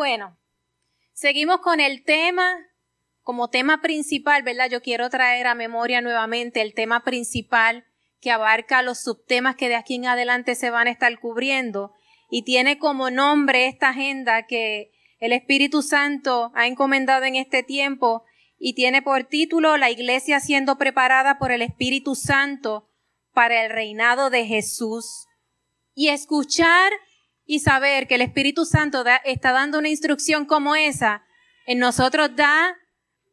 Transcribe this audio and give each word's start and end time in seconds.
Bueno, 0.00 0.38
seguimos 1.12 1.60
con 1.60 1.78
el 1.78 2.04
tema, 2.04 2.56
como 3.20 3.50
tema 3.50 3.82
principal, 3.82 4.42
¿verdad? 4.42 4.70
Yo 4.70 4.80
quiero 4.80 5.10
traer 5.10 5.46
a 5.46 5.54
memoria 5.54 6.00
nuevamente 6.00 6.62
el 6.62 6.72
tema 6.72 7.04
principal 7.04 7.84
que 8.18 8.30
abarca 8.30 8.80
los 8.80 8.98
subtemas 8.98 9.56
que 9.56 9.68
de 9.68 9.74
aquí 9.74 9.96
en 9.96 10.06
adelante 10.06 10.54
se 10.54 10.70
van 10.70 10.86
a 10.86 10.90
estar 10.90 11.20
cubriendo 11.20 11.92
y 12.30 12.44
tiene 12.44 12.78
como 12.78 13.10
nombre 13.10 13.66
esta 13.66 13.90
agenda 13.90 14.46
que 14.46 14.90
el 15.18 15.34
Espíritu 15.34 15.82
Santo 15.82 16.50
ha 16.54 16.66
encomendado 16.66 17.26
en 17.26 17.36
este 17.36 17.62
tiempo 17.62 18.24
y 18.58 18.72
tiene 18.72 19.02
por 19.02 19.24
título 19.24 19.76
La 19.76 19.90
Iglesia 19.90 20.40
siendo 20.40 20.78
preparada 20.78 21.38
por 21.38 21.52
el 21.52 21.60
Espíritu 21.60 22.14
Santo 22.14 22.88
para 23.34 23.62
el 23.66 23.70
reinado 23.70 24.30
de 24.30 24.46
Jesús. 24.46 25.26
Y 25.94 26.08
escuchar 26.08 26.90
y 27.50 27.58
saber 27.58 28.06
que 28.06 28.14
el 28.14 28.20
Espíritu 28.20 28.64
Santo 28.64 29.02
está 29.24 29.50
dando 29.50 29.80
una 29.80 29.88
instrucción 29.88 30.44
como 30.44 30.76
esa, 30.76 31.24
en 31.66 31.80
nosotros 31.80 32.36
da 32.36 32.76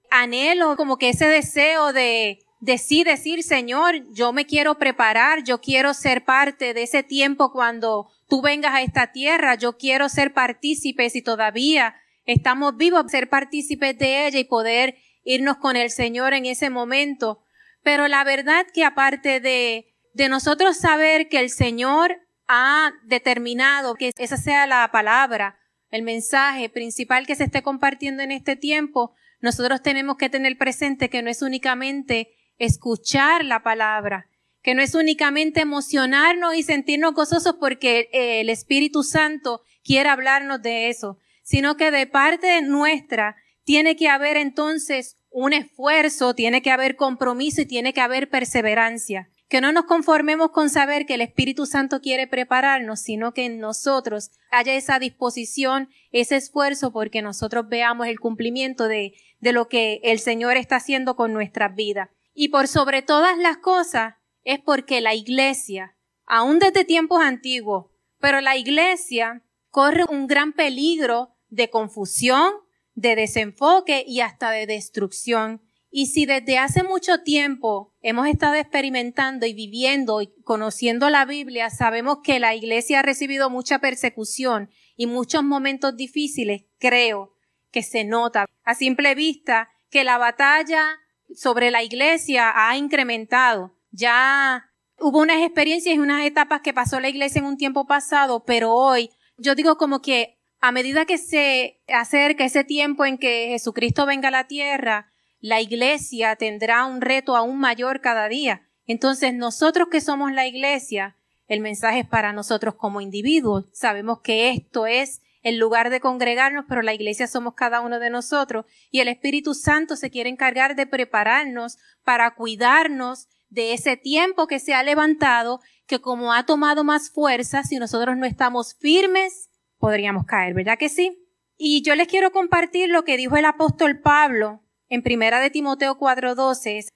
anhelo, 0.09 0.75
como 0.75 0.97
que 0.97 1.09
ese 1.09 1.27
deseo 1.27 1.93
de, 1.93 2.39
de 2.59 2.79
sí 2.79 3.03
decir, 3.03 3.43
Señor, 3.43 4.11
yo 4.15 4.33
me 4.33 4.47
quiero 4.47 4.79
preparar, 4.79 5.43
yo 5.43 5.61
quiero 5.61 5.93
ser 5.93 6.25
parte 6.25 6.73
de 6.73 6.81
ese 6.81 7.03
tiempo 7.03 7.51
cuando 7.51 8.09
tú 8.27 8.41
vengas 8.41 8.73
a 8.73 8.81
esta 8.81 9.11
tierra, 9.11 9.53
yo 9.53 9.77
quiero 9.77 10.09
ser 10.09 10.33
partícipe 10.33 11.11
si 11.11 11.21
todavía 11.21 11.93
estamos 12.25 12.75
vivos, 12.75 13.03
ser 13.11 13.29
partícipes 13.29 13.99
de 13.99 14.25
ella 14.25 14.39
y 14.39 14.45
poder 14.45 14.97
irnos 15.25 15.57
con 15.57 15.75
el 15.75 15.91
Señor 15.91 16.33
en 16.33 16.47
ese 16.47 16.71
momento. 16.71 17.43
Pero 17.83 18.07
la 18.07 18.23
verdad 18.23 18.65
que 18.73 18.83
aparte 18.83 19.39
de, 19.41 19.93
de 20.15 20.27
nosotros 20.27 20.75
saber 20.75 21.29
que 21.29 21.37
el 21.37 21.51
Señor 21.51 22.17
ha 22.47 22.93
determinado 23.03 23.95
que 23.95 24.11
esa 24.17 24.37
sea 24.37 24.67
la 24.67 24.89
palabra, 24.91 25.59
el 25.89 26.03
mensaje 26.03 26.69
principal 26.69 27.25
que 27.25 27.35
se 27.35 27.45
esté 27.45 27.61
compartiendo 27.61 28.23
en 28.23 28.31
este 28.31 28.55
tiempo, 28.55 29.13
nosotros 29.39 29.81
tenemos 29.81 30.17
que 30.17 30.29
tener 30.29 30.57
presente 30.57 31.09
que 31.09 31.21
no 31.21 31.29
es 31.29 31.41
únicamente 31.41 32.33
escuchar 32.57 33.45
la 33.45 33.63
palabra, 33.63 34.29
que 34.61 34.73
no 34.73 34.81
es 34.81 34.95
únicamente 34.95 35.61
emocionarnos 35.61 36.55
y 36.55 36.63
sentirnos 36.63 37.13
gozosos 37.13 37.55
porque 37.59 38.09
el 38.11 38.49
Espíritu 38.49 39.03
Santo 39.03 39.61
quiere 39.83 40.09
hablarnos 40.09 40.61
de 40.61 40.89
eso, 40.89 41.17
sino 41.43 41.77
que 41.77 41.91
de 41.91 42.07
parte 42.07 42.61
nuestra 42.61 43.35
tiene 43.63 43.95
que 43.95 44.09
haber 44.09 44.37
entonces 44.37 45.17
un 45.29 45.53
esfuerzo, 45.53 46.33
tiene 46.33 46.61
que 46.61 46.71
haber 46.71 46.95
compromiso 46.95 47.61
y 47.61 47.65
tiene 47.65 47.93
que 47.93 48.01
haber 48.01 48.29
perseverancia. 48.29 49.29
Que 49.47 49.61
no 49.61 49.71
nos 49.71 49.85
conformemos 49.85 50.51
con 50.51 50.69
saber 50.69 51.05
que 51.05 51.13
el 51.13 51.21
Espíritu 51.21 51.65
Santo 51.65 52.01
quiere 52.01 52.27
prepararnos, 52.27 52.99
sino 52.99 53.33
que 53.33 53.45
en 53.45 53.59
nosotros 53.59 54.31
haya 54.51 54.73
esa 54.73 54.99
disposición, 54.99 55.89
ese 56.11 56.35
esfuerzo, 56.35 56.91
porque 56.91 57.21
nosotros 57.21 57.67
veamos 57.69 58.07
el 58.07 58.19
cumplimiento 58.19 58.87
de, 58.87 59.13
de 59.39 59.51
lo 59.53 59.67
que 59.67 60.01
el 60.03 60.19
Señor 60.19 60.57
está 60.57 60.77
haciendo 60.77 61.15
con 61.15 61.33
nuestras 61.33 61.75
vidas. 61.75 62.09
Y 62.33 62.49
por 62.49 62.67
sobre 62.67 63.01
todas 63.01 63.37
las 63.37 63.57
cosas, 63.57 64.15
es 64.43 64.59
porque 64.59 65.01
la 65.01 65.13
iglesia, 65.13 65.97
aún 66.25 66.59
desde 66.59 66.85
tiempos 66.85 67.21
antiguos, 67.21 67.87
pero 68.19 68.41
la 68.41 68.55
iglesia 68.55 69.43
corre 69.69 70.05
un 70.09 70.27
gran 70.27 70.53
peligro 70.53 71.35
de 71.49 71.69
confusión, 71.69 72.53
de 72.93 73.15
desenfoque 73.15 74.03
y 74.07 74.21
hasta 74.21 74.51
de 74.51 74.65
destrucción. 74.65 75.61
Y 75.89 76.07
si 76.07 76.25
desde 76.25 76.57
hace 76.57 76.83
mucho 76.83 77.23
tiempo 77.23 77.93
hemos 78.01 78.27
estado 78.27 78.55
experimentando 78.55 79.45
y 79.45 79.53
viviendo 79.53 80.21
y 80.21 80.33
conociendo 80.43 81.09
la 81.09 81.25
Biblia, 81.25 81.69
sabemos 81.69 82.19
que 82.23 82.39
la 82.39 82.55
iglesia 82.55 82.99
ha 82.99 83.03
recibido 83.03 83.49
mucha 83.49 83.79
persecución 83.79 84.69
y 84.95 85.07
muchos 85.07 85.43
momentos 85.43 85.95
difíciles, 85.95 86.63
creo 86.79 87.33
que 87.71 87.83
se 87.83 88.03
nota 88.03 88.45
a 88.63 88.75
simple 88.75 89.15
vista 89.15 89.69
que 89.89 90.03
la 90.03 90.17
batalla 90.17 90.99
sobre 91.33 91.71
la 91.71 91.83
iglesia 91.83 92.51
ha 92.55 92.77
incrementado. 92.77 93.75
Ya 93.91 94.69
hubo 94.99 95.19
unas 95.19 95.41
experiencias 95.41 95.95
y 95.95 95.99
unas 95.99 96.25
etapas 96.25 96.61
que 96.61 96.73
pasó 96.73 96.99
la 96.99 97.09
iglesia 97.09 97.39
en 97.39 97.45
un 97.45 97.57
tiempo 97.57 97.87
pasado, 97.87 98.43
pero 98.45 98.73
hoy 98.73 99.11
yo 99.37 99.55
digo 99.55 99.77
como 99.77 100.01
que 100.01 100.37
a 100.59 100.71
medida 100.71 101.05
que 101.05 101.17
se 101.17 101.81
acerca 101.87 102.45
ese 102.45 102.63
tiempo 102.63 103.05
en 103.05 103.17
que 103.17 103.49
Jesucristo 103.49 104.05
venga 104.05 104.29
a 104.29 104.31
la 104.31 104.47
tierra, 104.47 105.11
la 105.39 105.61
iglesia 105.61 106.35
tendrá 106.35 106.85
un 106.85 107.01
reto 107.01 107.35
aún 107.35 107.59
mayor 107.59 108.01
cada 108.01 108.27
día. 108.27 108.67
Entonces 108.85 109.33
nosotros 109.33 109.89
que 109.91 110.01
somos 110.01 110.31
la 110.31 110.47
iglesia, 110.47 111.17
el 111.47 111.61
mensaje 111.61 111.99
es 111.99 112.07
para 112.07 112.33
nosotros 112.33 112.75
como 112.75 113.01
individuos. 113.01 113.65
Sabemos 113.71 114.21
que 114.21 114.49
esto 114.49 114.87
es 114.87 115.21
el 115.41 115.57
lugar 115.57 115.89
de 115.89 115.99
congregarnos, 115.99 116.65
pero 116.67 116.81
la 116.81 116.93
iglesia 116.93 117.27
somos 117.27 117.53
cada 117.53 117.81
uno 117.81 117.99
de 117.99 118.09
nosotros 118.09 118.65
y 118.91 118.99
el 118.99 119.07
Espíritu 119.07 119.53
Santo 119.53 119.95
se 119.95 120.09
quiere 120.09 120.29
encargar 120.29 120.75
de 120.75 120.87
prepararnos 120.87 121.77
para 122.03 122.33
cuidarnos 122.35 123.27
de 123.49 123.73
ese 123.73 123.95
tiempo 123.95 124.47
que 124.47 124.59
se 124.59 124.73
ha 124.73 124.83
levantado, 124.83 125.61
que 125.85 126.01
como 126.01 126.33
ha 126.33 126.45
tomado 126.45 126.83
más 126.83 127.09
fuerza, 127.09 127.63
si 127.63 127.77
nosotros 127.77 128.17
no 128.17 128.25
estamos 128.25 128.75
firmes, 128.75 129.49
podríamos 129.77 130.25
caer, 130.25 130.53
¿verdad 130.53 130.77
que 130.77 130.89
sí? 130.89 131.23
Y 131.57 131.81
yo 131.81 131.95
les 131.95 132.07
quiero 132.07 132.31
compartir 132.31 132.89
lo 132.89 133.05
que 133.05 133.15
dijo 133.15 133.37
el 133.37 133.45
apóstol 133.45 134.01
Pablo 134.01 134.66
en 134.89 135.03
primera 135.03 135.39
de 135.39 135.49
Timoteo 135.49 135.97
4:12, 135.97 136.89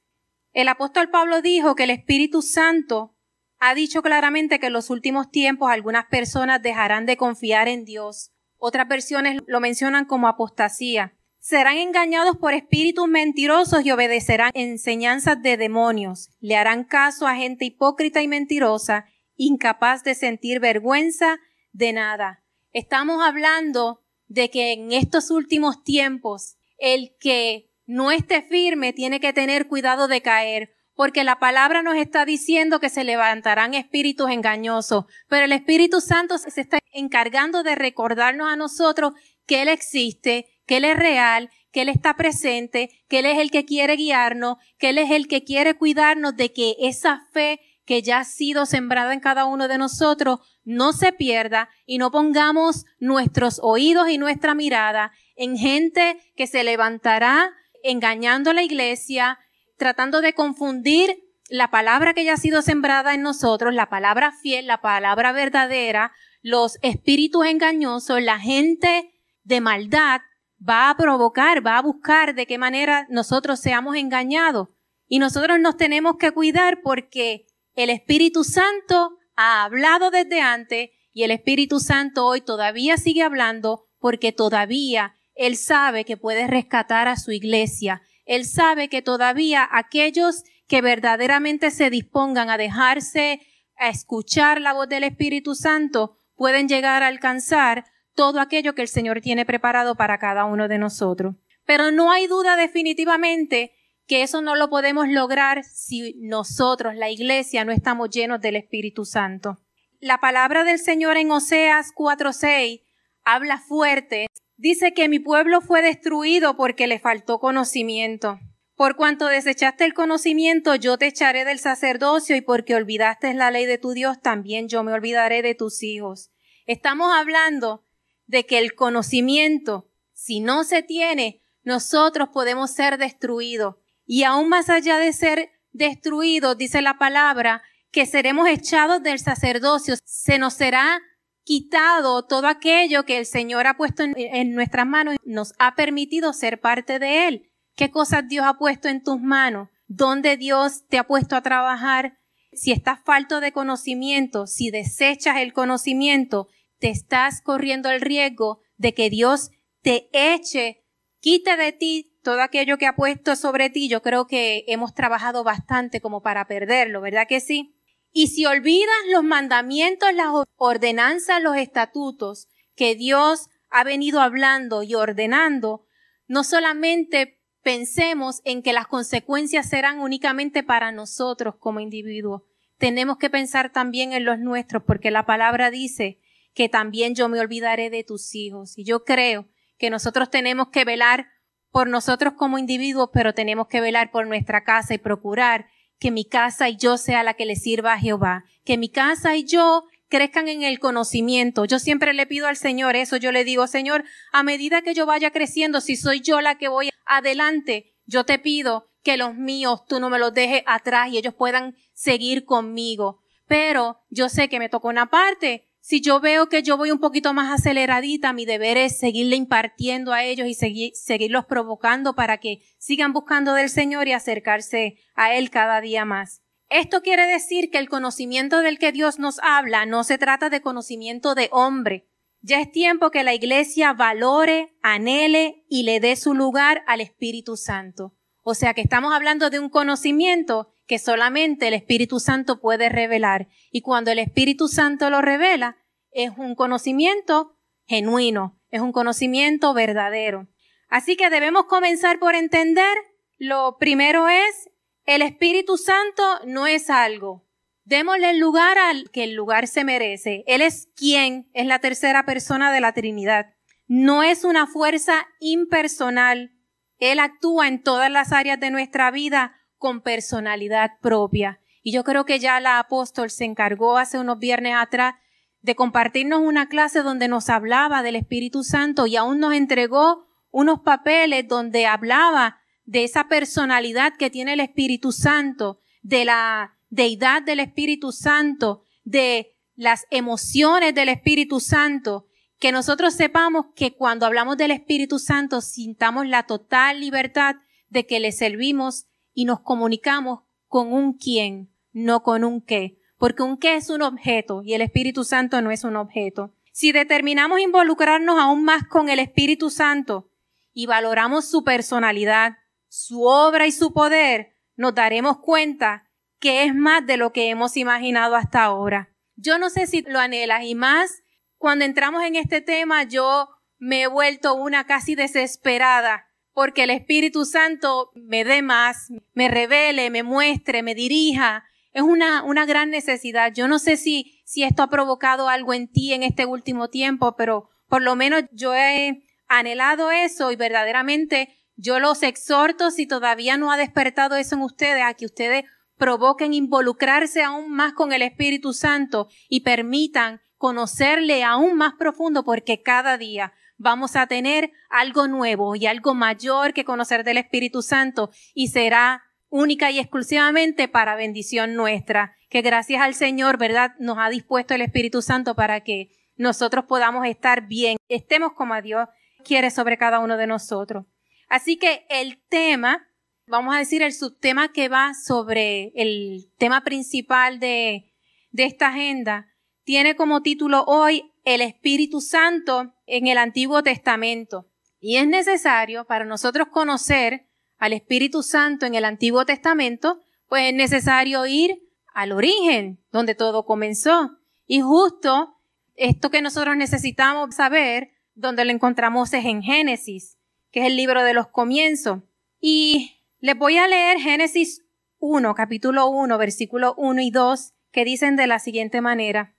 el 0.53 0.67
apóstol 0.67 1.09
Pablo 1.09 1.41
dijo 1.41 1.75
que 1.75 1.83
el 1.83 1.89
Espíritu 1.89 2.41
Santo 2.41 3.15
ha 3.59 3.75
dicho 3.75 4.01
claramente 4.01 4.59
que 4.59 4.67
en 4.67 4.73
los 4.73 4.89
últimos 4.89 5.29
tiempos 5.29 5.69
algunas 5.69 6.05
personas 6.05 6.61
dejarán 6.61 7.05
de 7.05 7.15
confiar 7.15 7.67
en 7.67 7.85
Dios. 7.85 8.31
Otras 8.57 8.87
versiones 8.87 9.41
lo 9.47 9.59
mencionan 9.59 10.05
como 10.05 10.27
apostasía. 10.27 11.15
Serán 11.39 11.77
engañados 11.77 12.37
por 12.37 12.53
espíritus 12.53 13.07
mentirosos 13.07 13.85
y 13.85 13.91
obedecerán 13.91 14.51
enseñanzas 14.53 15.41
de 15.41 15.57
demonios. 15.57 16.29
Le 16.39 16.55
harán 16.55 16.83
caso 16.83 17.27
a 17.27 17.35
gente 17.35 17.65
hipócrita 17.65 18.21
y 18.21 18.27
mentirosa, 18.27 19.05
incapaz 19.35 20.03
de 20.03 20.15
sentir 20.15 20.59
vergüenza 20.59 21.39
de 21.71 21.93
nada. 21.93 22.43
Estamos 22.73 23.23
hablando 23.23 24.03
de 24.27 24.49
que 24.49 24.73
en 24.73 24.91
estos 24.91 25.31
últimos 25.31 25.83
tiempos 25.83 26.57
el 26.77 27.15
que 27.19 27.70
no 27.91 28.09
esté 28.09 28.41
firme 28.41 28.93
tiene 28.93 29.19
que 29.19 29.33
tener 29.33 29.67
cuidado 29.67 30.07
de 30.07 30.21
caer, 30.21 30.73
porque 30.95 31.25
la 31.25 31.39
palabra 31.39 31.83
nos 31.83 31.95
está 31.95 32.23
diciendo 32.23 32.79
que 32.79 32.87
se 32.87 33.03
levantarán 33.03 33.73
espíritus 33.73 34.31
engañosos, 34.31 35.05
pero 35.27 35.43
el 35.43 35.51
Espíritu 35.51 35.99
Santo 35.99 36.37
se 36.37 36.61
está 36.61 36.79
encargando 36.93 37.63
de 37.63 37.75
recordarnos 37.75 38.49
a 38.49 38.55
nosotros 38.55 39.11
que 39.45 39.61
Él 39.61 39.67
existe, 39.67 40.45
que 40.65 40.77
Él 40.77 40.85
es 40.85 40.95
real, 40.95 41.49
que 41.73 41.81
Él 41.81 41.89
está 41.89 42.15
presente, 42.15 42.91
que 43.09 43.19
Él 43.19 43.25
es 43.25 43.39
el 43.39 43.51
que 43.51 43.65
quiere 43.65 43.97
guiarnos, 43.97 44.55
que 44.77 44.91
Él 44.91 44.97
es 44.97 45.11
el 45.11 45.27
que 45.27 45.43
quiere 45.43 45.73
cuidarnos 45.73 46.37
de 46.37 46.53
que 46.53 46.77
esa 46.79 47.27
fe 47.33 47.59
que 47.83 48.01
ya 48.01 48.19
ha 48.19 48.23
sido 48.23 48.65
sembrada 48.65 49.13
en 49.13 49.19
cada 49.19 49.43
uno 49.43 49.67
de 49.67 49.77
nosotros 49.77 50.39
no 50.63 50.93
se 50.93 51.11
pierda 51.11 51.67
y 51.85 51.97
no 51.97 52.09
pongamos 52.09 52.85
nuestros 52.99 53.59
oídos 53.61 54.07
y 54.07 54.17
nuestra 54.17 54.55
mirada 54.55 55.11
en 55.35 55.57
gente 55.57 56.17
que 56.37 56.47
se 56.47 56.63
levantará 56.63 57.51
engañando 57.83 58.51
a 58.51 58.53
la 58.53 58.63
iglesia, 58.63 59.39
tratando 59.77 60.21
de 60.21 60.33
confundir 60.33 61.17
la 61.49 61.69
palabra 61.69 62.13
que 62.13 62.23
ya 62.23 62.33
ha 62.33 62.37
sido 62.37 62.61
sembrada 62.61 63.13
en 63.13 63.21
nosotros, 63.21 63.73
la 63.73 63.89
palabra 63.89 64.31
fiel, 64.31 64.67
la 64.67 64.81
palabra 64.81 65.31
verdadera, 65.33 66.13
los 66.41 66.77
espíritus 66.81 67.45
engañosos, 67.45 68.21
la 68.21 68.39
gente 68.39 69.11
de 69.43 69.61
maldad 69.61 70.21
va 70.67 70.89
a 70.89 70.97
provocar, 70.97 71.65
va 71.65 71.77
a 71.77 71.81
buscar 71.81 72.35
de 72.35 72.45
qué 72.45 72.57
manera 72.57 73.05
nosotros 73.09 73.59
seamos 73.59 73.95
engañados. 73.95 74.69
Y 75.07 75.19
nosotros 75.19 75.59
nos 75.59 75.75
tenemos 75.75 76.15
que 76.17 76.31
cuidar 76.31 76.81
porque 76.81 77.47
el 77.73 77.89
Espíritu 77.89 78.43
Santo 78.43 79.17
ha 79.35 79.63
hablado 79.63 80.09
desde 80.11 80.41
antes 80.41 80.89
y 81.13 81.23
el 81.23 81.31
Espíritu 81.31 81.79
Santo 81.79 82.25
hoy 82.25 82.41
todavía 82.41 82.97
sigue 82.97 83.23
hablando 83.23 83.87
porque 83.99 84.31
todavía 84.31 85.17
él 85.35 85.57
sabe 85.57 86.05
que 86.05 86.17
puede 86.17 86.47
rescatar 86.47 87.07
a 87.07 87.15
su 87.15 87.31
iglesia. 87.31 88.01
Él 88.25 88.45
sabe 88.45 88.87
que 88.89 89.01
todavía 89.01 89.67
aquellos 89.71 90.43
que 90.67 90.81
verdaderamente 90.81 91.71
se 91.71 91.89
dispongan 91.89 92.49
a 92.49 92.57
dejarse 92.57 93.41
a 93.77 93.89
escuchar 93.89 94.61
la 94.61 94.73
voz 94.73 94.87
del 94.87 95.03
Espíritu 95.03 95.55
Santo, 95.55 96.17
pueden 96.35 96.67
llegar 96.67 97.03
a 97.03 97.07
alcanzar 97.07 97.85
todo 98.15 98.39
aquello 98.39 98.75
que 98.75 98.81
el 98.81 98.87
Señor 98.87 99.21
tiene 99.21 99.45
preparado 99.45 99.95
para 99.95 100.17
cada 100.17 100.45
uno 100.45 100.67
de 100.67 100.77
nosotros. 100.77 101.35
Pero 101.65 101.91
no 101.91 102.11
hay 102.11 102.27
duda 102.27 102.55
definitivamente 102.55 103.73
que 104.07 104.23
eso 104.23 104.41
no 104.41 104.55
lo 104.55 104.69
podemos 104.69 105.07
lograr 105.07 105.63
si 105.63 106.15
nosotros, 106.19 106.95
la 106.95 107.09
iglesia, 107.09 107.63
no 107.63 107.71
estamos 107.71 108.09
llenos 108.09 108.41
del 108.41 108.55
Espíritu 108.55 109.05
Santo. 109.05 109.57
La 109.99 110.19
palabra 110.19 110.63
del 110.63 110.79
Señor 110.79 111.17
en 111.17 111.31
Oseas 111.31 111.91
4:6 111.95 112.81
habla 113.23 113.57
fuerte. 113.59 114.27
Dice 114.61 114.93
que 114.93 115.09
mi 115.09 115.17
pueblo 115.17 115.59
fue 115.59 115.81
destruido 115.81 116.55
porque 116.55 116.85
le 116.85 116.99
faltó 116.99 117.39
conocimiento. 117.39 118.39
Por 118.75 118.95
cuanto 118.95 119.25
desechaste 119.25 119.85
el 119.85 119.95
conocimiento, 119.95 120.75
yo 120.75 120.99
te 120.99 121.07
echaré 121.07 121.45
del 121.45 121.57
sacerdocio 121.57 122.35
y 122.35 122.41
porque 122.41 122.75
olvidaste 122.75 123.33
la 123.33 123.49
ley 123.49 123.65
de 123.65 123.79
tu 123.79 123.93
Dios, 123.93 124.21
también 124.21 124.67
yo 124.67 124.83
me 124.83 124.93
olvidaré 124.93 125.41
de 125.41 125.55
tus 125.55 125.81
hijos. 125.81 126.29
Estamos 126.67 127.11
hablando 127.11 127.87
de 128.27 128.45
que 128.45 128.59
el 128.59 128.75
conocimiento, 128.75 129.89
si 130.13 130.41
no 130.41 130.63
se 130.63 130.83
tiene, 130.83 131.41
nosotros 131.63 132.29
podemos 132.31 132.69
ser 132.69 132.99
destruidos. 132.99 133.77
Y 134.05 134.25
aún 134.25 134.47
más 134.47 134.69
allá 134.69 134.99
de 134.99 135.11
ser 135.11 135.49
destruidos, 135.71 136.55
dice 136.55 136.83
la 136.83 136.99
palabra, 136.99 137.63
que 137.89 138.05
seremos 138.05 138.47
echados 138.47 139.01
del 139.01 139.17
sacerdocio, 139.17 139.95
se 140.05 140.37
nos 140.37 140.53
será 140.53 141.01
quitado 141.43 142.25
todo 142.25 142.47
aquello 142.47 143.03
que 143.03 143.17
el 143.17 143.25
Señor 143.25 143.67
ha 143.67 143.77
puesto 143.77 144.03
en, 144.03 144.53
nuestras 144.53 144.85
manos, 144.85 145.15
nos 145.23 145.53
ha 145.59 145.75
permitido 145.75 146.33
ser 146.33 146.59
parte 146.59 146.99
de 146.99 147.27
Él. 147.27 147.51
¿Qué 147.75 147.89
cosas 147.89 148.27
Dios 148.27 148.45
ha 148.45 148.57
puesto 148.57 148.87
en 148.87 149.03
tus 149.03 149.19
manos? 149.19 149.69
¿Dónde 149.87 150.37
Dios 150.37 150.87
te 150.87 150.97
ha 150.97 151.07
puesto 151.07 151.35
a 151.35 151.41
trabajar? 151.41 152.17
Si 152.53 152.71
estás 152.71 152.99
falto 153.03 153.39
de 153.39 153.51
conocimiento, 153.51 154.45
si 154.45 154.71
desechas 154.71 155.37
el 155.37 155.53
conocimiento, 155.53 156.47
te 156.79 156.89
estás 156.89 157.41
corriendo 157.41 157.89
el 157.89 158.01
riesgo 158.01 158.59
de 158.77 158.93
que 158.93 159.09
Dios 159.09 159.51
te 159.81 160.09
eche, 160.11 160.83
quite 161.19 161.55
de 161.55 161.71
ti 161.71 162.17
todo 162.23 162.41
aquello 162.41 162.77
que 162.77 162.87
ha 162.87 162.95
puesto 162.95 163.35
sobre 163.35 163.69
ti. 163.69 163.87
Yo 163.87 164.01
creo 164.01 164.27
que 164.27 164.65
hemos 164.67 164.93
trabajado 164.93 165.43
bastante 165.43 166.01
como 166.01 166.21
para 166.21 166.45
perderlo, 166.45 167.01
¿verdad 167.01 167.27
que 167.27 167.39
sí? 167.39 167.75
Y 168.11 168.27
si 168.27 168.45
olvidas 168.45 168.95
los 169.11 169.23
mandamientos, 169.23 170.13
las 170.13 170.29
ordenanzas, 170.57 171.41
los 171.41 171.55
estatutos 171.55 172.47
que 172.75 172.95
Dios 172.95 173.49
ha 173.69 173.83
venido 173.83 174.19
hablando 174.19 174.83
y 174.83 174.95
ordenando, 174.95 175.85
no 176.27 176.43
solamente 176.43 177.41
pensemos 177.61 178.41
en 178.43 178.63
que 178.63 178.73
las 178.73 178.87
consecuencias 178.87 179.69
serán 179.69 179.99
únicamente 179.99 180.63
para 180.63 180.91
nosotros 180.91 181.55
como 181.57 181.79
individuos. 181.79 182.43
Tenemos 182.77 183.17
que 183.17 183.29
pensar 183.29 183.71
también 183.71 184.13
en 184.13 184.25
los 184.25 184.39
nuestros, 184.39 184.83
porque 184.83 185.11
la 185.11 185.25
palabra 185.25 185.69
dice 185.69 186.19
que 186.53 186.67
también 186.67 187.15
yo 187.15 187.29
me 187.29 187.39
olvidaré 187.39 187.89
de 187.89 188.03
tus 188.03 188.33
hijos. 188.35 188.77
Y 188.77 188.83
yo 188.83 189.03
creo 189.03 189.47
que 189.77 189.89
nosotros 189.89 190.29
tenemos 190.29 190.69
que 190.69 190.83
velar 190.83 191.27
por 191.71 191.87
nosotros 191.87 192.33
como 192.33 192.57
individuos, 192.57 193.09
pero 193.13 193.33
tenemos 193.33 193.67
que 193.67 193.81
velar 193.81 194.11
por 194.11 194.27
nuestra 194.27 194.63
casa 194.63 194.93
y 194.93 194.97
procurar 194.97 195.67
que 196.01 196.09
mi 196.09 196.25
casa 196.25 196.67
y 196.67 196.77
yo 196.77 196.97
sea 196.97 197.21
la 197.21 197.35
que 197.35 197.45
le 197.45 197.55
sirva 197.55 197.93
a 197.93 197.99
Jehová, 197.99 198.43
que 198.65 198.75
mi 198.75 198.89
casa 198.89 199.37
y 199.37 199.43
yo 199.43 199.83
crezcan 200.09 200.47
en 200.47 200.63
el 200.63 200.79
conocimiento. 200.79 201.63
Yo 201.65 201.77
siempre 201.77 202.15
le 202.15 202.25
pido 202.25 202.47
al 202.47 202.57
Señor 202.57 202.95
eso, 202.95 203.17
yo 203.17 203.31
le 203.31 203.43
digo, 203.43 203.67
Señor, 203.67 204.03
a 204.33 204.41
medida 204.41 204.81
que 204.81 204.95
yo 204.95 205.05
vaya 205.05 205.29
creciendo, 205.29 205.79
si 205.79 205.95
soy 205.95 206.21
yo 206.21 206.41
la 206.41 206.57
que 206.57 206.69
voy 206.69 206.89
adelante, 207.05 207.93
yo 208.07 208.25
te 208.25 208.39
pido 208.39 208.89
que 209.03 209.15
los 209.15 209.35
míos 209.35 209.85
tú 209.87 209.99
no 209.99 210.09
me 210.09 210.17
los 210.17 210.33
dejes 210.33 210.63
atrás 210.65 211.09
y 211.11 211.19
ellos 211.19 211.35
puedan 211.35 211.75
seguir 211.93 212.45
conmigo. 212.45 213.19
Pero 213.45 214.01
yo 214.09 214.27
sé 214.27 214.49
que 214.49 214.57
me 214.57 214.69
tocó 214.69 214.87
una 214.87 215.11
parte. 215.11 215.67
Si 215.83 215.99
yo 215.99 216.19
veo 216.19 216.47
que 216.47 216.61
yo 216.61 216.77
voy 216.77 216.91
un 216.91 216.99
poquito 216.99 217.33
más 217.33 217.51
aceleradita, 217.51 218.33
mi 218.33 218.45
deber 218.45 218.77
es 218.77 218.99
seguirle 218.99 219.35
impartiendo 219.35 220.13
a 220.13 220.23
ellos 220.23 220.47
y 220.47 220.53
seguir, 220.53 220.91
seguirlos 220.93 221.45
provocando 221.45 222.13
para 222.13 222.37
que 222.37 222.61
sigan 222.77 223.13
buscando 223.13 223.55
del 223.55 223.69
Señor 223.69 224.07
y 224.07 224.13
acercarse 224.13 224.97
a 225.15 225.33
Él 225.33 225.49
cada 225.49 225.81
día 225.81 226.05
más. 226.05 226.43
Esto 226.69 227.01
quiere 227.01 227.25
decir 227.25 227.71
que 227.71 227.79
el 227.79 227.89
conocimiento 227.89 228.59
del 228.59 228.77
que 228.77 228.91
Dios 228.91 229.17
nos 229.17 229.39
habla 229.39 229.87
no 229.87 230.03
se 230.03 230.19
trata 230.19 230.49
de 230.49 230.61
conocimiento 230.61 231.33
de 231.33 231.49
hombre. 231.51 232.07
Ya 232.41 232.61
es 232.61 232.71
tiempo 232.71 233.09
que 233.09 233.23
la 233.23 233.33
iglesia 233.33 233.91
valore, 233.91 234.77
anhele 234.83 235.65
y 235.67 235.83
le 235.83 235.99
dé 235.99 236.15
su 236.15 236.35
lugar 236.35 236.83
al 236.87 237.01
Espíritu 237.01 237.57
Santo. 237.57 238.13
O 238.43 238.53
sea 238.53 238.73
que 238.73 238.81
estamos 238.81 239.13
hablando 239.13 239.49
de 239.49 239.59
un 239.59 239.69
conocimiento 239.69 240.73
que 240.91 240.99
solamente 240.99 241.69
el 241.69 241.73
Espíritu 241.73 242.19
Santo 242.19 242.59
puede 242.59 242.89
revelar. 242.89 243.47
Y 243.71 243.79
cuando 243.79 244.11
el 244.11 244.19
Espíritu 244.19 244.67
Santo 244.67 245.09
lo 245.09 245.21
revela, 245.21 245.77
es 246.11 246.31
un 246.35 246.53
conocimiento 246.53 247.57
genuino, 247.87 248.59
es 248.71 248.81
un 248.81 248.91
conocimiento 248.91 249.73
verdadero. 249.73 250.49
Así 250.89 251.15
que 251.15 251.29
debemos 251.29 251.67
comenzar 251.67 252.19
por 252.19 252.35
entender, 252.35 252.97
lo 253.37 253.77
primero 253.79 254.27
es 254.27 254.69
el 255.05 255.21
Espíritu 255.21 255.77
Santo 255.77 256.23
no 256.45 256.67
es 256.67 256.89
algo. 256.89 257.47
Démosle 257.85 258.31
el 258.31 258.39
lugar 258.39 258.77
al 258.77 259.09
que 259.11 259.23
el 259.23 259.33
lugar 259.33 259.69
se 259.69 259.85
merece. 259.85 260.43
Él 260.45 260.61
es 260.61 260.89
quien 260.97 261.49
es 261.53 261.67
la 261.67 261.79
tercera 261.79 262.25
persona 262.25 262.69
de 262.73 262.81
la 262.81 262.91
Trinidad. 262.91 263.53
No 263.87 264.23
es 264.23 264.43
una 264.43 264.67
fuerza 264.67 265.25
impersonal. 265.39 266.51
Él 266.97 267.21
actúa 267.21 267.69
en 267.69 267.81
todas 267.81 268.11
las 268.11 268.33
áreas 268.33 268.59
de 268.59 268.71
nuestra 268.71 269.09
vida 269.09 269.55
con 269.81 270.01
personalidad 270.01 270.91
propia. 271.01 271.59
Y 271.81 271.91
yo 271.91 272.03
creo 272.03 272.23
que 272.23 272.37
ya 272.37 272.59
la 272.59 272.77
apóstol 272.77 273.31
se 273.31 273.45
encargó 273.45 273.97
hace 273.97 274.19
unos 274.19 274.37
viernes 274.37 274.75
atrás 274.77 275.15
de 275.63 275.75
compartirnos 275.75 276.39
una 276.39 276.69
clase 276.69 277.01
donde 277.01 277.27
nos 277.27 277.49
hablaba 277.49 278.03
del 278.03 278.15
Espíritu 278.15 278.63
Santo 278.63 279.07
y 279.07 279.15
aún 279.15 279.39
nos 279.39 279.53
entregó 279.53 280.27
unos 280.51 280.81
papeles 280.81 281.47
donde 281.47 281.87
hablaba 281.87 282.59
de 282.85 283.03
esa 283.03 283.27
personalidad 283.27 284.13
que 284.17 284.29
tiene 284.29 284.53
el 284.53 284.59
Espíritu 284.59 285.11
Santo, 285.11 285.81
de 286.03 286.25
la 286.25 286.77
deidad 286.91 287.41
del 287.41 287.59
Espíritu 287.59 288.11
Santo, 288.11 288.83
de 289.03 289.55
las 289.75 290.05
emociones 290.11 290.93
del 290.93 291.09
Espíritu 291.09 291.59
Santo, 291.59 292.27
que 292.59 292.71
nosotros 292.71 293.15
sepamos 293.15 293.65
que 293.75 293.95
cuando 293.95 294.27
hablamos 294.27 294.57
del 294.57 294.69
Espíritu 294.69 295.17
Santo 295.17 295.59
sintamos 295.61 296.27
la 296.27 296.43
total 296.43 296.99
libertad 296.99 297.55
de 297.89 298.05
que 298.05 298.19
le 298.19 298.31
servimos 298.31 299.07
y 299.33 299.45
nos 299.45 299.61
comunicamos 299.61 300.41
con 300.67 300.93
un 300.93 301.13
quién, 301.13 301.73
no 301.91 302.23
con 302.23 302.43
un 302.43 302.61
qué, 302.61 302.97
porque 303.17 303.43
un 303.43 303.57
qué 303.57 303.75
es 303.75 303.89
un 303.89 304.01
objeto 304.01 304.61
y 304.63 304.73
el 304.73 304.81
Espíritu 304.81 305.23
Santo 305.23 305.61
no 305.61 305.71
es 305.71 305.83
un 305.83 305.95
objeto. 305.95 306.53
Si 306.71 306.91
determinamos 306.91 307.59
involucrarnos 307.59 308.39
aún 308.39 308.63
más 308.63 308.87
con 308.87 309.09
el 309.09 309.19
Espíritu 309.19 309.69
Santo 309.69 310.31
y 310.73 310.85
valoramos 310.85 311.49
su 311.49 311.63
personalidad, 311.63 312.57
su 312.87 313.23
obra 313.23 313.67
y 313.67 313.71
su 313.71 313.93
poder, 313.93 314.55
nos 314.75 314.95
daremos 314.95 315.39
cuenta 315.39 316.09
que 316.39 316.63
es 316.63 316.73
más 316.73 317.05
de 317.05 317.17
lo 317.17 317.31
que 317.31 317.49
hemos 317.49 317.77
imaginado 317.77 318.35
hasta 318.35 318.63
ahora. 318.63 319.13
Yo 319.35 319.57
no 319.57 319.69
sé 319.69 319.87
si 319.87 320.01
lo 320.01 320.19
anhelas 320.19 320.63
y 320.63 320.75
más 320.75 321.21
cuando 321.57 321.85
entramos 321.85 322.23
en 322.23 322.35
este 322.35 322.61
tema 322.61 323.03
yo 323.03 323.49
me 323.77 324.03
he 324.03 324.07
vuelto 324.07 324.55
una 324.55 324.85
casi 324.85 325.15
desesperada 325.15 326.30
porque 326.53 326.83
el 326.83 326.89
Espíritu 326.89 327.45
Santo 327.45 328.11
me 328.15 328.43
dé 328.43 328.61
más, 328.61 329.09
me 329.33 329.47
revele, 329.47 330.09
me 330.09 330.23
muestre, 330.23 330.83
me 330.83 330.95
dirija. 330.95 331.63
Es 331.93 332.03
una, 332.03 332.43
una 332.43 332.65
gran 332.65 332.89
necesidad. 332.89 333.53
Yo 333.53 333.67
no 333.67 333.79
sé 333.79 333.97
si, 333.97 334.41
si 334.45 334.63
esto 334.63 334.83
ha 334.83 334.89
provocado 334.89 335.49
algo 335.49 335.73
en 335.73 335.91
ti 335.91 336.13
en 336.13 336.23
este 336.23 336.45
último 336.45 336.89
tiempo, 336.89 337.35
pero 337.35 337.69
por 337.87 338.01
lo 338.01 338.15
menos 338.15 338.43
yo 338.51 338.73
he 338.75 339.23
anhelado 339.47 340.11
eso 340.11 340.51
y 340.51 340.55
verdaderamente 340.55 341.57
yo 341.75 341.99
los 341.99 342.23
exhorto, 342.23 342.91
si 342.91 343.07
todavía 343.07 343.57
no 343.57 343.71
ha 343.71 343.77
despertado 343.77 344.35
eso 344.35 344.55
en 344.55 344.61
ustedes, 344.61 345.03
a 345.03 345.13
que 345.13 345.25
ustedes 345.25 345.65
provoquen 345.97 346.53
involucrarse 346.53 347.43
aún 347.43 347.71
más 347.71 347.93
con 347.93 348.13
el 348.13 348.21
Espíritu 348.21 348.73
Santo 348.73 349.29
y 349.49 349.61
permitan 349.61 350.41
conocerle 350.57 351.43
aún 351.43 351.75
más 351.75 351.93
profundo 351.93 352.43
porque 352.43 352.81
cada 352.81 353.17
día 353.17 353.53
vamos 353.81 354.15
a 354.15 354.27
tener 354.27 354.71
algo 354.89 355.27
nuevo 355.27 355.75
y 355.75 355.87
algo 355.87 356.13
mayor 356.13 356.73
que 356.73 356.85
conocer 356.85 357.23
del 357.23 357.37
Espíritu 357.37 357.81
Santo 357.81 358.29
y 358.53 358.67
será 358.67 359.23
única 359.49 359.91
y 359.91 359.99
exclusivamente 359.99 360.87
para 360.87 361.15
bendición 361.15 361.73
nuestra, 361.73 362.35
que 362.49 362.61
gracias 362.61 363.01
al 363.01 363.15
Señor, 363.15 363.57
¿verdad?, 363.57 363.91
nos 363.99 364.17
ha 364.19 364.29
dispuesto 364.29 364.75
el 364.75 364.81
Espíritu 364.81 365.21
Santo 365.21 365.55
para 365.55 365.81
que 365.81 366.09
nosotros 366.37 366.85
podamos 366.85 367.25
estar 367.25 367.67
bien, 367.67 367.97
estemos 368.07 368.53
como 368.53 368.73
a 368.73 368.81
Dios 368.81 369.07
quiere 369.43 369.71
sobre 369.71 369.97
cada 369.97 370.19
uno 370.19 370.37
de 370.37 370.47
nosotros. 370.47 371.05
Así 371.49 371.77
que 371.77 372.05
el 372.09 372.41
tema, 372.49 373.07
vamos 373.47 373.75
a 373.75 373.79
decir 373.79 374.03
el 374.03 374.13
subtema 374.13 374.71
que 374.71 374.89
va 374.89 375.13
sobre 375.15 375.91
el 375.95 376.51
tema 376.57 376.83
principal 376.83 377.59
de, 377.59 378.13
de 378.51 378.63
esta 378.63 378.89
agenda, 378.89 379.47
tiene 379.83 380.15
como 380.15 380.41
título 380.41 380.83
hoy 380.85 381.31
el 381.43 381.61
Espíritu 381.61 382.21
Santo 382.21 382.93
en 383.11 383.27
el 383.27 383.37
Antiguo 383.37 383.83
Testamento. 383.83 384.67
Y 385.01 385.17
es 385.17 385.27
necesario 385.27 386.05
para 386.05 386.23
nosotros 386.23 386.69
conocer 386.69 387.45
al 387.77 387.91
Espíritu 387.91 388.41
Santo 388.41 388.85
en 388.85 388.95
el 388.95 389.03
Antiguo 389.03 389.45
Testamento, 389.45 390.21
pues 390.47 390.69
es 390.69 390.73
necesario 390.73 391.45
ir 391.45 391.83
al 392.13 392.31
origen, 392.31 393.03
donde 393.11 393.35
todo 393.35 393.65
comenzó. 393.65 394.37
Y 394.65 394.79
justo 394.79 395.57
esto 395.95 396.29
que 396.29 396.41
nosotros 396.41 396.77
necesitamos 396.77 397.53
saber, 397.53 398.11
donde 398.33 398.63
lo 398.63 398.71
encontramos 398.71 399.33
es 399.33 399.43
en 399.43 399.61
Génesis, 399.61 400.37
que 400.71 400.79
es 400.79 400.85
el 400.85 400.95
libro 400.95 401.23
de 401.23 401.33
los 401.33 401.47
comienzos. 401.47 402.21
Y 402.61 403.19
les 403.41 403.57
voy 403.57 403.77
a 403.77 403.89
leer 403.89 404.19
Génesis 404.19 404.85
1, 405.19 405.53
capítulo 405.53 406.07
1, 406.07 406.37
versículo 406.37 406.93
1 406.95 407.21
y 407.21 407.31
2, 407.31 407.73
que 407.91 408.05
dicen 408.05 408.37
de 408.37 408.47
la 408.47 408.59
siguiente 408.59 409.01
manera. 409.01 409.53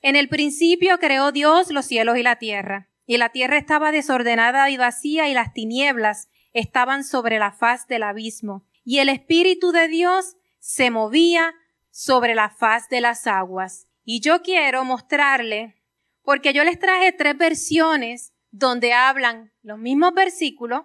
En 0.00 0.16
el 0.16 0.28
principio 0.28 0.98
creó 0.98 1.32
Dios 1.32 1.70
los 1.70 1.84
cielos 1.84 2.16
y 2.16 2.22
la 2.22 2.36
tierra, 2.36 2.88
y 3.06 3.18
la 3.18 3.30
tierra 3.30 3.58
estaba 3.58 3.92
desordenada 3.92 4.70
y 4.70 4.76
vacía, 4.76 5.28
y 5.28 5.34
las 5.34 5.52
tinieblas 5.52 6.28
estaban 6.52 7.04
sobre 7.04 7.38
la 7.38 7.52
faz 7.52 7.86
del 7.86 8.02
abismo, 8.02 8.66
y 8.84 8.98
el 8.98 9.08
Espíritu 9.08 9.72
de 9.72 9.88
Dios 9.88 10.36
se 10.58 10.90
movía 10.90 11.54
sobre 11.90 12.34
la 12.34 12.50
faz 12.50 12.88
de 12.88 13.00
las 13.00 13.26
aguas. 13.26 13.88
Y 14.04 14.20
yo 14.20 14.42
quiero 14.42 14.84
mostrarle, 14.84 15.76
porque 16.22 16.52
yo 16.52 16.64
les 16.64 16.78
traje 16.78 17.12
tres 17.12 17.36
versiones 17.36 18.32
donde 18.50 18.92
hablan 18.92 19.52
los 19.62 19.78
mismos 19.78 20.14
versículos, 20.14 20.82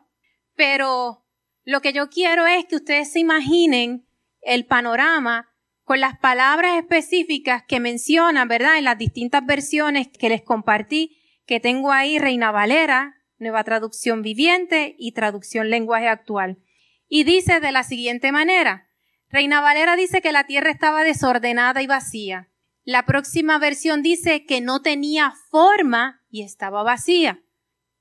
pero 0.56 1.26
lo 1.64 1.82
que 1.82 1.94
yo 1.94 2.10
quiero 2.10 2.48
es 2.48 2.66
que 2.66 2.78
ustedes 2.78 3.12
se 3.12 3.20
imaginen 3.20 4.08
el 4.42 4.66
panorama 4.66 5.54
con 5.84 6.00
las 6.00 6.18
palabras 6.18 6.78
específicas 6.78 7.64
que 7.68 7.80
mencionan, 7.80 8.48
¿verdad? 8.48 8.78
En 8.78 8.84
las 8.84 8.98
distintas 8.98 9.46
versiones 9.46 10.08
que 10.08 10.30
les 10.30 10.42
compartí, 10.42 11.19
que 11.50 11.60
tengo 11.60 11.92
ahí 11.92 12.20
Reina 12.20 12.52
Valera, 12.52 13.16
Nueva 13.40 13.64
Traducción 13.64 14.22
Viviente 14.22 14.96
y 15.00 15.14
Traducción 15.14 15.72
Lenguaje 15.72 16.08
Actual. 16.08 16.60
Y 17.08 17.24
dice 17.24 17.60
de 17.60 17.72
la 17.72 17.82
siguiente 17.82 18.32
manera, 18.32 18.88
Reina 19.30 19.60
Valera 19.60 19.96
dice 19.96 20.22
que 20.22 20.32
la 20.32 20.44
tierra 20.44 20.70
estaba 20.70 21.04
desordenada 21.04 21.82
y 21.82 21.88
vacía. 21.88 22.52
La 22.84 23.08
próxima 23.08 23.58
versión 23.58 24.04
dice 24.04 24.46
que 24.46 24.62
no 24.62 24.84
tenía 24.84 25.34
forma 25.50 26.22
y 26.30 26.44
estaba 26.44 26.84
vacía. 26.84 27.42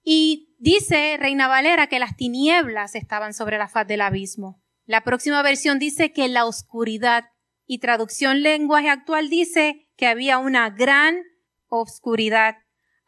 Y 0.02 0.54
dice 0.58 1.16
Reina 1.18 1.48
Valera 1.48 1.86
que 1.86 2.00
las 2.00 2.18
tinieblas 2.18 2.94
estaban 2.94 3.32
sobre 3.32 3.56
la 3.56 3.68
faz 3.68 3.88
del 3.88 4.02
abismo. 4.02 4.62
La 4.84 5.04
próxima 5.04 5.42
versión 5.42 5.78
dice 5.78 6.12
que 6.12 6.28
la 6.28 6.44
oscuridad 6.44 7.30
y 7.64 7.78
traducción 7.78 8.42
lenguaje 8.42 8.90
actual 8.90 9.30
dice 9.30 9.88
que 9.96 10.06
había 10.06 10.36
una 10.36 10.68
gran 10.68 11.22
oscuridad. 11.68 12.58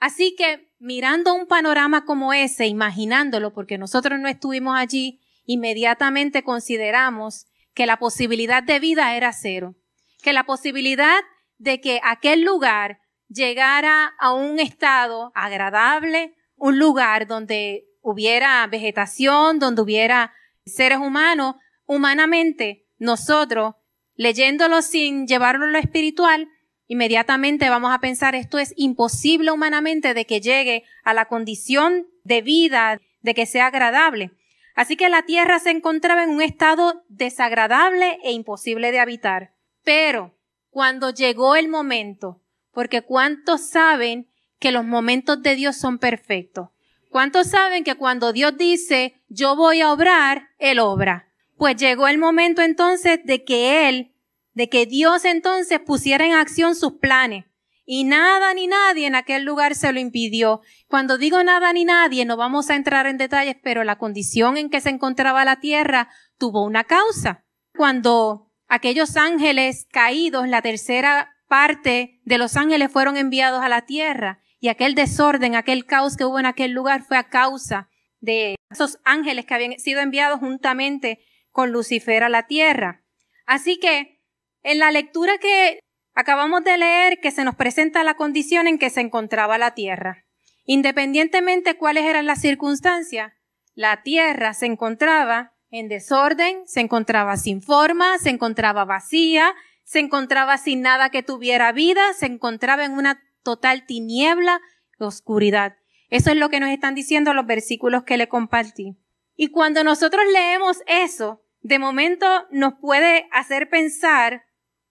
Así 0.00 0.34
que 0.36 0.72
mirando 0.78 1.34
un 1.34 1.46
panorama 1.46 2.06
como 2.06 2.32
ese, 2.32 2.66
imaginándolo, 2.66 3.52
porque 3.52 3.78
nosotros 3.78 4.18
no 4.18 4.28
estuvimos 4.28 4.76
allí, 4.76 5.20
inmediatamente 5.44 6.42
consideramos 6.42 7.46
que 7.74 7.86
la 7.86 7.98
posibilidad 7.98 8.62
de 8.62 8.80
vida 8.80 9.14
era 9.14 9.32
cero, 9.32 9.76
que 10.22 10.32
la 10.32 10.44
posibilidad 10.44 11.20
de 11.58 11.80
que 11.80 12.00
aquel 12.02 12.42
lugar 12.42 13.00
llegara 13.28 14.14
a 14.18 14.32
un 14.32 14.58
estado 14.58 15.32
agradable, 15.34 16.34
un 16.56 16.78
lugar 16.78 17.26
donde 17.26 17.86
hubiera 18.00 18.66
vegetación, 18.66 19.58
donde 19.58 19.82
hubiera 19.82 20.32
seres 20.64 20.98
humanos, 20.98 21.56
humanamente, 21.84 22.86
nosotros 22.98 23.74
leyéndolo 24.14 24.82
sin 24.82 25.26
llevarlo 25.26 25.66
a 25.66 25.70
lo 25.70 25.78
espiritual, 25.78 26.48
inmediatamente 26.90 27.70
vamos 27.70 27.92
a 27.94 28.00
pensar 28.00 28.34
esto 28.34 28.58
es 28.58 28.74
imposible 28.76 29.52
humanamente 29.52 30.12
de 30.12 30.26
que 30.26 30.40
llegue 30.40 30.82
a 31.04 31.14
la 31.14 31.26
condición 31.26 32.08
de 32.24 32.42
vida, 32.42 33.00
de 33.22 33.32
que 33.32 33.46
sea 33.46 33.66
agradable. 33.66 34.32
Así 34.74 34.96
que 34.96 35.08
la 35.08 35.22
tierra 35.22 35.60
se 35.60 35.70
encontraba 35.70 36.24
en 36.24 36.30
un 36.30 36.42
estado 36.42 37.04
desagradable 37.08 38.18
e 38.24 38.32
imposible 38.32 38.90
de 38.90 38.98
habitar. 38.98 39.52
Pero 39.84 40.34
cuando 40.70 41.10
llegó 41.10 41.54
el 41.54 41.68
momento, 41.68 42.42
porque 42.72 43.02
cuántos 43.02 43.70
saben 43.70 44.28
que 44.58 44.72
los 44.72 44.84
momentos 44.84 45.40
de 45.42 45.54
Dios 45.54 45.76
son 45.76 46.00
perfectos. 46.00 46.70
¿Cuántos 47.08 47.46
saben 47.46 47.84
que 47.84 47.94
cuando 47.94 48.32
Dios 48.32 48.58
dice, 48.58 49.22
yo 49.28 49.54
voy 49.54 49.80
a 49.80 49.92
obrar, 49.92 50.48
Él 50.58 50.80
obra? 50.80 51.28
Pues 51.56 51.76
llegó 51.76 52.08
el 52.08 52.18
momento 52.18 52.62
entonces 52.62 53.20
de 53.24 53.44
que 53.44 53.88
Él, 53.88 54.12
de 54.60 54.68
que 54.68 54.84
Dios 54.84 55.24
entonces 55.24 55.80
pusiera 55.80 56.26
en 56.26 56.34
acción 56.34 56.74
sus 56.74 56.98
planes. 56.98 57.46
Y 57.86 58.04
nada 58.04 58.52
ni 58.52 58.66
nadie 58.66 59.06
en 59.06 59.14
aquel 59.14 59.42
lugar 59.42 59.74
se 59.74 59.90
lo 59.90 59.98
impidió. 60.00 60.60
Cuando 60.86 61.16
digo 61.16 61.42
nada 61.42 61.72
ni 61.72 61.86
nadie, 61.86 62.26
no 62.26 62.36
vamos 62.36 62.68
a 62.68 62.74
entrar 62.74 63.06
en 63.06 63.16
detalles, 63.16 63.56
pero 63.62 63.84
la 63.84 63.96
condición 63.96 64.58
en 64.58 64.68
que 64.68 64.82
se 64.82 64.90
encontraba 64.90 65.46
la 65.46 65.60
tierra 65.60 66.10
tuvo 66.36 66.62
una 66.62 66.84
causa. 66.84 67.46
Cuando 67.74 68.52
aquellos 68.68 69.16
ángeles 69.16 69.86
caídos, 69.90 70.46
la 70.46 70.60
tercera 70.60 71.34
parte 71.48 72.20
de 72.26 72.36
los 72.36 72.58
ángeles 72.58 72.92
fueron 72.92 73.16
enviados 73.16 73.62
a 73.62 73.70
la 73.70 73.86
tierra, 73.86 74.42
y 74.60 74.68
aquel 74.68 74.94
desorden, 74.94 75.54
aquel 75.54 75.86
caos 75.86 76.18
que 76.18 76.26
hubo 76.26 76.38
en 76.38 76.44
aquel 76.44 76.72
lugar 76.72 77.02
fue 77.02 77.16
a 77.16 77.30
causa 77.30 77.88
de 78.20 78.56
esos 78.70 78.98
ángeles 79.06 79.46
que 79.46 79.54
habían 79.54 79.78
sido 79.78 80.02
enviados 80.02 80.38
juntamente 80.38 81.24
con 81.50 81.72
Lucifer 81.72 82.24
a 82.24 82.28
la 82.28 82.46
tierra. 82.46 83.06
Así 83.46 83.78
que 83.78 84.19
en 84.62 84.78
la 84.78 84.90
lectura 84.90 85.38
que 85.38 85.80
acabamos 86.14 86.64
de 86.64 86.78
leer 86.78 87.20
que 87.20 87.30
se 87.30 87.44
nos 87.44 87.54
presenta 87.54 88.04
la 88.04 88.14
condición 88.14 88.66
en 88.66 88.78
que 88.78 88.90
se 88.90 89.00
encontraba 89.00 89.58
la 89.58 89.74
tierra. 89.74 90.24
Independientemente 90.64 91.76
cuáles 91.76 92.04
eran 92.04 92.26
las 92.26 92.40
circunstancias, 92.40 93.32
la 93.74 94.02
tierra 94.02 94.54
se 94.54 94.66
encontraba 94.66 95.54
en 95.70 95.88
desorden, 95.88 96.66
se 96.66 96.80
encontraba 96.80 97.36
sin 97.36 97.62
forma, 97.62 98.18
se 98.18 98.30
encontraba 98.30 98.84
vacía, 98.84 99.54
se 99.84 100.00
encontraba 100.00 100.58
sin 100.58 100.82
nada 100.82 101.10
que 101.10 101.22
tuviera 101.22 101.72
vida, 101.72 102.12
se 102.12 102.26
encontraba 102.26 102.84
en 102.84 102.92
una 102.92 103.22
total 103.42 103.86
tiniebla, 103.86 104.60
oscuridad. 104.98 105.76
Eso 106.10 106.30
es 106.30 106.36
lo 106.36 106.48
que 106.50 106.60
nos 106.60 106.70
están 106.70 106.94
diciendo 106.94 107.34
los 107.34 107.46
versículos 107.46 108.04
que 108.04 108.16
le 108.16 108.28
compartí. 108.28 108.96
Y 109.36 109.48
cuando 109.48 109.84
nosotros 109.84 110.22
leemos 110.32 110.82
eso, 110.86 111.42
de 111.62 111.78
momento 111.78 112.26
nos 112.50 112.74
puede 112.74 113.28
hacer 113.32 113.68
pensar 113.70 114.44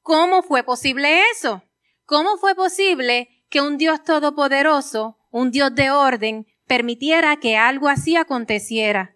cómo 0.10 0.42
fue 0.42 0.64
posible 0.64 1.22
eso. 1.32 1.62
¿Cómo 2.08 2.38
fue 2.38 2.56
posible 2.56 3.30
que 3.52 3.62
un 3.62 3.78
Dios 3.78 4.04
todopoderoso, 4.04 5.20
un 5.30 5.52
Dios 5.52 5.76
de 5.76 5.92
orden, 5.92 6.48
permitiera 6.66 7.38
que 7.38 7.58
algo 7.58 7.90
así 7.90 8.16
aconteciera? 8.16 9.16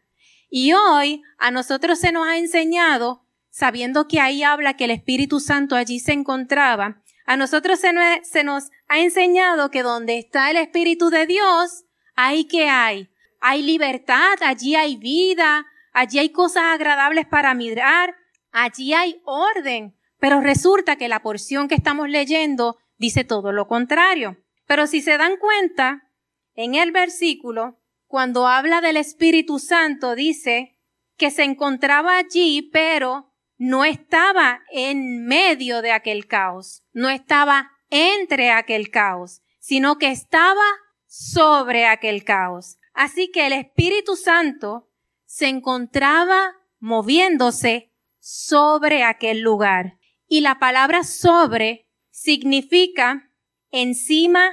Y 0.52 0.74
hoy 0.74 1.24
a 1.40 1.50
nosotros 1.50 1.98
se 1.98 2.12
nos 2.12 2.28
ha 2.28 2.38
enseñado, 2.38 3.26
sabiendo 3.50 4.08
que 4.08 4.20
ahí 4.20 4.44
habla 4.44 4.76
que 4.76 4.84
el 4.84 4.92
Espíritu 4.92 5.40
Santo 5.40 5.76
allí 5.76 6.00
se 6.00 6.14
encontraba, 6.14 7.02
a 7.26 7.38
nosotros 7.38 7.80
se, 7.80 7.92
se 8.22 8.44
nos 8.44 8.66
ha 8.88 9.00
enseñado 9.00 9.72
que 9.72 9.82
donde 9.82 10.20
está 10.20 10.52
el 10.52 10.58
Espíritu 10.58 11.10
de 11.10 11.26
Dios, 11.26 11.86
ahí 12.16 12.46
que 12.46 12.70
hay 12.70 13.10
hay 13.46 13.64
libertad, 13.64 14.36
allí 14.42 14.76
hay 14.76 14.96
vida, 14.96 15.66
allí 15.92 16.20
hay 16.20 16.30
cosas 16.30 16.64
agradables 16.66 17.26
para 17.26 17.56
mirar, 17.56 18.16
allí 18.52 18.94
hay 18.94 19.22
orden. 19.26 19.98
Pero 20.24 20.40
resulta 20.40 20.96
que 20.96 21.10
la 21.10 21.22
porción 21.22 21.68
que 21.68 21.76
estamos 21.76 22.08
leyendo 22.08 22.78
dice 22.98 23.26
todo 23.26 23.52
lo 23.52 23.68
contrario. 23.68 24.38
Pero 24.66 24.88
si 24.88 25.02
se 25.02 25.18
dan 25.18 25.36
cuenta, 25.36 26.10
en 26.56 26.76
el 26.76 26.94
versículo, 26.94 27.82
cuando 28.08 28.48
habla 28.48 28.80
del 28.80 28.96
Espíritu 28.96 29.60
Santo, 29.60 30.16
dice 30.16 30.80
que 31.18 31.30
se 31.30 31.44
encontraba 31.44 32.16
allí, 32.16 32.70
pero 32.72 33.34
no 33.58 33.84
estaba 33.84 34.62
en 34.72 35.26
medio 35.26 35.82
de 35.82 35.92
aquel 35.92 36.26
caos, 36.26 36.86
no 36.94 37.10
estaba 37.10 37.72
entre 37.90 38.50
aquel 38.50 38.92
caos, 38.92 39.42
sino 39.60 39.98
que 39.98 40.08
estaba 40.08 40.64
sobre 41.06 41.86
aquel 41.86 42.24
caos. 42.24 42.78
Así 42.94 43.30
que 43.30 43.46
el 43.46 43.52
Espíritu 43.52 44.16
Santo 44.16 44.90
se 45.26 45.50
encontraba 45.50 46.56
moviéndose 46.80 47.92
sobre 48.22 49.04
aquel 49.04 49.42
lugar. 49.42 49.98
Y 50.34 50.42
la 50.42 50.58
palabra 50.58 51.04
sobre 51.04 51.86
significa 52.10 53.30
encima, 53.70 54.50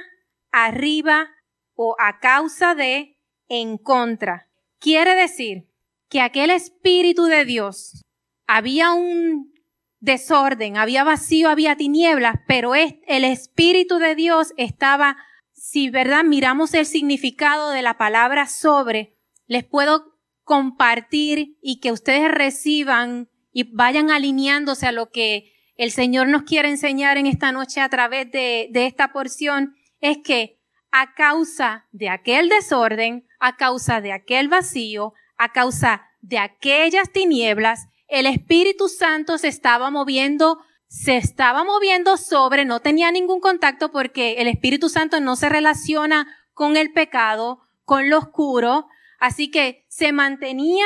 arriba 0.51 1.27
o 1.73 1.95
a 1.97 2.19
causa 2.19 2.75
de, 2.75 3.17
en 3.47 3.79
contra. 3.79 4.47
Quiere 4.77 5.15
decir 5.15 5.71
que 6.07 6.21
aquel 6.21 6.51
Espíritu 6.51 7.23
de 7.23 7.45
Dios 7.45 8.03
había 8.45 8.91
un 8.91 9.55
desorden, 9.99 10.77
había 10.77 11.03
vacío, 11.03 11.49
había 11.49 11.75
tinieblas, 11.75 12.35
pero 12.47 12.75
el 12.75 13.23
Espíritu 13.23 13.97
de 13.97 14.13
Dios 14.13 14.53
estaba 14.57 15.17
si, 15.51 15.89
¿verdad? 15.89 16.23
Miramos 16.23 16.75
el 16.75 16.85
significado 16.85 17.71
de 17.71 17.81
la 17.81 17.97
palabra 17.97 18.45
sobre, 18.45 19.17
les 19.47 19.63
puedo 19.63 20.13
compartir 20.43 21.57
y 21.59 21.79
que 21.79 21.91
ustedes 21.91 22.29
reciban 22.29 23.31
y 23.51 23.63
vayan 23.73 24.11
alineándose 24.11 24.85
a 24.85 24.91
lo 24.91 25.09
que 25.09 25.50
el 25.75 25.91
Señor 25.91 26.27
nos 26.27 26.43
quiere 26.43 26.69
enseñar 26.69 27.17
en 27.17 27.25
esta 27.25 27.51
noche 27.51 27.81
a 27.81 27.89
través 27.89 28.31
de, 28.31 28.67
de 28.71 28.85
esta 28.85 29.11
porción, 29.11 29.75
es 29.99 30.17
que 30.23 30.59
a 30.91 31.13
causa 31.13 31.87
de 31.91 32.09
aquel 32.09 32.49
desorden, 32.49 33.27
a 33.39 33.55
causa 33.55 34.01
de 34.01 34.11
aquel 34.11 34.47
vacío, 34.49 35.13
a 35.37 35.51
causa 35.51 36.07
de 36.21 36.37
aquellas 36.37 37.11
tinieblas, 37.11 37.87
el 38.07 38.25
Espíritu 38.25 38.89
Santo 38.89 39.37
se 39.37 39.47
estaba 39.47 39.89
moviendo 39.89 40.59
se 40.91 41.15
estaba 41.15 41.63
moviendo 41.63 42.17
sobre, 42.17 42.65
no 42.65 42.81
tenía 42.81 43.13
ningún 43.13 43.39
contacto 43.39 43.93
porque 43.93 44.33
el 44.39 44.49
Espíritu 44.49 44.89
Santo 44.89 45.21
no 45.21 45.37
se 45.37 45.47
relaciona 45.47 46.27
con 46.53 46.75
el 46.75 46.91
pecado, 46.91 47.61
con 47.85 48.09
lo 48.09 48.17
oscuro, 48.17 48.87
así 49.17 49.49
que 49.49 49.85
se 49.87 50.11
mantenía 50.11 50.85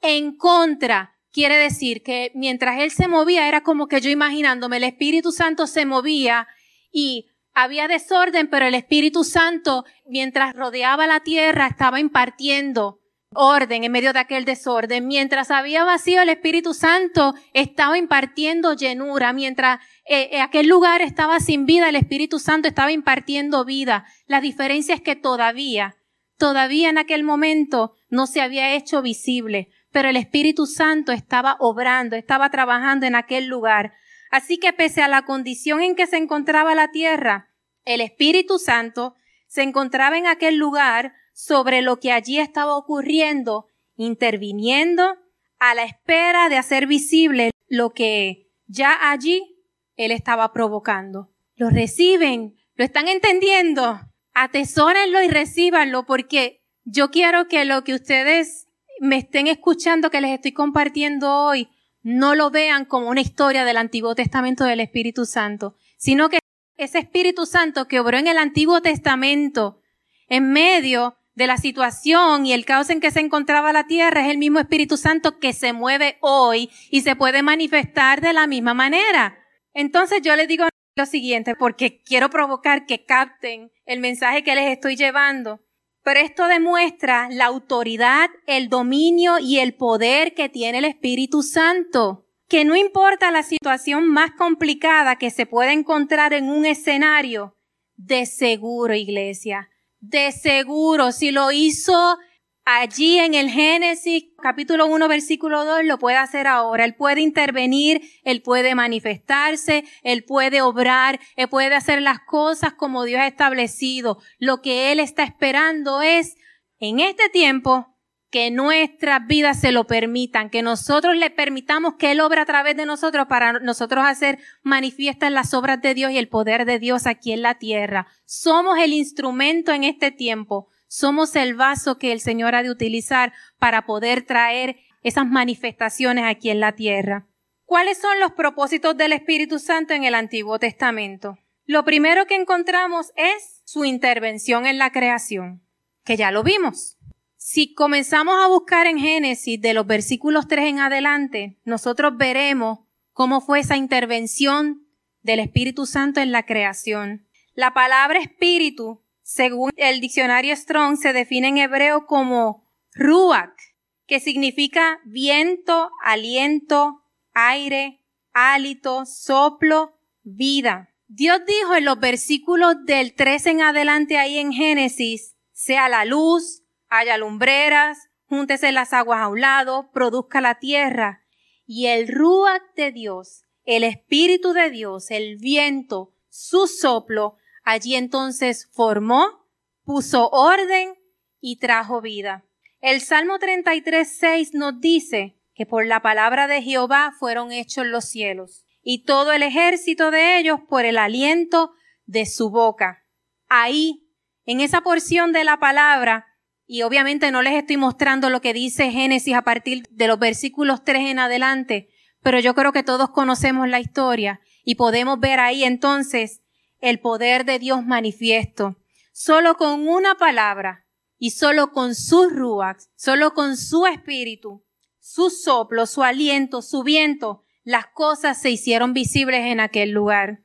en 0.00 0.36
contra. 0.36 1.13
Quiere 1.34 1.56
decir 1.56 2.04
que 2.04 2.30
mientras 2.36 2.78
él 2.78 2.92
se 2.92 3.08
movía 3.08 3.48
era 3.48 3.62
como 3.64 3.88
que 3.88 4.00
yo 4.00 4.08
imaginándome, 4.08 4.76
el 4.76 4.84
Espíritu 4.84 5.32
Santo 5.32 5.66
se 5.66 5.84
movía 5.84 6.46
y 6.92 7.26
había 7.52 7.88
desorden, 7.88 8.48
pero 8.48 8.66
el 8.66 8.74
Espíritu 8.76 9.24
Santo, 9.24 9.84
mientras 10.06 10.54
rodeaba 10.54 11.08
la 11.08 11.24
tierra, 11.24 11.66
estaba 11.66 11.98
impartiendo 11.98 13.00
orden 13.34 13.82
en 13.82 13.90
medio 13.90 14.12
de 14.12 14.20
aquel 14.20 14.44
desorden. 14.44 15.08
Mientras 15.08 15.50
había 15.50 15.82
vacío, 15.82 16.22
el 16.22 16.28
Espíritu 16.28 16.72
Santo 16.72 17.34
estaba 17.52 17.98
impartiendo 17.98 18.74
llenura. 18.74 19.32
Mientras 19.32 19.80
eh, 20.04 20.28
eh, 20.30 20.40
aquel 20.40 20.68
lugar 20.68 21.02
estaba 21.02 21.40
sin 21.40 21.66
vida, 21.66 21.88
el 21.88 21.96
Espíritu 21.96 22.38
Santo 22.38 22.68
estaba 22.68 22.92
impartiendo 22.92 23.64
vida. 23.64 24.04
La 24.28 24.40
diferencia 24.40 24.94
es 24.94 25.00
que 25.00 25.16
todavía, 25.16 25.96
todavía 26.38 26.90
en 26.90 26.98
aquel 26.98 27.24
momento 27.24 27.96
no 28.08 28.28
se 28.28 28.40
había 28.40 28.76
hecho 28.76 29.02
visible, 29.02 29.70
pero 29.94 30.08
el 30.08 30.16
Espíritu 30.16 30.66
Santo 30.66 31.12
estaba 31.12 31.56
obrando, 31.60 32.16
estaba 32.16 32.50
trabajando 32.50 33.06
en 33.06 33.14
aquel 33.14 33.46
lugar. 33.46 33.92
Así 34.32 34.58
que 34.58 34.72
pese 34.72 35.02
a 35.02 35.08
la 35.08 35.24
condición 35.24 35.82
en 35.82 35.94
que 35.94 36.08
se 36.08 36.16
encontraba 36.16 36.74
la 36.74 36.90
tierra, 36.90 37.54
el 37.84 38.00
Espíritu 38.00 38.58
Santo 38.58 39.14
se 39.46 39.62
encontraba 39.62 40.18
en 40.18 40.26
aquel 40.26 40.56
lugar 40.56 41.12
sobre 41.32 41.80
lo 41.80 42.00
que 42.00 42.10
allí 42.10 42.40
estaba 42.40 42.76
ocurriendo, 42.76 43.68
interviniendo 43.94 45.16
a 45.60 45.76
la 45.76 45.84
espera 45.84 46.48
de 46.48 46.56
hacer 46.56 46.88
visible 46.88 47.52
lo 47.68 47.90
que 47.90 48.50
ya 48.66 49.12
allí 49.12 49.64
él 49.94 50.10
estaba 50.10 50.52
provocando. 50.52 51.30
Lo 51.54 51.70
reciben, 51.70 52.56
lo 52.74 52.84
están 52.84 53.06
entendiendo, 53.06 54.00
atesórenlo 54.32 55.22
y 55.22 55.28
recíbanlo 55.28 56.04
porque 56.04 56.64
yo 56.82 57.12
quiero 57.12 57.46
que 57.46 57.64
lo 57.64 57.84
que 57.84 57.94
ustedes 57.94 58.66
me 59.04 59.18
estén 59.18 59.46
escuchando, 59.46 60.10
que 60.10 60.20
les 60.20 60.32
estoy 60.32 60.52
compartiendo 60.52 61.30
hoy, 61.30 61.68
no 62.02 62.34
lo 62.34 62.50
vean 62.50 62.84
como 62.84 63.08
una 63.08 63.20
historia 63.20 63.64
del 63.64 63.76
Antiguo 63.76 64.14
Testamento 64.14 64.64
del 64.64 64.80
Espíritu 64.80 65.26
Santo, 65.26 65.76
sino 65.96 66.28
que 66.28 66.38
ese 66.76 66.98
Espíritu 66.98 67.46
Santo 67.46 67.86
que 67.86 68.00
obró 68.00 68.18
en 68.18 68.26
el 68.26 68.38
Antiguo 68.38 68.80
Testamento 68.82 69.80
en 70.28 70.52
medio 70.52 71.16
de 71.34 71.46
la 71.46 71.56
situación 71.56 72.46
y 72.46 72.52
el 72.52 72.64
caos 72.64 72.90
en 72.90 73.00
que 73.00 73.10
se 73.10 73.20
encontraba 73.20 73.72
la 73.72 73.86
tierra 73.86 74.24
es 74.24 74.30
el 74.30 74.38
mismo 74.38 74.58
Espíritu 74.58 74.96
Santo 74.96 75.38
que 75.38 75.52
se 75.52 75.72
mueve 75.72 76.16
hoy 76.20 76.70
y 76.90 77.02
se 77.02 77.16
puede 77.16 77.42
manifestar 77.42 78.20
de 78.20 78.32
la 78.32 78.46
misma 78.46 78.74
manera. 78.74 79.38
Entonces 79.72 80.22
yo 80.22 80.34
les 80.36 80.48
digo 80.48 80.64
lo 80.96 81.06
siguiente, 81.06 81.56
porque 81.56 82.00
quiero 82.02 82.30
provocar 82.30 82.86
que 82.86 83.04
capten 83.04 83.72
el 83.84 84.00
mensaje 84.00 84.44
que 84.44 84.54
les 84.54 84.70
estoy 84.70 84.96
llevando. 84.96 85.63
Pero 86.04 86.20
esto 86.20 86.46
demuestra 86.46 87.28
la 87.30 87.46
autoridad, 87.46 88.28
el 88.46 88.68
dominio 88.68 89.38
y 89.38 89.58
el 89.58 89.74
poder 89.74 90.34
que 90.34 90.50
tiene 90.50 90.78
el 90.78 90.84
Espíritu 90.84 91.42
Santo. 91.42 92.26
Que 92.46 92.66
no 92.66 92.76
importa 92.76 93.30
la 93.30 93.42
situación 93.42 94.06
más 94.06 94.32
complicada 94.32 95.16
que 95.16 95.30
se 95.30 95.46
pueda 95.46 95.72
encontrar 95.72 96.34
en 96.34 96.50
un 96.50 96.66
escenario, 96.66 97.56
de 97.96 98.26
seguro, 98.26 98.94
iglesia, 98.94 99.70
de 100.00 100.30
seguro, 100.32 101.10
si 101.10 101.30
lo 101.30 101.50
hizo 101.52 102.18
allí 102.64 103.18
en 103.18 103.34
el 103.34 103.50
Génesis 103.50 104.24
capítulo 104.42 104.86
1 104.86 105.08
versículo 105.08 105.64
2 105.64 105.84
lo 105.84 105.98
puede 105.98 106.16
hacer 106.16 106.46
ahora. 106.46 106.84
Él 106.84 106.94
puede 106.94 107.20
intervenir, 107.20 108.02
él 108.24 108.42
puede 108.42 108.74
manifestarse, 108.74 109.84
él 110.02 110.24
puede 110.24 110.62
obrar, 110.62 111.20
él 111.36 111.48
puede 111.48 111.74
hacer 111.74 112.02
las 112.02 112.20
cosas 112.20 112.74
como 112.74 113.04
Dios 113.04 113.20
ha 113.20 113.26
establecido. 113.26 114.18
Lo 114.38 114.62
que 114.62 114.92
él 114.92 115.00
está 115.00 115.22
esperando 115.24 116.02
es 116.02 116.36
en 116.78 117.00
este 117.00 117.28
tiempo 117.28 117.94
que 118.34 118.50
nuestras 118.50 119.24
vidas 119.28 119.60
se 119.60 119.70
lo 119.70 119.86
permitan, 119.86 120.50
que 120.50 120.60
nosotros 120.60 121.14
le 121.14 121.30
permitamos 121.30 121.94
que 121.94 122.10
Él 122.10 122.20
obra 122.20 122.42
a 122.42 122.46
través 122.46 122.76
de 122.76 122.84
nosotros 122.84 123.28
para 123.28 123.60
nosotros 123.60 124.04
hacer 124.04 124.40
manifiestas 124.64 125.30
las 125.30 125.54
obras 125.54 125.80
de 125.80 125.94
Dios 125.94 126.10
y 126.10 126.18
el 126.18 126.26
poder 126.26 126.64
de 126.64 126.80
Dios 126.80 127.06
aquí 127.06 127.30
en 127.30 127.42
la 127.42 127.60
tierra. 127.60 128.08
Somos 128.24 128.80
el 128.80 128.92
instrumento 128.92 129.70
en 129.70 129.84
este 129.84 130.10
tiempo 130.10 130.68
somos 130.94 131.34
el 131.34 131.54
vaso 131.54 131.98
que 131.98 132.12
el 132.12 132.20
Señor 132.20 132.54
ha 132.54 132.62
de 132.62 132.70
utilizar 132.70 133.32
para 133.58 133.84
poder 133.84 134.22
traer 134.22 134.76
esas 135.02 135.26
manifestaciones 135.26 136.24
aquí 136.24 136.50
en 136.50 136.60
la 136.60 136.76
tierra. 136.76 137.26
¿Cuáles 137.64 137.98
son 137.98 138.20
los 138.20 138.30
propósitos 138.30 138.96
del 138.96 139.10
Espíritu 139.10 139.58
Santo 139.58 139.92
en 139.92 140.04
el 140.04 140.14
Antiguo 140.14 140.60
Testamento? 140.60 141.36
Lo 141.64 141.84
primero 141.84 142.26
que 142.26 142.36
encontramos 142.36 143.10
es 143.16 143.60
su 143.64 143.84
intervención 143.84 144.66
en 144.66 144.78
la 144.78 144.92
creación, 144.92 145.66
que 146.04 146.16
ya 146.16 146.30
lo 146.30 146.44
vimos. 146.44 146.96
Si 147.36 147.74
comenzamos 147.74 148.36
a 148.40 148.46
buscar 148.46 148.86
en 148.86 149.00
Génesis 149.00 149.60
de 149.60 149.74
los 149.74 149.88
versículos 149.88 150.46
3 150.46 150.66
en 150.66 150.78
adelante, 150.78 151.58
nosotros 151.64 152.16
veremos 152.16 152.86
cómo 153.12 153.40
fue 153.40 153.58
esa 153.58 153.76
intervención 153.76 154.86
del 155.22 155.40
Espíritu 155.40 155.86
Santo 155.86 156.20
en 156.20 156.30
la 156.30 156.46
creación. 156.46 157.26
La 157.54 157.74
palabra 157.74 158.20
espíritu 158.20 159.03
según 159.24 159.72
el 159.76 160.02
diccionario 160.02 160.54
Strong, 160.54 160.98
se 160.98 161.14
define 161.14 161.48
en 161.48 161.56
hebreo 161.56 162.04
como 162.04 162.68
ruach, 162.92 163.58
que 164.06 164.20
significa 164.20 165.00
viento, 165.06 165.90
aliento, 166.04 167.02
aire, 167.32 168.04
hálito, 168.34 169.06
soplo, 169.06 169.98
vida. 170.22 170.90
Dios 171.08 171.40
dijo 171.46 171.74
en 171.74 171.86
los 171.86 171.98
versículos 171.98 172.84
del 172.84 173.14
3 173.14 173.46
en 173.46 173.62
adelante 173.62 174.18
ahí 174.18 174.38
en 174.38 174.52
Génesis, 174.52 175.36
sea 175.52 175.88
la 175.88 176.04
luz, 176.04 176.62
haya 176.88 177.16
lumbreras, 177.16 178.10
júntese 178.26 178.72
las 178.72 178.92
aguas 178.92 179.20
a 179.20 179.28
un 179.28 179.40
lado, 179.40 179.90
produzca 179.90 180.42
la 180.42 180.58
tierra. 180.58 181.24
Y 181.64 181.86
el 181.86 182.08
ruach 182.08 182.62
de 182.76 182.92
Dios, 182.92 183.44
el 183.64 183.84
Espíritu 183.84 184.52
de 184.52 184.68
Dios, 184.68 185.10
el 185.10 185.38
viento, 185.38 186.12
su 186.28 186.66
soplo, 186.66 187.38
Allí 187.64 187.96
entonces 187.96 188.70
formó, 188.72 189.48
puso 189.84 190.28
orden 190.28 190.94
y 191.40 191.58
trajo 191.58 192.00
vida. 192.00 192.44
El 192.80 193.00
Salmo 193.00 193.38
33, 193.38 194.16
6 194.18 194.54
nos 194.54 194.80
dice 194.80 195.38
que 195.54 195.64
por 195.64 195.86
la 195.86 196.02
palabra 196.02 196.46
de 196.46 196.60
Jehová 196.62 197.14
fueron 197.18 197.50
hechos 197.50 197.86
los 197.86 198.04
cielos 198.04 198.66
y 198.82 199.04
todo 199.04 199.32
el 199.32 199.42
ejército 199.42 200.10
de 200.10 200.38
ellos 200.38 200.60
por 200.68 200.84
el 200.84 200.98
aliento 200.98 201.72
de 202.04 202.26
su 202.26 202.50
boca. 202.50 203.02
Ahí, 203.48 204.10
en 204.44 204.60
esa 204.60 204.82
porción 204.82 205.32
de 205.32 205.44
la 205.44 205.58
palabra, 205.58 206.26
y 206.66 206.82
obviamente 206.82 207.30
no 207.30 207.40
les 207.40 207.54
estoy 207.54 207.78
mostrando 207.78 208.28
lo 208.28 208.42
que 208.42 208.52
dice 208.52 208.90
Génesis 208.90 209.34
a 209.34 209.42
partir 209.42 209.84
de 209.90 210.06
los 210.06 210.18
versículos 210.18 210.84
3 210.84 211.10
en 211.10 211.18
adelante, 211.18 211.88
pero 212.22 212.38
yo 212.40 212.54
creo 212.54 212.72
que 212.72 212.82
todos 212.82 213.10
conocemos 213.10 213.68
la 213.68 213.80
historia 213.80 214.40
y 214.64 214.74
podemos 214.74 215.18
ver 215.18 215.40
ahí 215.40 215.64
entonces 215.64 216.42
el 216.84 217.00
poder 217.00 217.44
de 217.44 217.58
Dios 217.58 217.84
manifiesto. 217.84 218.76
Solo 219.12 219.56
con 219.56 219.88
una 219.88 220.16
palabra 220.16 220.86
y 221.18 221.30
solo 221.30 221.72
con 221.72 221.94
sus 221.94 222.32
ruas, 222.32 222.90
solo 222.94 223.32
con 223.32 223.56
su 223.56 223.86
espíritu, 223.86 224.64
su 225.00 225.30
soplo, 225.30 225.86
su 225.86 226.02
aliento, 226.02 226.62
su 226.62 226.82
viento, 226.82 227.42
las 227.62 227.86
cosas 227.86 228.40
se 228.40 228.50
hicieron 228.50 228.92
visibles 228.92 229.46
en 229.46 229.60
aquel 229.60 229.90
lugar. 229.90 230.42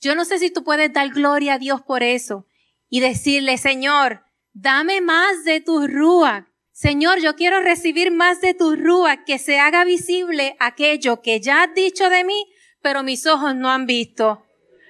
Yo 0.00 0.14
no 0.14 0.24
sé 0.24 0.38
si 0.38 0.50
tú 0.50 0.64
puedes 0.64 0.92
dar 0.92 1.10
gloria 1.10 1.54
a 1.54 1.58
Dios 1.58 1.82
por 1.82 2.02
eso 2.02 2.46
y 2.88 3.00
decirle, 3.00 3.58
Señor, 3.58 4.24
dame 4.52 5.00
más 5.00 5.44
de 5.44 5.60
tu 5.60 5.86
rúa. 5.86 6.48
Señor, 6.72 7.20
yo 7.20 7.36
quiero 7.36 7.60
recibir 7.60 8.10
más 8.10 8.40
de 8.40 8.54
tu 8.54 8.74
rúa, 8.76 9.24
que 9.24 9.38
se 9.38 9.58
haga 9.58 9.84
visible 9.84 10.56
aquello 10.58 11.20
que 11.20 11.40
ya 11.40 11.64
has 11.64 11.74
dicho 11.74 12.08
de 12.08 12.24
mí, 12.24 12.46
pero 12.80 13.02
mis 13.02 13.26
ojos 13.26 13.54
no 13.54 13.70
han 13.70 13.86
visto. 13.86 14.42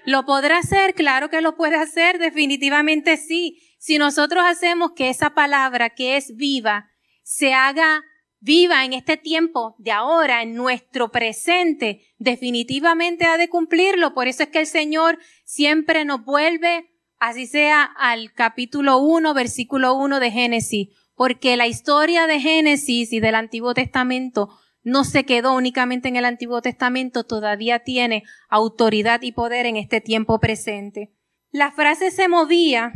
¿Lo 0.04 0.24
podrá 0.24 0.58
hacer? 0.58 0.94
Claro 0.94 1.30
que 1.30 1.40
lo 1.40 1.56
puede 1.56 1.76
hacer, 1.76 2.18
definitivamente 2.18 3.16
sí. 3.16 3.58
Si 3.78 3.98
nosotros 3.98 4.44
hacemos 4.46 4.92
que 4.92 5.08
esa 5.10 5.30
palabra 5.30 5.90
que 5.90 6.16
es 6.16 6.36
viva 6.36 6.90
se 7.22 7.54
haga 7.54 8.02
viva 8.42 8.84
en 8.84 8.92
este 8.92 9.16
tiempo 9.16 9.76
de 9.78 9.92
ahora, 9.92 10.42
en 10.42 10.54
nuestro 10.54 11.12
presente, 11.12 12.04
definitivamente 12.18 13.24
ha 13.24 13.38
de 13.38 13.48
cumplirlo. 13.48 14.14
Por 14.14 14.26
eso 14.26 14.42
es 14.42 14.48
que 14.48 14.58
el 14.58 14.66
Señor 14.66 15.18
siempre 15.44 16.04
nos 16.04 16.24
vuelve, 16.24 16.90
así 17.20 17.46
sea, 17.46 17.84
al 17.84 18.32
capítulo 18.32 18.98
1, 18.98 19.32
versículo 19.32 19.94
1 19.94 20.18
de 20.18 20.30
Génesis, 20.32 20.88
porque 21.14 21.56
la 21.56 21.68
historia 21.68 22.26
de 22.26 22.40
Génesis 22.40 23.12
y 23.12 23.20
del 23.20 23.36
Antiguo 23.36 23.74
Testamento 23.74 24.48
no 24.82 25.04
se 25.04 25.24
quedó 25.24 25.54
únicamente 25.54 26.08
en 26.08 26.16
el 26.16 26.24
Antiguo 26.24 26.60
Testamento, 26.60 27.24
todavía 27.24 27.80
tiene 27.80 28.24
autoridad 28.48 29.22
y 29.22 29.32
poder 29.32 29.66
en 29.66 29.76
este 29.76 30.00
tiempo 30.00 30.40
presente. 30.40 31.12
La 31.50 31.70
frase 31.70 32.10
se 32.10 32.28
movía 32.28 32.92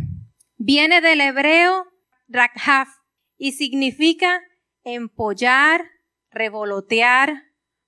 viene 0.57 1.01
del 1.01 1.20
hebreo 1.20 1.87
rakhaf 2.29 2.88
y 3.37 3.53
significa 3.53 4.40
empollar, 4.83 5.85
revolotear, 6.31 7.44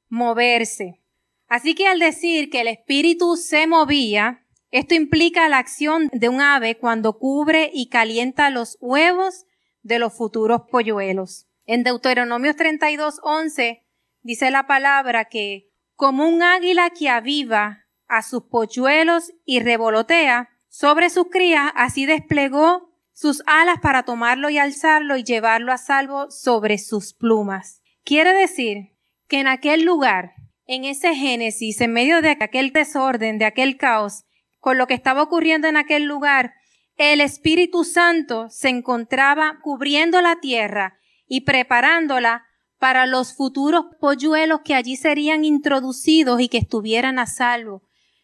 moverse. 0.08 1.02
Así 1.48 1.74
que 1.74 1.86
al 1.86 1.98
decir 1.98 2.50
que 2.50 2.60
el 2.60 2.68
espíritu 2.68 3.36
se 3.36 3.66
movía, 3.66 4.44
esto 4.70 4.94
implica 4.94 5.48
la 5.48 5.58
acción 5.58 6.10
de 6.12 6.28
un 6.28 6.40
ave 6.40 6.76
cuando 6.76 7.18
cubre 7.18 7.70
y 7.72 7.88
calienta 7.88 8.50
los 8.50 8.76
huevos 8.80 9.46
de 9.82 9.98
los 9.98 10.12
futuros 10.14 10.62
polluelos. 10.70 11.46
En 11.64 11.82
Deuteronomio 11.84 12.54
32, 12.54 13.20
11 13.22 13.87
dice 14.22 14.50
la 14.50 14.66
palabra 14.66 15.26
que 15.26 15.68
como 15.94 16.28
un 16.28 16.42
águila 16.42 16.90
que 16.90 17.08
aviva 17.08 17.84
a 18.06 18.22
sus 18.22 18.44
polluelos 18.44 19.32
y 19.44 19.60
revolotea 19.60 20.50
sobre 20.68 21.10
sus 21.10 21.28
crías, 21.30 21.72
así 21.74 22.06
desplegó 22.06 22.88
sus 23.12 23.42
alas 23.46 23.80
para 23.80 24.04
tomarlo 24.04 24.48
y 24.48 24.58
alzarlo 24.58 25.16
y 25.16 25.24
llevarlo 25.24 25.72
a 25.72 25.78
salvo 25.78 26.30
sobre 26.30 26.78
sus 26.78 27.14
plumas. 27.14 27.82
Quiere 28.04 28.32
decir 28.32 28.92
que 29.26 29.40
en 29.40 29.48
aquel 29.48 29.82
lugar, 29.82 30.34
en 30.66 30.84
ese 30.84 31.14
génesis, 31.14 31.80
en 31.80 31.92
medio 31.92 32.22
de 32.22 32.36
aquel 32.40 32.72
desorden, 32.72 33.38
de 33.38 33.44
aquel 33.44 33.76
caos, 33.76 34.24
con 34.60 34.78
lo 34.78 34.86
que 34.86 34.94
estaba 34.94 35.22
ocurriendo 35.22 35.66
en 35.66 35.76
aquel 35.76 36.04
lugar, 36.04 36.54
el 36.96 37.20
Espíritu 37.20 37.84
Santo 37.84 38.48
se 38.50 38.68
encontraba 38.68 39.58
cubriendo 39.62 40.20
la 40.20 40.40
tierra 40.40 40.98
y 41.26 41.42
preparándola 41.42 42.44
para 42.78 43.06
los 43.06 43.34
futuros 43.34 43.86
polluelos 44.00 44.60
que 44.64 44.74
allí 44.74 44.96
serían 44.96 45.44
introducidos 45.44 46.40
y 46.40 46.48
que 46.48 46.58
estuvieran 46.58 47.18
a 47.18 47.26
salvo. 47.26 47.82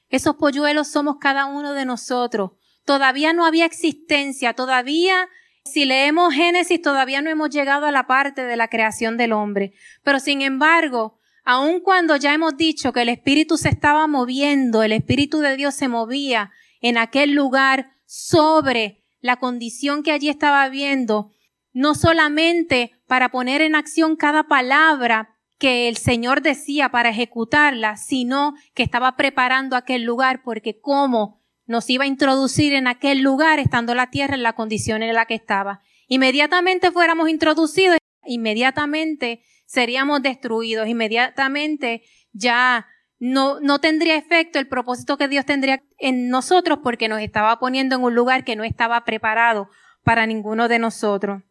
Esos 0.08 0.36
polluelos 0.36 0.88
somos 0.88 1.16
cada 1.20 1.46
uno 1.46 1.72
de 1.72 1.84
nosotros. 1.84 2.52
Todavía 2.84 3.32
no 3.32 3.46
había 3.46 3.64
existencia, 3.64 4.54
todavía, 4.54 5.28
si 5.64 5.86
leemos 5.86 6.34
Génesis, 6.34 6.80
todavía 6.80 7.22
no 7.22 7.30
hemos 7.30 7.50
llegado 7.50 7.86
a 7.86 7.92
la 7.92 8.06
parte 8.06 8.42
de 8.42 8.56
la 8.56 8.68
creación 8.68 9.16
del 9.16 9.32
hombre. 9.32 9.72
Pero 10.02 10.20
sin 10.20 10.42
embargo, 10.42 11.18
aun 11.44 11.80
cuando 11.80 12.16
ya 12.16 12.34
hemos 12.34 12.56
dicho 12.56 12.92
que 12.92 13.02
el 13.02 13.08
Espíritu 13.08 13.56
se 13.56 13.70
estaba 13.70 14.06
moviendo, 14.06 14.82
el 14.82 14.92
Espíritu 14.92 15.40
de 15.40 15.56
Dios 15.56 15.74
se 15.74 15.88
movía 15.88 16.52
en 16.80 16.98
aquel 16.98 17.32
lugar 17.32 17.92
sobre 18.04 19.02
la 19.20 19.36
condición 19.36 20.02
que 20.02 20.12
allí 20.12 20.28
estaba 20.28 20.68
viendo, 20.68 21.32
no 21.74 21.94
solamente 21.94 22.92
para 23.06 23.30
poner 23.30 23.60
en 23.60 23.74
acción 23.74 24.16
cada 24.16 24.44
palabra 24.44 25.36
que 25.58 25.88
el 25.88 25.96
Señor 25.96 26.40
decía 26.40 26.88
para 26.88 27.10
ejecutarla, 27.10 27.96
sino 27.96 28.54
que 28.74 28.82
estaba 28.82 29.16
preparando 29.16 29.76
aquel 29.76 30.04
lugar 30.04 30.42
porque 30.42 30.80
cómo 30.80 31.42
nos 31.66 31.88
iba 31.90 32.04
a 32.04 32.08
introducir 32.08 32.74
en 32.74 32.86
aquel 32.86 33.20
lugar 33.20 33.58
estando 33.58 33.94
la 33.94 34.10
tierra 34.10 34.34
en 34.34 34.42
la 34.42 34.54
condición 34.54 35.02
en 35.02 35.14
la 35.14 35.26
que 35.26 35.34
estaba. 35.34 35.80
Inmediatamente 36.08 36.92
fuéramos 36.92 37.28
introducidos, 37.28 37.98
inmediatamente 38.24 39.42
seríamos 39.66 40.22
destruidos, 40.22 40.88
inmediatamente 40.88 42.02
ya 42.32 42.86
no, 43.18 43.58
no 43.60 43.80
tendría 43.80 44.16
efecto 44.16 44.58
el 44.58 44.68
propósito 44.68 45.16
que 45.16 45.28
Dios 45.28 45.46
tendría 45.46 45.82
en 45.98 46.28
nosotros 46.28 46.80
porque 46.82 47.08
nos 47.08 47.20
estaba 47.20 47.58
poniendo 47.58 47.96
en 47.96 48.02
un 48.02 48.14
lugar 48.14 48.44
que 48.44 48.56
no 48.56 48.64
estaba 48.64 49.04
preparado 49.04 49.70
para 50.02 50.26
ninguno 50.26 50.68
de 50.68 50.78
nosotros. 50.78 51.42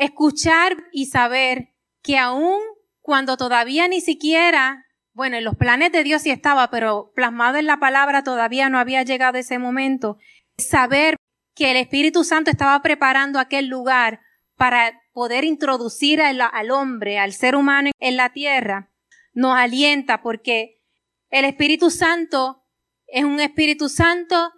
Escuchar 0.00 0.76
y 0.92 1.06
saber 1.06 1.74
que 2.02 2.16
aún 2.16 2.58
cuando 3.02 3.36
todavía 3.36 3.86
ni 3.86 4.00
siquiera, 4.00 4.86
bueno, 5.12 5.36
en 5.36 5.44
los 5.44 5.56
planes 5.56 5.92
de 5.92 6.02
Dios 6.02 6.22
sí 6.22 6.30
estaba, 6.30 6.70
pero 6.70 7.12
plasmado 7.14 7.58
en 7.58 7.66
la 7.66 7.78
palabra 7.78 8.24
todavía 8.24 8.70
no 8.70 8.78
había 8.78 9.02
llegado 9.02 9.36
ese 9.36 9.58
momento. 9.58 10.16
Saber 10.56 11.16
que 11.54 11.70
el 11.70 11.76
Espíritu 11.76 12.24
Santo 12.24 12.50
estaba 12.50 12.80
preparando 12.80 13.38
aquel 13.38 13.66
lugar 13.66 14.20
para 14.56 14.98
poder 15.12 15.44
introducir 15.44 16.22
al, 16.22 16.40
al 16.40 16.70
hombre, 16.70 17.18
al 17.18 17.34
ser 17.34 17.54
humano 17.54 17.90
en 17.98 18.16
la 18.16 18.32
tierra, 18.32 18.90
nos 19.34 19.54
alienta 19.54 20.22
porque 20.22 20.80
el 21.28 21.44
Espíritu 21.44 21.90
Santo 21.90 22.64
es 23.06 23.24
un 23.24 23.38
Espíritu 23.38 23.90
Santo 23.90 24.50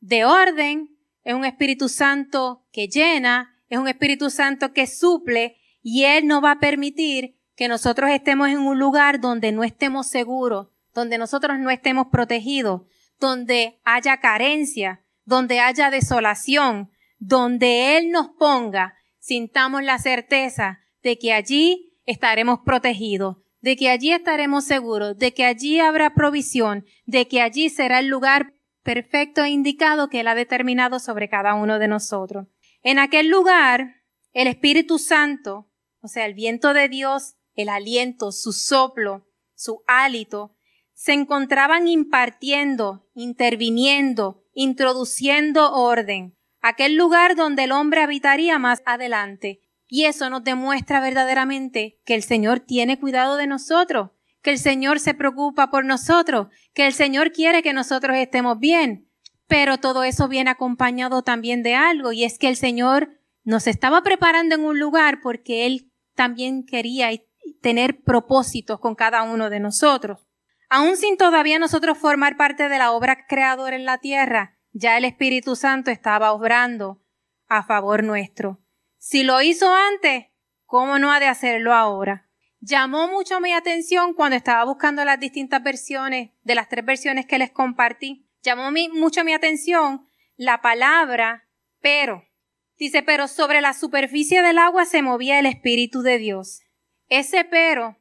de 0.00 0.26
orden, 0.26 0.98
es 1.24 1.32
un 1.32 1.46
Espíritu 1.46 1.88
Santo 1.88 2.66
que 2.70 2.88
llena, 2.88 3.59
es 3.70 3.78
un 3.78 3.88
Espíritu 3.88 4.28
Santo 4.28 4.72
que 4.72 4.86
suple 4.86 5.56
y 5.82 6.04
Él 6.04 6.26
no 6.26 6.42
va 6.42 6.52
a 6.52 6.60
permitir 6.60 7.36
que 7.56 7.68
nosotros 7.68 8.10
estemos 8.10 8.48
en 8.48 8.58
un 8.58 8.78
lugar 8.78 9.20
donde 9.20 9.52
no 9.52 9.64
estemos 9.64 10.08
seguros, 10.08 10.68
donde 10.92 11.18
nosotros 11.18 11.58
no 11.58 11.70
estemos 11.70 12.08
protegidos, 12.10 12.82
donde 13.18 13.80
haya 13.84 14.18
carencia, 14.18 15.04
donde 15.24 15.60
haya 15.60 15.90
desolación, 15.90 16.90
donde 17.18 17.96
Él 17.96 18.10
nos 18.10 18.28
ponga, 18.38 18.94
sintamos 19.18 19.82
la 19.84 19.98
certeza 19.98 20.80
de 21.02 21.18
que 21.18 21.32
allí 21.32 21.94
estaremos 22.06 22.60
protegidos, 22.64 23.36
de 23.60 23.76
que 23.76 23.88
allí 23.88 24.10
estaremos 24.10 24.64
seguros, 24.64 25.16
de 25.18 25.32
que 25.32 25.44
allí 25.44 25.78
habrá 25.78 26.14
provisión, 26.14 26.84
de 27.06 27.28
que 27.28 27.40
allí 27.40 27.68
será 27.68 28.00
el 28.00 28.08
lugar 28.08 28.54
perfecto 28.82 29.44
e 29.44 29.50
indicado 29.50 30.08
que 30.08 30.20
Él 30.20 30.28
ha 30.28 30.34
determinado 30.34 30.98
sobre 30.98 31.28
cada 31.28 31.54
uno 31.54 31.78
de 31.78 31.88
nosotros. 31.88 32.46
En 32.82 32.98
aquel 32.98 33.28
lugar, 33.28 33.96
el 34.32 34.46
Espíritu 34.46 34.98
Santo, 34.98 35.70
o 36.00 36.08
sea, 36.08 36.24
el 36.24 36.34
viento 36.34 36.72
de 36.72 36.88
Dios, 36.88 37.34
el 37.54 37.68
aliento, 37.68 38.32
su 38.32 38.52
soplo, 38.52 39.26
su 39.54 39.82
hálito, 39.86 40.56
se 40.94 41.12
encontraban 41.12 41.88
impartiendo, 41.88 43.08
interviniendo, 43.14 44.44
introduciendo 44.54 45.72
orden, 45.72 46.36
aquel 46.60 46.94
lugar 46.96 47.36
donde 47.36 47.64
el 47.64 47.72
hombre 47.72 48.02
habitaría 48.02 48.58
más 48.58 48.82
adelante. 48.86 49.60
Y 49.86 50.04
eso 50.04 50.30
nos 50.30 50.44
demuestra 50.44 51.00
verdaderamente 51.00 52.00
que 52.04 52.14
el 52.14 52.22
Señor 52.22 52.60
tiene 52.60 52.98
cuidado 52.98 53.36
de 53.36 53.46
nosotros, 53.46 54.10
que 54.40 54.50
el 54.52 54.58
Señor 54.58 55.00
se 55.00 55.14
preocupa 55.14 55.70
por 55.70 55.84
nosotros, 55.84 56.46
que 56.72 56.86
el 56.86 56.92
Señor 56.92 57.32
quiere 57.32 57.62
que 57.62 57.72
nosotros 57.72 58.16
estemos 58.16 58.58
bien. 58.58 59.09
Pero 59.50 59.78
todo 59.78 60.04
eso 60.04 60.28
viene 60.28 60.50
acompañado 60.50 61.22
también 61.22 61.64
de 61.64 61.74
algo, 61.74 62.12
y 62.12 62.22
es 62.22 62.38
que 62.38 62.46
el 62.46 62.54
Señor 62.54 63.18
nos 63.42 63.66
estaba 63.66 64.00
preparando 64.02 64.54
en 64.54 64.64
un 64.64 64.78
lugar 64.78 65.20
porque 65.20 65.66
Él 65.66 65.90
también 66.14 66.64
quería 66.64 67.10
tener 67.60 68.00
propósitos 68.00 68.78
con 68.78 68.94
cada 68.94 69.24
uno 69.24 69.50
de 69.50 69.58
nosotros. 69.58 70.24
Aún 70.68 70.96
sin 70.96 71.16
todavía 71.16 71.58
nosotros 71.58 71.98
formar 71.98 72.36
parte 72.36 72.68
de 72.68 72.78
la 72.78 72.92
obra 72.92 73.26
creadora 73.26 73.74
en 73.74 73.84
la 73.84 73.98
tierra, 73.98 74.56
ya 74.70 74.96
el 74.96 75.04
Espíritu 75.04 75.56
Santo 75.56 75.90
estaba 75.90 76.32
obrando 76.32 77.02
a 77.48 77.64
favor 77.64 78.04
nuestro. 78.04 78.60
Si 78.98 79.24
lo 79.24 79.42
hizo 79.42 79.74
antes, 79.74 80.26
¿cómo 80.64 81.00
no 81.00 81.10
ha 81.10 81.18
de 81.18 81.26
hacerlo 81.26 81.74
ahora? 81.74 82.28
Llamó 82.60 83.08
mucho 83.08 83.40
mi 83.40 83.52
atención 83.52 84.14
cuando 84.14 84.36
estaba 84.36 84.64
buscando 84.64 85.04
las 85.04 85.18
distintas 85.18 85.60
versiones 85.60 86.30
de 86.44 86.54
las 86.54 86.68
tres 86.68 86.84
versiones 86.84 87.26
que 87.26 87.38
les 87.38 87.50
compartí. 87.50 88.29
Llamó 88.42 88.70
mucho 88.92 89.24
mi 89.24 89.32
atención 89.32 90.06
la 90.36 90.62
palabra 90.62 91.46
pero. 91.80 92.24
Dice, 92.78 93.02
pero 93.02 93.28
sobre 93.28 93.60
la 93.60 93.74
superficie 93.74 94.40
del 94.40 94.56
agua 94.56 94.86
se 94.86 95.02
movía 95.02 95.38
el 95.38 95.46
Espíritu 95.46 96.00
de 96.00 96.18
Dios. 96.18 96.60
Ese 97.08 97.44
pero 97.44 97.98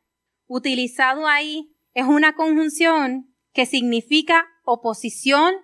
utilizado 0.47 1.27
ahí 1.27 1.75
es 1.93 2.05
una 2.05 2.33
conjunción 2.33 3.35
que 3.53 3.65
significa 3.65 4.47
oposición, 4.63 5.55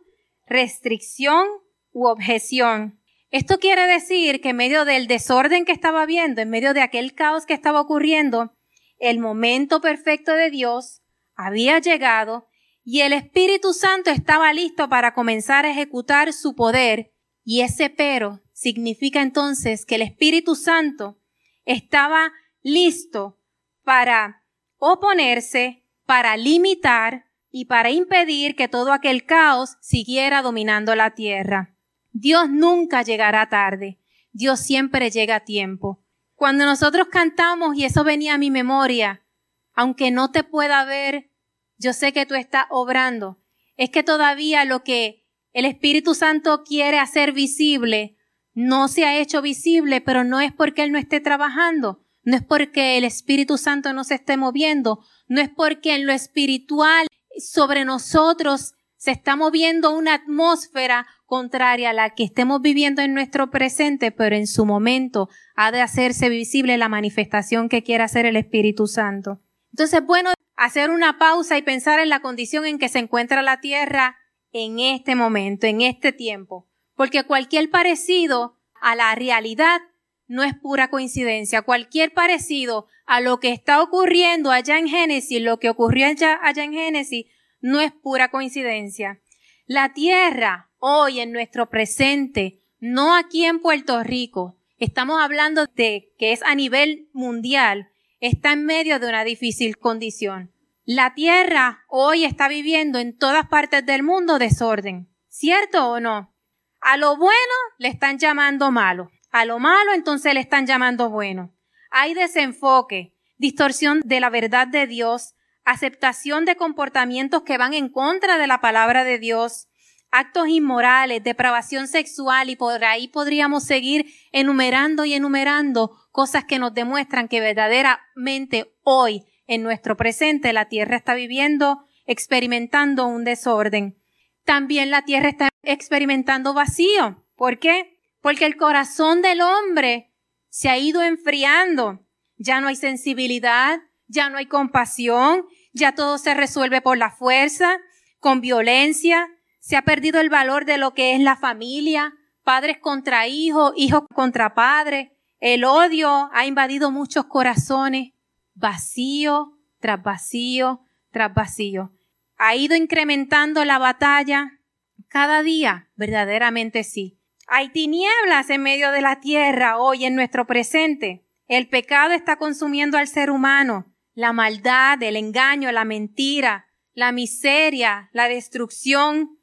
restricción 0.45 1.47
u 1.91 2.07
objeción. 2.07 2.99
Esto 3.31 3.57
quiere 3.59 3.88
decir 3.88 4.41
que 4.41 4.49
en 4.49 4.57
medio 4.57 4.83
del 4.83 5.07
desorden 5.07 5.63
que 5.63 5.71
estaba 5.71 6.05
viendo, 6.05 6.41
en 6.41 6.49
medio 6.49 6.73
de 6.73 6.81
aquel 6.81 7.13
caos 7.15 7.45
que 7.45 7.53
estaba 7.53 7.79
ocurriendo, 7.79 8.53
el 8.97 9.19
momento 9.19 9.81
perfecto 9.81 10.33
de 10.33 10.49
Dios 10.49 11.01
había 11.35 11.79
llegado 11.79 12.47
y 12.88 13.02
el 13.02 13.13
Espíritu 13.13 13.74
Santo 13.74 14.12
estaba 14.12 14.54
listo 14.54 14.88
para 14.88 15.15
comenzar 15.15 15.65
a 15.65 15.71
ejecutar 15.71 16.32
su 16.34 16.54
poder. 16.54 17.12
Y 17.43 17.62
ese 17.62 17.89
pero 17.89 18.41
significa 18.54 19.24
entonces 19.24 19.88
que 19.88 19.95
el 19.95 20.04
Espíritu 20.04 20.56
Santo 20.56 21.17
estaba 21.65 22.32
listo 22.62 23.39
para 23.84 24.43
oponerse, 24.78 25.84
para 26.06 26.38
limitar 26.38 27.26
y 27.50 27.65
para 27.65 27.89
impedir 27.89 28.56
que 28.56 28.67
todo 28.67 28.93
aquel 28.93 29.26
caos 29.26 29.78
siguiera 29.82 30.43
dominando 30.43 30.93
la 30.93 31.15
tierra. 31.15 31.76
Dios 32.12 32.50
nunca 32.50 33.02
llegará 33.02 33.50
tarde, 33.50 34.00
Dios 34.32 34.60
siempre 34.60 35.10
llega 35.10 35.38
a 35.38 35.45
tiempo. 35.45 36.04
Cuando 36.36 36.65
nosotros 36.65 37.08
cantamos, 37.08 37.78
y 37.78 37.86
eso 37.86 38.04
venía 38.04 38.36
a 38.36 38.38
mi 38.38 38.52
memoria, 38.52 39.26
aunque 39.74 40.12
no 40.12 40.32
te 40.32 40.43
pueda 40.43 40.86
ver, 40.86 41.32
yo 41.77 41.93
sé 41.93 42.13
que 42.13 42.25
tú 42.25 42.35
estás 42.35 42.65
obrando. 42.69 43.39
Es 43.77 43.89
que 43.89 44.03
todavía 44.03 44.65
lo 44.65 44.83
que 44.83 45.25
el 45.53 45.65
Espíritu 45.65 46.13
Santo 46.15 46.63
quiere 46.63 46.99
hacer 46.99 47.31
visible 47.31 48.17
no 48.53 48.88
se 48.88 49.05
ha 49.05 49.17
hecho 49.17 49.41
visible, 49.41 50.01
pero 50.01 50.23
no 50.23 50.39
es 50.39 50.53
porque 50.53 50.83
Él 50.83 50.91
no 50.91 50.97
esté 50.97 51.19
trabajando, 51.19 52.01
no 52.23 52.38
es 52.38 52.43
porque 52.43 52.97
el 52.97 53.03
Espíritu 53.03 53.57
Santo 53.57 53.93
no 53.93 54.03
se 54.03 54.15
esté 54.15 54.38
moviendo, 54.38 54.99
no 55.27 55.41
es 55.41 55.49
porque 55.49 55.95
en 55.95 56.05
lo 56.05 56.13
espiritual 56.13 57.07
sobre 57.38 57.83
nosotros 57.85 58.73
se 58.97 59.11
está 59.11 59.35
moviendo 59.35 59.95
una 59.95 60.15
atmósfera 60.15 61.05
contraria 61.25 61.91
a 61.91 61.93
la 61.93 62.15
que 62.15 62.23
estemos 62.23 62.61
viviendo 62.61 63.01
en 63.01 63.13
nuestro 63.13 63.51
presente, 63.51 64.11
pero 64.11 64.35
en 64.35 64.47
su 64.47 64.65
momento 64.65 65.29
ha 65.55 65.71
de 65.71 65.81
hacerse 65.81 66.29
visible 66.29 66.77
la 66.77 66.89
manifestación 66.89 67.69
que 67.69 67.83
quiere 67.83 68.03
hacer 68.03 68.25
el 68.25 68.35
Espíritu 68.35 68.88
Santo. 68.88 69.41
Entonces, 69.71 70.01
bueno, 70.05 70.31
hacer 70.56 70.89
una 70.89 71.18
pausa 71.18 71.58
y 71.58 71.62
pensar 71.62 72.00
en 72.00 72.10
la 72.10 72.22
condición 72.22 72.65
en 72.65 72.80
que 72.80 72.89
se 72.89 73.00
encuentra 73.00 73.41
la 73.41 73.60
tierra 73.62 74.18
en 74.52 74.80
este 74.80 75.15
momento, 75.15 75.68
en 75.68 75.82
este 75.82 76.12
tiempo. 76.12 76.68
Porque 76.96 77.24
cualquier 77.24 77.70
parecido 77.70 78.58
a 78.82 78.96
la 78.96 79.13
realidad 79.15 79.82
no 80.28 80.44
es 80.44 80.54
pura 80.56 80.89
coincidencia. 80.89 81.62
Cualquier 81.62 82.13
parecido 82.13 82.88
a 83.06 83.22
lo 83.22 83.39
que 83.39 83.52
está 83.52 83.82
ocurriendo 83.82 84.52
allá 84.52 84.78
en 84.78 84.88
Génesis, 84.88 85.41
lo 85.41 85.60
que 85.60 85.70
ocurrió 85.70 86.08
allá, 86.08 86.39
allá 86.41 86.63
en 86.63 86.74
Génesis, 86.74 87.26
no 87.62 87.82
es 87.82 87.91
pura 87.91 88.30
coincidencia. 88.30 89.22
La 89.65 89.94
tierra 89.94 90.70
hoy 90.80 91.20
en 91.20 91.32
nuestro 91.32 91.70
presente, 91.70 92.62
no 92.80 93.15
aquí 93.15 93.46
en 93.46 93.60
Puerto 93.60 94.04
Rico, 94.04 94.58
estamos 94.78 95.22
hablando 95.22 95.65
de 95.76 96.13
que 96.18 96.32
es 96.32 96.44
a 96.44 96.56
nivel 96.56 97.10
mundial, 97.13 97.89
está 98.19 98.54
en 98.54 98.65
medio 98.65 98.99
de 98.99 99.08
una 99.08 99.23
difícil 99.23 99.78
condición. 99.78 100.51
La 100.86 101.13
tierra 101.15 101.84
hoy 101.88 102.25
está 102.25 102.47
viviendo 102.47 102.99
en 102.99 103.17
todas 103.17 103.47
partes 103.47 103.86
del 103.86 104.04
mundo 104.04 104.38
desorden. 104.38 105.10
¿Cierto 105.28 105.89
o 105.89 105.99
no? 105.99 106.34
A 106.80 106.97
lo 106.97 107.17
bueno 107.17 107.34
le 107.80 107.88
están 107.88 108.19
llamando 108.19 108.71
malo. 108.71 109.10
A 109.32 109.45
lo 109.45 109.60
malo 109.60 109.93
entonces 109.93 110.34
le 110.34 110.39
están 110.39 110.67
llamando 110.67 111.10
bueno. 111.10 111.54
Hay 111.89 112.13
desenfoque, 112.13 113.15
distorsión 113.38 114.01
de 114.06 114.19
la 114.19 114.30
verdad 114.30 114.67
de 114.67 114.86
Dios, 114.86 115.34
aceptación 115.63 116.45
de 116.45 116.56
comportamientos 116.56 117.41
que 117.41 117.58
van 117.58 117.73
en 117.73 117.89
contra 117.89 118.38
de 118.38 118.47
la 118.47 118.62
palabra 118.62 119.04
de 119.04 119.17
Dios, 119.17 119.67
actos 120.12 120.47
inmorales, 120.47 121.23
depravación 121.23 121.88
sexual 121.88 122.49
y 122.49 122.56
por 122.56 122.86
ahí 122.86 123.08
podríamos 123.08 123.63
seguir 123.63 124.06
enumerando 124.32 125.04
y 125.06 125.13
enumerando 125.13 125.97
cosas 126.15 126.45
que 126.45 126.60
nos 126.60 126.73
demuestran 126.73 127.28
que 127.28 127.41
verdaderamente 127.41 128.73
hoy 128.84 129.25
en 129.47 129.63
nuestro 129.63 129.97
presente 129.97 130.54
la 130.54 130.69
tierra 130.69 130.95
está 130.95 131.13
viviendo, 131.13 131.84
experimentando 132.06 133.06
un 133.06 133.25
desorden. 133.25 134.01
También 134.45 134.91
la 134.91 135.01
tierra 135.01 135.28
está 135.28 135.49
experimentando 135.62 136.54
vacío. 136.54 137.21
¿Por 137.36 137.60
qué? 137.60 137.99
Porque 138.21 138.45
el 138.45 138.56
corazón 138.56 139.21
del 139.21 139.41
hombre 139.41 140.13
se 140.47 140.69
ha 140.69 140.78
ido 140.78 141.04
enfriando. 141.04 142.08
Ya 142.38 142.62
no 142.62 142.69
hay 142.69 142.78
sensibilidad, 142.78 143.82
ya 144.08 144.30
no 144.30 144.38
hay 144.38 144.45
compasión, 144.45 145.45
ya 145.73 145.95
todo 145.95 146.17
se 146.17 146.34
resuelve 146.34 146.80
por 146.80 146.97
la 146.97 147.12
fuerza, 147.12 147.78
con 148.19 148.39
violencia, 148.39 149.28
se 149.60 149.75
ha 149.75 149.82
perdido 149.82 150.21
el 150.21 150.30
valor 150.30 150.63
de 150.63 150.78
lo 150.78 150.93
que 150.93 151.13
es 151.13 151.19
la 151.19 151.36
familia, 151.36 152.13
padres 152.45 152.78
contra 152.78 153.28
hijos, 153.28 153.73
hijos 153.75 154.04
contra 154.15 154.56
padres. 154.56 155.10
El 155.45 155.63
odio 155.63 156.31
ha 156.34 156.47
invadido 156.47 156.89
muchos 156.89 157.25
corazones 157.25 158.13
vacío 158.55 159.60
tras 159.79 160.01
vacío 160.01 160.81
tras 161.12 161.36
vacío. 161.36 161.91
Ha 162.36 162.55
ido 162.55 162.75
incrementando 162.75 163.63
la 163.63 163.77
batalla 163.77 164.60
cada 165.08 165.43
día, 165.43 165.91
verdaderamente 165.97 166.84
sí. 166.84 167.19
Hay 167.45 167.69
tinieblas 167.69 168.49
en 168.49 168.63
medio 168.63 168.89
de 168.89 169.03
la 169.03 169.19
tierra 169.19 169.77
hoy 169.77 170.05
en 170.05 170.15
nuestro 170.15 170.47
presente. 170.47 171.23
El 171.47 171.69
pecado 171.69 172.13
está 172.13 172.38
consumiendo 172.38 172.97
al 172.97 173.08
ser 173.08 173.29
humano. 173.29 173.86
La 174.15 174.34
maldad, 174.34 175.03
el 175.03 175.15
engaño, 175.15 175.71
la 175.71 175.86
mentira, 175.86 176.69
la 176.95 177.12
miseria, 177.12 178.10
la 178.13 178.27
destrucción, 178.27 179.38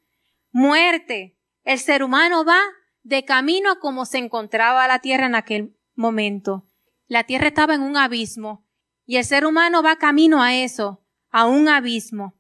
muerte. 0.51 1.39
El 1.63 1.79
ser 1.79 2.03
humano 2.03 2.45
va 2.45 2.59
de 3.05 3.25
camino 3.25 3.79
como 3.79 4.05
se 4.05 4.19
encontraba 4.19 4.89
la 4.89 4.99
tierra 4.99 5.27
en 5.27 5.37
aquel 5.37 5.77
momento. 5.95 6.67
La 7.07 7.25
tierra 7.25 7.49
estaba 7.49 7.75
en 7.75 7.83
un 7.83 7.97
abismo 7.97 8.67
y 9.07 9.17
el 9.17 9.25
ser 9.25 9.45
humano 9.45 9.83
va 9.83 9.97
camino 9.97 10.43
a 10.43 10.55
eso, 10.55 11.05
a 11.31 11.47
un 11.47 11.69
abismo. 11.69 12.39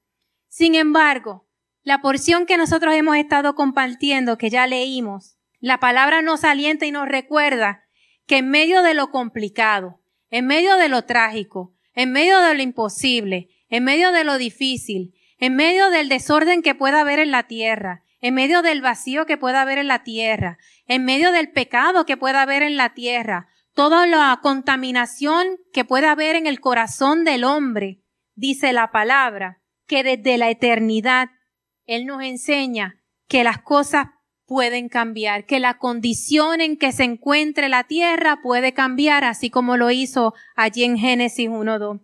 Sin 0.48 0.74
embargo, 0.74 1.48
la 1.82 2.00
porción 2.00 2.46
que 2.46 2.56
nosotros 2.56 2.94
hemos 2.94 3.16
estado 3.16 3.54
compartiendo, 3.54 4.38
que 4.38 4.50
ya 4.50 4.66
leímos, 4.66 5.36
la 5.58 5.80
palabra 5.80 6.22
nos 6.22 6.44
alienta 6.44 6.86
y 6.86 6.92
nos 6.92 7.08
recuerda 7.08 7.84
que 8.26 8.38
en 8.38 8.50
medio 8.50 8.82
de 8.82 8.94
lo 8.94 9.10
complicado, 9.10 10.00
en 10.30 10.46
medio 10.46 10.76
de 10.76 10.88
lo 10.88 11.04
trágico, 11.04 11.74
en 11.94 12.12
medio 12.12 12.40
de 12.40 12.54
lo 12.54 12.62
imposible, 12.62 13.48
en 13.68 13.84
medio 13.84 14.12
de 14.12 14.24
lo 14.24 14.38
difícil, 14.38 15.14
en 15.38 15.56
medio 15.56 15.90
del 15.90 16.08
desorden 16.08 16.62
que 16.62 16.74
pueda 16.74 17.00
haber 17.00 17.18
en 17.18 17.30
la 17.30 17.44
tierra, 17.44 18.04
en 18.22 18.34
medio 18.34 18.62
del 18.62 18.80
vacío 18.80 19.26
que 19.26 19.36
pueda 19.36 19.60
haber 19.60 19.78
en 19.78 19.88
la 19.88 20.04
tierra, 20.04 20.56
en 20.86 21.04
medio 21.04 21.32
del 21.32 21.50
pecado 21.50 22.06
que 22.06 22.16
pueda 22.16 22.40
haber 22.40 22.62
en 22.62 22.76
la 22.76 22.94
tierra, 22.94 23.48
toda 23.74 24.06
la 24.06 24.38
contaminación 24.40 25.58
que 25.72 25.84
puede 25.84 26.06
haber 26.06 26.36
en 26.36 26.46
el 26.46 26.60
corazón 26.60 27.24
del 27.24 27.42
hombre, 27.42 28.00
dice 28.34 28.72
la 28.72 28.92
palabra, 28.92 29.60
que 29.86 30.04
desde 30.04 30.38
la 30.38 30.50
eternidad 30.50 31.30
Él 31.84 32.06
nos 32.06 32.22
enseña 32.22 33.02
que 33.26 33.42
las 33.42 33.60
cosas 33.60 34.06
pueden 34.46 34.88
cambiar, 34.88 35.44
que 35.44 35.58
la 35.58 35.78
condición 35.78 36.60
en 36.60 36.76
que 36.76 36.92
se 36.92 37.04
encuentre 37.04 37.68
la 37.68 37.84
tierra 37.84 38.40
puede 38.40 38.72
cambiar, 38.72 39.24
así 39.24 39.50
como 39.50 39.76
lo 39.76 39.90
hizo 39.90 40.34
allí 40.54 40.84
en 40.84 40.96
Génesis 40.96 41.48
1.2. 41.48 42.00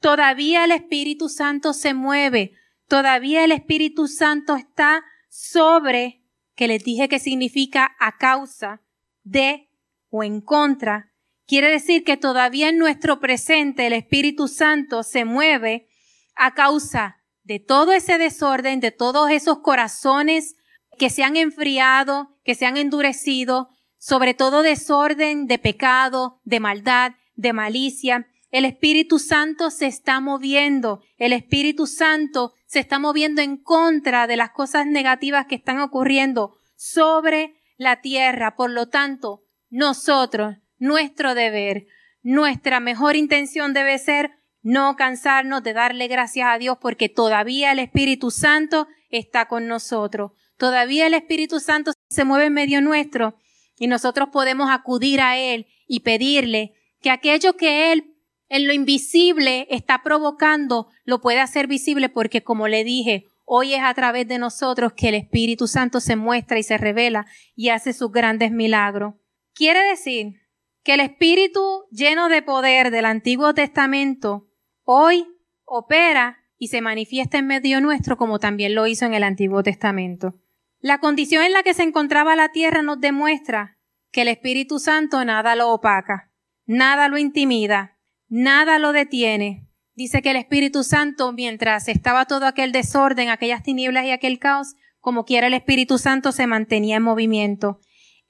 Todavía 0.00 0.64
el 0.64 0.72
Espíritu 0.72 1.28
Santo 1.28 1.74
se 1.74 1.94
mueve, 1.94 2.54
todavía 2.88 3.44
el 3.44 3.52
Espíritu 3.52 4.08
Santo 4.08 4.56
está 4.56 5.04
sobre, 5.30 6.22
que 6.54 6.68
les 6.68 6.84
dije 6.84 7.08
que 7.08 7.18
significa 7.18 7.96
a 7.98 8.18
causa 8.18 8.82
de 9.22 9.70
o 10.10 10.22
en 10.22 10.42
contra 10.42 11.10
Quiere 11.50 11.68
decir 11.68 12.04
que 12.04 12.16
todavía 12.16 12.68
en 12.68 12.78
nuestro 12.78 13.18
presente 13.18 13.84
el 13.88 13.92
Espíritu 13.92 14.46
Santo 14.46 15.02
se 15.02 15.24
mueve 15.24 15.88
a 16.36 16.54
causa 16.54 17.16
de 17.42 17.58
todo 17.58 17.90
ese 17.90 18.18
desorden, 18.18 18.78
de 18.78 18.92
todos 18.92 19.28
esos 19.32 19.58
corazones 19.58 20.54
que 20.96 21.10
se 21.10 21.24
han 21.24 21.36
enfriado, 21.36 22.38
que 22.44 22.54
se 22.54 22.66
han 22.66 22.76
endurecido, 22.76 23.68
sobre 23.98 24.32
todo 24.32 24.62
desorden 24.62 25.48
de 25.48 25.58
pecado, 25.58 26.40
de 26.44 26.60
maldad, 26.60 27.14
de 27.34 27.52
malicia. 27.52 28.28
El 28.52 28.64
Espíritu 28.64 29.18
Santo 29.18 29.72
se 29.72 29.88
está 29.88 30.20
moviendo, 30.20 31.02
el 31.16 31.32
Espíritu 31.32 31.88
Santo 31.88 32.52
se 32.70 32.78
está 32.78 33.00
moviendo 33.00 33.42
en 33.42 33.56
contra 33.56 34.28
de 34.28 34.36
las 34.36 34.50
cosas 34.50 34.86
negativas 34.86 35.46
que 35.46 35.56
están 35.56 35.80
ocurriendo 35.80 36.56
sobre 36.76 37.60
la 37.76 38.00
tierra. 38.00 38.54
Por 38.54 38.70
lo 38.70 38.88
tanto, 38.88 39.42
nosotros 39.70 40.54
nuestro 40.78 41.34
deber, 41.34 41.88
nuestra 42.22 42.78
mejor 42.78 43.16
intención 43.16 43.74
debe 43.74 43.98
ser 43.98 44.30
no 44.62 44.94
cansarnos 44.94 45.64
de 45.64 45.72
darle 45.72 46.06
gracias 46.06 46.46
a 46.48 46.58
Dios 46.58 46.78
porque 46.80 47.08
todavía 47.08 47.72
el 47.72 47.80
Espíritu 47.80 48.30
Santo 48.30 48.86
está 49.08 49.48
con 49.48 49.66
nosotros. 49.66 50.30
Todavía 50.56 51.08
el 51.08 51.14
Espíritu 51.14 51.58
Santo 51.58 51.90
se 52.08 52.24
mueve 52.24 52.46
en 52.46 52.52
medio 52.52 52.80
nuestro 52.80 53.34
y 53.78 53.88
nosotros 53.88 54.28
podemos 54.30 54.70
acudir 54.70 55.20
a 55.20 55.36
Él 55.36 55.66
y 55.88 56.00
pedirle 56.00 56.74
que 57.00 57.10
aquello 57.10 57.56
que 57.56 57.90
Él 57.90 58.09
en 58.50 58.66
lo 58.66 58.74
invisible 58.74 59.66
está 59.70 60.02
provocando 60.02 60.88
lo 61.04 61.20
pueda 61.20 61.44
hacer 61.44 61.68
visible 61.68 62.08
porque 62.08 62.42
como 62.42 62.68
le 62.68 62.84
dije, 62.84 63.24
hoy 63.44 63.74
es 63.74 63.82
a 63.82 63.94
través 63.94 64.28
de 64.28 64.38
nosotros 64.38 64.92
que 64.92 65.08
el 65.08 65.14
Espíritu 65.14 65.68
Santo 65.68 66.00
se 66.00 66.16
muestra 66.16 66.58
y 66.58 66.64
se 66.64 66.76
revela 66.76 67.26
y 67.54 67.68
hace 67.68 67.92
sus 67.92 68.10
grandes 68.10 68.50
milagros. 68.50 69.14
Quiere 69.54 69.82
decir 69.84 70.34
que 70.82 70.94
el 70.94 71.00
Espíritu 71.00 71.84
lleno 71.92 72.28
de 72.28 72.42
poder 72.42 72.90
del 72.90 73.04
Antiguo 73.04 73.54
Testamento 73.54 74.48
hoy 74.82 75.26
opera 75.64 76.38
y 76.58 76.68
se 76.68 76.80
manifiesta 76.80 77.38
en 77.38 77.46
medio 77.46 77.80
nuestro 77.80 78.16
como 78.16 78.40
también 78.40 78.74
lo 78.74 78.86
hizo 78.88 79.06
en 79.06 79.14
el 79.14 79.22
Antiguo 79.22 79.62
Testamento. 79.62 80.34
La 80.80 80.98
condición 80.98 81.44
en 81.44 81.52
la 81.52 81.62
que 81.62 81.74
se 81.74 81.84
encontraba 81.84 82.34
la 82.34 82.50
tierra 82.50 82.82
nos 82.82 83.00
demuestra 83.00 83.78
que 84.10 84.22
el 84.22 84.28
Espíritu 84.28 84.80
Santo 84.80 85.24
nada 85.24 85.54
lo 85.54 85.70
opaca, 85.70 86.32
nada 86.66 87.08
lo 87.08 87.16
intimida, 87.16 87.99
nada 88.30 88.78
lo 88.78 88.92
detiene. 88.92 89.66
Dice 89.94 90.22
que 90.22 90.30
el 90.30 90.36
Espíritu 90.36 90.82
Santo, 90.82 91.32
mientras 91.32 91.88
estaba 91.88 92.24
todo 92.24 92.46
aquel 92.46 92.72
desorden, 92.72 93.28
aquellas 93.28 93.62
tinieblas 93.62 94.06
y 94.06 94.12
aquel 94.12 94.38
caos, 94.38 94.74
como 95.00 95.26
quiera 95.26 95.48
el 95.48 95.54
Espíritu 95.54 95.98
Santo 95.98 96.32
se 96.32 96.46
mantenía 96.46 96.96
en 96.96 97.02
movimiento. 97.02 97.80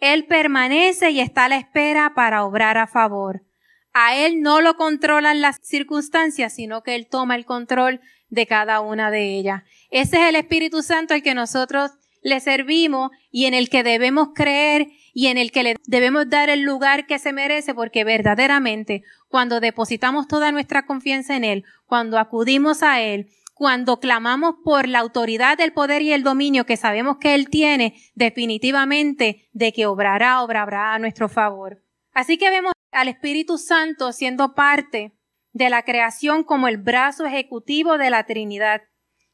Él 0.01 0.27
permanece 0.27 1.11
y 1.11 1.21
está 1.21 1.45
a 1.45 1.49
la 1.49 1.59
espera 1.59 2.15
para 2.17 2.45
obrar 2.45 2.79
a 2.79 2.89
favor. 2.89 3.45
A 3.93 4.17
Él 4.17 4.41
no 4.41 4.61
lo 4.61 4.77
controlan 4.77 5.41
las 5.41 5.59
circunstancias, 5.63 6.55
sino 6.55 6.83
que 6.83 6.95
Él 6.95 7.07
toma 7.09 7.37
el 7.37 7.45
control 7.45 8.01
de 8.29 8.47
cada 8.47 8.81
una 8.81 9.11
de 9.11 9.37
ellas. 9.37 9.63
Ese 9.91 10.23
es 10.23 10.29
el 10.29 10.37
Espíritu 10.37 10.83
Santo 10.83 11.13
al 11.13 11.23
que 11.23 11.35
nosotros 11.35 11.91
le 12.23 12.41
servimos 12.41 13.11
y 13.31 13.47
en 13.47 13.55
el 13.55 13.69
que 13.69 13.83
debemos 13.83 14.29
creer 14.35 14.89
y 15.13 15.27
en 15.29 15.39
el 15.39 15.51
que 15.53 15.63
le 15.63 15.77
debemos 15.87 16.29
dar 16.29 16.51
el 16.51 16.63
lugar 16.63 17.07
que 17.07 17.19
se 17.19 17.33
merece, 17.33 17.75
porque 17.75 18.05
verdaderamente 18.05 19.03
cuando 19.29 19.61
depositamos 19.61 20.29
toda 20.29 20.53
nuestra 20.53 20.87
confianza 20.87 21.37
en 21.37 21.45
Él, 21.45 21.65
cuando 21.87 22.19
acudimos 22.19 22.83
a 22.83 23.01
Él, 23.01 23.29
cuando 23.55 24.01
clamamos 24.01 24.55
por 24.65 24.89
la 24.89 25.01
autoridad, 25.01 25.61
el 25.61 25.73
poder 25.73 26.01
y 26.03 26.13
el 26.13 26.23
dominio 26.23 26.65
que 26.65 26.79
sabemos 26.79 27.19
que 27.19 27.35
Él 27.35 27.51
tiene, 27.51 27.95
definitivamente 28.15 29.49
de 29.53 29.73
que 29.73 29.87
obrará, 29.87 30.43
obrará 30.43 30.95
a 30.95 30.99
nuestro 30.99 31.29
favor. 31.29 31.83
Así 32.13 32.39
que 32.39 32.51
vemos 32.51 32.73
al 32.91 33.09
Espíritu 33.09 33.59
Santo 33.59 34.13
siendo 34.13 34.55
parte 34.55 35.13
de 35.53 35.69
la 35.69 35.83
creación 35.83 36.43
como 36.43 36.69
el 36.69 36.79
brazo 36.79 37.27
ejecutivo 37.27 37.99
de 37.99 38.11
la 38.11 38.25
Trinidad, 38.25 38.83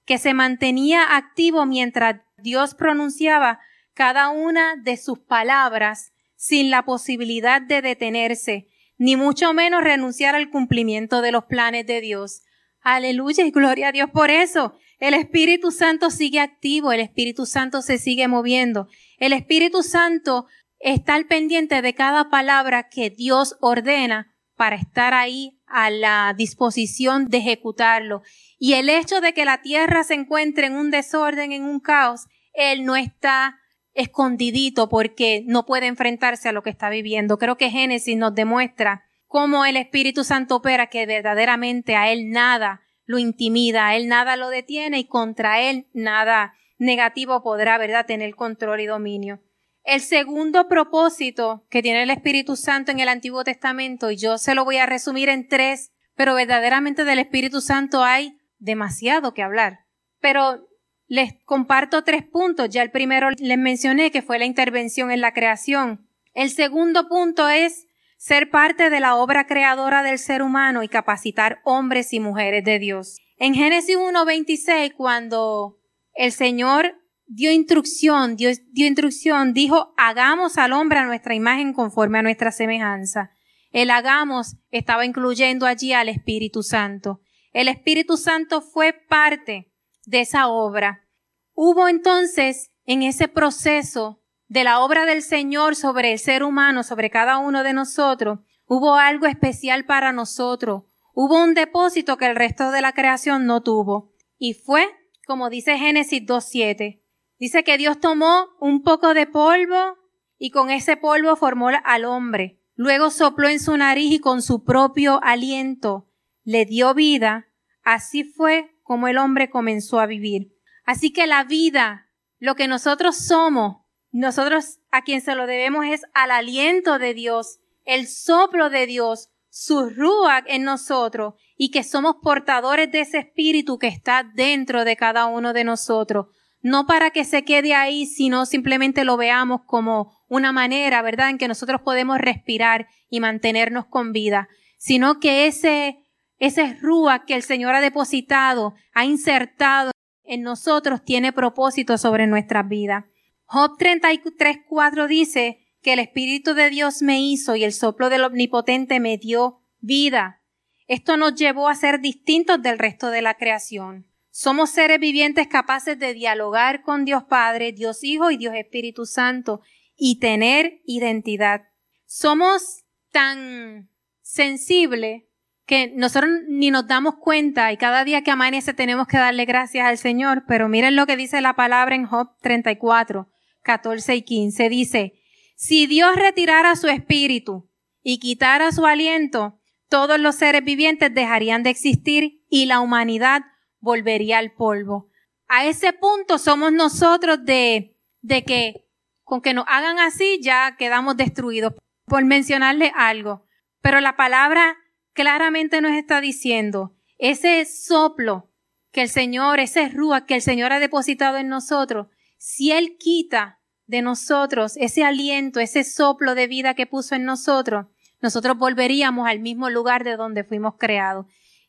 que 0.05 0.19
se 0.19 0.35
mantenía 0.35 1.17
activo 1.17 1.67
mientras 1.67 2.21
Dios 2.37 2.75
pronunciaba 2.75 3.61
cada 3.97 4.29
una 4.29 4.77
de 4.77 4.99
sus 4.99 5.19
palabras 5.19 6.13
sin 6.37 6.71
la 6.71 6.85
posibilidad 6.85 7.63
de 7.63 7.81
detenerse, 7.81 8.69
ni 8.99 9.17
mucho 9.17 9.55
menos 9.55 9.83
renunciar 9.83 10.35
al 10.35 10.51
cumplimiento 10.51 11.23
de 11.23 11.33
los 11.33 11.47
planes 11.47 11.87
de 11.87 12.03
Dios. 12.03 12.43
Aleluya 12.83 13.47
y 13.47 13.51
gloria 13.51 13.89
a 13.89 13.93
Dios 13.93 14.11
por 14.11 14.31
eso. 14.31 14.75
El 14.99 15.15
Espíritu 15.15 15.71
Santo 15.71 16.11
sigue 16.11 16.41
activo, 16.41 16.93
el 16.93 17.01
Espíritu 17.01 17.47
Santo 17.47 17.81
se 17.81 17.97
sigue 17.97 18.29
moviendo. 18.29 18.87
El 19.17 19.33
Espíritu 19.33 19.83
Santo 19.83 20.47
está 20.79 21.15
al 21.15 21.25
pendiente 21.25 21.81
de 21.81 21.95
cada 21.95 22.29
palabra 22.29 22.91
que 22.91 23.09
Dios 23.09 23.57
ordena 23.63 24.35
para 24.57 24.77
estar 24.77 25.15
ahí 25.15 25.59
a 25.67 25.89
la 25.89 26.35
disposición 26.37 27.29
de 27.29 27.39
ejecutarlo. 27.39 28.21
Y 28.59 28.75
el 28.75 28.91
hecho 28.91 29.23
de 29.23 29.33
que 29.33 29.47
la 29.47 29.63
tierra 29.63 30.05
se 30.05 30.13
encuentre 30.13 30.67
en 30.67 30.77
un 30.77 30.91
desorden, 30.91 31.53
en 31.53 31.65
un 31.65 31.81
caos, 31.81 32.27
Él 32.53 32.85
no 32.85 32.95
está 32.95 33.59
escondidito 33.97 34.89
porque 34.89 35.43
no 35.47 35.67
puede 35.67 35.87
enfrentarse 35.87 36.49
a 36.49 36.53
lo 36.53 36.63
que 36.63 36.71
está 36.71 36.91
viviendo. 36.91 37.39
Creo 37.39 37.57
que 37.57 37.71
Génesis 37.71 38.17
nos 38.17 38.35
demuestra 38.35 39.05
cómo 39.27 39.65
el 39.65 39.77
Espíritu 39.77 40.23
Santo 40.23 40.57
opera, 40.57 40.87
que 40.87 41.07
verdaderamente 41.07 41.97
a 41.97 42.13
Él 42.13 42.31
nada 42.31 42.83
lo 43.05 43.19
intimida, 43.19 43.89
a 43.89 43.97
Él 43.97 44.09
nada 44.09 44.37
lo 44.37 44.51
detiene 44.51 44.99
y 44.99 45.07
contra 45.07 45.61
Él 45.61 45.87
nada 45.93 46.55
negativo 46.79 47.43
podrá, 47.43 47.79
¿verdad?, 47.79 48.07
tener 48.07 48.35
control 48.35 48.81
y 48.81 48.87
dominio. 48.87 49.41
El 49.83 50.01
segundo 50.01 50.69
propósito 50.69 51.65
que 51.71 51.83
tiene 51.83 52.03
el 52.03 52.11
Espíritu 52.11 52.57
Santo 52.57 52.91
en 52.91 53.01
el 53.01 53.09
Antiguo 53.09 53.45
Testamento, 53.45 54.11
y 54.11 54.17
yo 54.17 54.37
se 54.37 54.55
lo 54.55 54.65
voy 54.65 54.77
a 54.77 54.87
resumir 54.87 55.29
en 55.29 55.49
tres, 55.49 55.93
pero 56.15 56.35
verdaderamente 56.35 57.05
del 57.05 57.21
Espíritu 57.21 57.61
Santo 57.61 58.03
hay 58.03 58.37
demasiado 58.59 59.33
que 59.33 59.43
hablar. 59.43 59.81
Pero 60.21 60.67
les 61.09 61.35
comparto 61.45 62.03
tres 62.03 62.25
puntos. 62.25 62.69
Ya 62.71 62.83
el 62.83 62.91
primero 62.91 63.31
les 63.31 63.59
mencioné 63.59 64.11
que 64.11 64.23
fue 64.23 64.39
la 64.39 64.45
intervención 64.45 65.11
en 65.11 65.21
la 65.21 65.33
creación. 65.33 66.09
El 66.35 66.51
segundo 66.51 67.09
punto 67.09 67.49
es 67.49 67.87
ser 68.19 68.51
parte 68.51 68.91
de 68.91 69.01
la 69.01 69.17
obra 69.17 69.47
creadora 69.47 70.03
del 70.03 70.19
ser 70.19 70.43
humano 70.43 70.83
y 70.83 70.89
capacitar 70.89 71.61
hombres 71.65 72.13
y 72.13 72.21
mujeres 72.21 72.65
de 72.65 72.79
Dios. 72.79 73.19
En 73.39 73.55
Génesis 73.55 73.97
1.26, 73.97 74.95
cuando 74.95 75.79
el 76.15 76.33
Señor 76.33 76.95
dio 77.27 77.53
instrucción, 77.53 78.37
dio, 78.37 78.51
dio 78.73 78.87
instrucción, 78.87 79.53
dijo, 79.53 79.93
hagamos 79.97 80.57
al 80.59 80.73
hombre 80.73 80.99
a 80.99 81.05
nuestra 81.05 81.35
imagen 81.35 81.73
conforme 81.73 82.19
a 82.19 82.23
nuestra 82.23 82.53
semejanza. 82.53 83.31
El 83.71 83.91
hagamos 83.91 84.57
estaba 84.71 85.05
incluyendo 85.05 85.67
allí 85.67 85.93
al 85.93 86.09
Espíritu 86.09 86.63
Santo. 86.63 87.21
El 87.53 87.69
Espíritu 87.69 88.17
Santo 88.17 88.63
fue 88.63 88.93
parte 88.93 89.73
de 90.07 90.21
esa 90.21 90.49
obra. 90.49 91.07
Hubo 91.53 91.89
entonces 91.89 92.71
en 92.87 93.03
ese 93.03 93.29
proceso 93.29 94.23
de 94.49 94.65
la 94.65 94.81
obra 94.81 95.05
del 95.05 95.23
Señor 95.23 95.77
sobre 95.77 96.13
el 96.13 96.19
ser 96.19 96.43
humano, 96.43 96.83
sobre 96.83 97.11
cada 97.11 97.39
uno 97.39 97.63
de 97.63 97.73
nosotros, 97.73 98.39
hubo 98.67 98.95
algo 98.95 99.27
especial 99.27 99.85
para 99.85 100.13
nosotros. 100.13 100.85
Hubo 101.13 101.43
un 101.43 101.55
depósito 101.55 102.17
que 102.17 102.27
el 102.27 102.37
resto 102.37 102.71
de 102.71 102.81
la 102.81 102.93
creación 102.93 103.47
no 103.47 103.63
tuvo. 103.63 104.13
Y 104.39 104.55
fue, 104.55 104.89
como 105.27 105.51
dice 105.51 105.79
Génesis 105.79 106.23
2.7, 106.23 107.03
dice 107.39 107.65
que 107.65 107.79
Dios 107.79 108.01
tomó 108.01 108.49
un 108.61 108.83
poco 108.83 109.15
de 109.15 109.27
polvo 109.27 109.97
y 110.39 110.51
con 110.51 110.71
ese 110.71 110.97
polvo 110.97 111.35
formó 111.37 111.69
al 111.85 112.05
hombre. 112.05 112.61
Luego 112.75 113.11
sopló 113.11 113.49
en 113.49 113.59
su 113.59 113.77
nariz 113.77 114.13
y 114.13 114.19
con 114.19 114.43
su 114.43 114.63
propio 114.63 115.21
aliento 115.23 116.07
le 116.45 116.67
dio 116.67 116.95
vida. 116.95 117.49
Así 117.83 118.23
fue 118.23 118.76
como 118.87 119.09
el 119.09 119.19
hombre 119.19 119.51
comenzó 119.51 119.99
a 119.99 120.07
vivir. 120.07 120.53
Así 120.85 121.13
que 121.13 121.27
la 121.27 121.43
vida, 121.43 122.07
lo 122.39 122.55
que 122.55 122.69
nosotros 122.69 123.17
somos, 123.17 123.79
nosotros 124.13 124.79
a 124.93 125.03
quien 125.03 125.21
se 125.21 125.35
lo 125.35 125.49
debemos 125.49 125.85
es 125.87 126.03
al 126.15 126.31
aliento 126.31 127.01
de 127.01 127.13
Dios, 127.13 127.59
el 127.85 128.07
soplo 128.07 128.71
de 128.71 128.87
Dios, 128.87 129.29
su 129.51 129.91
rúa 129.91 130.45
en 130.47 130.63
nosotros 130.63 131.35
y 131.57 131.73
que 131.73 131.83
somos 131.83 132.17
portadores 132.23 132.93
de 132.93 133.01
ese 133.01 133.19
espíritu 133.19 133.81
que 133.81 133.89
está 133.89 134.23
dentro 134.23 134.85
de 134.85 134.97
cada 134.97 135.27
uno 135.27 135.53
de 135.53 135.65
nosotros. 135.65 136.27
No 136.61 136.87
para 136.87 137.11
que 137.11 137.25
se 137.25 137.45
quede 137.45 137.75
ahí, 137.75 138.07
sino 138.07 138.47
simplemente 138.47 139.05
lo 139.05 139.17
veamos 139.17 139.63
como 139.67 140.17
una 140.29 140.53
manera, 140.53 141.03
¿verdad?, 141.03 141.31
en 141.31 141.39
que 141.39 141.49
nosotros 141.49 141.81
podemos 141.81 142.19
respirar 142.19 142.87
y 143.11 143.19
mantenernos 143.19 143.87
con 143.87 144.13
vida, 144.13 144.49
sino 144.79 145.19
que 145.19 145.47
ese 145.49 146.06
ese 146.39 146.75
rúa 146.81 147.25
que 147.25 147.35
el 147.35 147.43
Señor 147.43 147.75
ha 147.75 147.81
depositado, 147.81 148.75
ha 148.93 149.05
insertado 149.05 149.91
en 150.25 150.43
nosotros, 150.43 151.05
tiene 151.05 151.33
propósito 151.33 151.99
sobre 151.99 152.27
nuestras 152.27 152.69
vidas. 152.69 153.05
Job 153.45 153.79
33.4 153.79 155.07
dice 155.07 155.67
que 155.83 155.93
el 155.93 156.01
Espíritu 156.01 156.55
de 156.55 156.69
Dios 156.69 157.01
me 157.01 157.21
hizo 157.21 157.55
y 157.55 157.65
el 157.65 157.73
soplo 157.73 158.09
del 158.11 158.25
Omnipotente 158.25 158.99
me 158.99 159.19
dio 159.19 159.61
vida. 159.79 160.43
Esto 160.89 161.17
nos 161.17 161.35
llevó 161.35 161.69
a 161.69 161.75
ser 161.75 162.01
distintos 162.01 162.61
del 162.61 162.79
resto 162.79 163.11
de 163.11 163.23
la 163.23 163.35
creación. 163.35 164.07
Somos 164.31 164.71
seres 164.71 165.01
vivientes 165.01 165.47
capaces 165.47 165.99
de 165.99 166.13
dialogar 166.13 166.83
con 166.83 167.05
Dios 167.05 167.25
Padre, 167.25 167.73
Dios 167.73 168.05
Hijo 168.05 168.31
y 168.31 168.37
Dios 168.37 168.55
Espíritu 168.55 169.07
Santo 169.07 169.63
y 169.97 170.19
tener 170.19 170.81
identidad. 170.85 171.63
Somos 172.05 172.85
tan 173.11 173.89
sensibles 174.21 175.23
que 175.67 175.93
nosotros 175.95 176.31
ni 176.49 176.71
nos 176.71 176.87
damos 176.87 177.17
cuenta 177.17 177.73
y 177.73 177.77
cada 177.77 178.05
día 178.05 178.23
que 178.23 178.31
amanece 178.31 178.73
tenemos 178.73 179.09
que 179.09 179.19
darle 179.19 179.45
gracias 179.45 179.87
al 179.87 179.99
Señor, 179.99 180.45
pero 180.47 180.69
miren 180.69 180.95
lo 180.95 181.07
que 181.07 181.17
dice 181.17 181.41
la 181.41 181.57
palabra 181.57 181.97
en 181.97 182.07
Job 182.07 182.31
34, 182.41 183.29
14 183.63 184.15
y 184.15 184.23
15. 184.23 184.69
Dice, 184.69 185.13
si 185.57 185.87
Dios 185.87 186.15
retirara 186.15 186.77
su 186.77 186.89
espíritu 186.89 187.69
y 188.03 188.21
quitara 188.21 188.71
su 188.71 188.87
aliento, 188.87 189.59
todos 189.89 190.21
los 190.21 190.37
seres 190.37 190.65
vivientes 190.65 191.13
dejarían 191.13 191.65
de 191.65 191.71
existir 191.71 192.45
y 192.49 192.67
la 192.67 192.81
humanidad 192.81 193.43
volvería 193.81 194.39
al 194.39 194.53
polvo. 194.53 195.09
A 195.49 195.67
ese 195.67 195.93
punto 195.93 196.39
somos 196.39 196.73
nosotros 196.73 197.45
de, 197.45 197.97
de 198.23 198.45
que 198.45 198.87
con 199.25 199.41
que 199.41 199.55
nos 199.55 199.65
hagan 199.69 199.99
así 199.99 200.39
ya 200.41 200.77
quedamos 200.77 201.17
destruidos. 201.17 201.75
Por 202.05 202.25
mencionarle 202.25 202.93
algo. 202.95 203.45
Pero 203.81 204.01
la 204.01 204.15
palabra 204.15 204.77
claramente 205.17 205.81
nos 205.81 205.93
está 205.93 206.21
diciendo, 206.21 206.95
ese 207.19 207.65
soplo 207.65 208.53
que 208.93 209.03
el 209.03 209.09
Señor, 209.09 209.59
ese 209.59 209.89
rúa 209.89 210.27
que 210.27 210.35
el 210.35 210.43
Señor 210.43 210.73
ha 210.73 210.79
depositado 210.79 211.39
en 211.39 211.49
nosotros, 211.49 212.09
si 212.37 212.71
Él 212.71 212.97
quita 212.99 213.59
de 213.87 214.03
nosotros 214.03 214.77
ese 214.77 215.05
aliento, 215.05 215.59
ese 215.59 215.85
soplo 215.85 216.35
de 216.35 216.47
vida 216.47 216.75
que 216.75 216.87
puso 216.87 217.15
en 217.15 217.25
nosotros, 217.25 217.87
nosotros 218.21 218.59
volveríamos 218.59 219.27
al 219.27 219.41
mismo 219.41 219.71
lugar 219.71 220.05
de 220.05 220.17
donde 220.17 220.45
fuimos 220.45 220.75
creados 220.79 221.27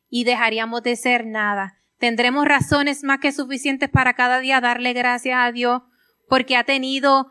y 0.10 0.25
dejaríamos 0.25 0.83
de 0.83 0.95
ser 0.95 1.25
nada. 1.25 1.77
Tendremos 1.97 2.45
razones 2.45 3.03
más 3.03 3.19
que 3.19 3.31
suficientes 3.31 3.89
para 3.89 4.13
cada 4.13 4.39
día 4.39 4.62
darle 4.62 4.93
gracias 4.93 5.38
a 5.39 5.51
Dios 5.51 5.83
porque 6.27 6.57
ha 6.57 6.65
tenido 6.65 7.29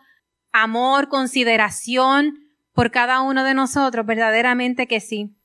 amor, 0.52 1.08
consideración 1.08 2.38
por 2.72 2.90
cada 2.90 3.20
uno 3.20 3.44
de 3.44 3.54
nosotros, 3.54 4.06
verdaderamente 4.06 4.86
que 4.86 5.00
sí. 5.00 5.36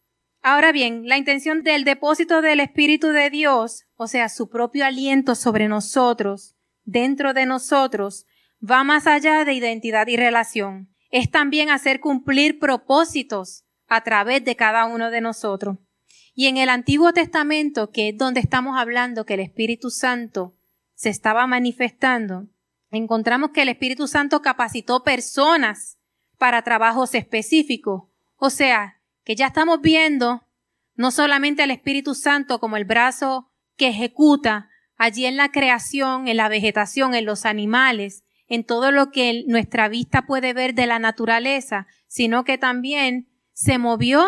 Ahora 0.44 0.72
bien, 0.72 1.08
la 1.08 1.18
intención 1.18 1.62
del 1.62 1.84
depósito 1.84 2.42
del 2.42 2.60
Espíritu 2.60 3.10
de 3.10 3.30
Dios, 3.30 3.86
o 3.96 4.08
sea, 4.08 4.28
su 4.28 4.50
propio 4.50 4.86
aliento 4.86 5.36
sobre 5.36 5.68
nosotros, 5.68 6.56
dentro 6.84 7.34
de 7.34 7.46
nosotros, 7.46 8.26
va 8.62 8.84
más 8.84 9.06
allá 9.06 9.46
de 9.46 9.54
identidad 9.54 10.08
y 10.08 10.18
relación. 10.18 10.90
Es 11.12 11.30
también 11.30 11.70
hacer 11.70 12.00
cumplir 12.00 12.58
propósitos 12.58 13.66
a 13.88 14.02
través 14.02 14.44
de 14.44 14.56
cada 14.56 14.86
uno 14.86 15.12
de 15.12 15.22
nosotros. 15.22 15.78
Y 16.34 16.48
en 16.48 16.58
el 16.58 16.70
Antiguo 16.70 17.14
Testamento, 17.14 17.92
que 17.92 18.10
es 18.10 18.18
donde 18.18 18.40
estamos 18.40 18.80
hablando 18.80 19.26
que 19.26 19.36
el 19.36 19.42
Espíritu 19.42 19.92
Santo 19.92 20.54
se 20.96 21.10
estaba 21.10 21.46
manifestando, 21.46 22.48
encontramos 22.90 23.52
que 23.52 23.62
el 23.62 23.70
Espíritu 23.70 24.08
Santo 24.08 24.42
capacitó 24.42 25.04
personas 25.04 26.00
para 26.38 26.64
trabajos 26.64 27.14
específicos. 27.14 28.04
O 28.38 28.50
sea, 28.50 29.01
que 29.24 29.36
ya 29.36 29.48
estamos 29.48 29.82
viendo 29.82 30.48
no 30.96 31.12
solamente 31.12 31.64
al 31.64 31.72
Espíritu 31.72 32.16
Santo 32.16 32.60
como 32.60 32.78
el 32.78 32.86
brazo 32.86 33.52
que 33.76 33.88
ejecuta 33.88 34.70
allí 34.98 35.26
en 35.26 35.38
la 35.38 35.52
creación, 35.52 36.28
en 36.28 36.38
la 36.38 36.50
vegetación, 36.50 37.16
en 37.16 37.26
los 37.26 37.46
animales, 37.46 38.24
en 38.48 38.66
todo 38.66 38.92
lo 38.92 39.12
que 39.12 39.44
nuestra 39.48 39.88
vista 39.88 40.28
puede 40.28 40.54
ver 40.54 40.76
de 40.76 40.86
la 40.86 41.00
naturaleza, 41.00 41.88
sino 42.08 42.44
que 42.44 42.58
también 42.58 43.30
se 43.54 43.78
movió, 43.78 44.24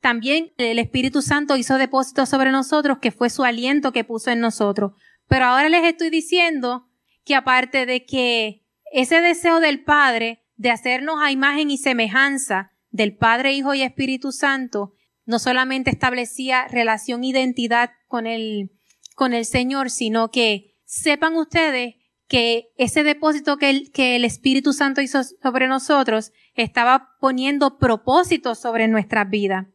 también 0.00 0.52
el 0.56 0.78
Espíritu 0.78 1.22
Santo 1.22 1.56
hizo 1.56 1.78
depósito 1.78 2.26
sobre 2.26 2.50
nosotros, 2.50 2.98
que 2.98 3.12
fue 3.12 3.30
su 3.30 3.44
aliento 3.44 3.92
que 3.92 4.04
puso 4.04 4.30
en 4.30 4.40
nosotros. 4.40 4.92
Pero 5.28 5.44
ahora 5.44 5.68
les 5.68 5.84
estoy 5.84 6.10
diciendo 6.10 6.88
que 7.24 7.34
aparte 7.34 7.86
de 7.86 8.04
que 8.04 8.64
ese 8.92 9.20
deseo 9.20 9.60
del 9.60 9.84
Padre 9.84 10.44
de 10.56 10.70
hacernos 10.70 11.16
a 11.20 11.30
imagen 11.30 11.70
y 11.70 11.76
semejanza 11.76 12.72
del 12.96 13.16
Padre, 13.16 13.52
Hijo 13.52 13.74
y 13.74 13.82
Espíritu 13.82 14.32
Santo, 14.32 14.94
no 15.24 15.38
solamente 15.38 15.90
establecía 15.90 16.66
relación 16.68 17.24
identidad 17.24 17.90
con 18.08 18.26
el, 18.26 18.70
con 19.14 19.34
el 19.34 19.44
Señor, 19.44 19.90
sino 19.90 20.30
que 20.30 20.76
sepan 20.84 21.34
ustedes 21.36 21.96
que 22.28 22.72
ese 22.76 23.04
depósito 23.04 23.56
que 23.56 23.70
el, 23.70 23.92
que 23.92 24.16
el 24.16 24.24
Espíritu 24.24 24.72
Santo 24.72 25.00
hizo 25.00 25.22
sobre 25.22 25.68
nosotros 25.68 26.32
estaba 26.54 27.10
poniendo 27.20 27.78
propósitos 27.78 28.58
sobre 28.58 28.88
nuestras 28.88 29.28
vidas. 29.28 29.66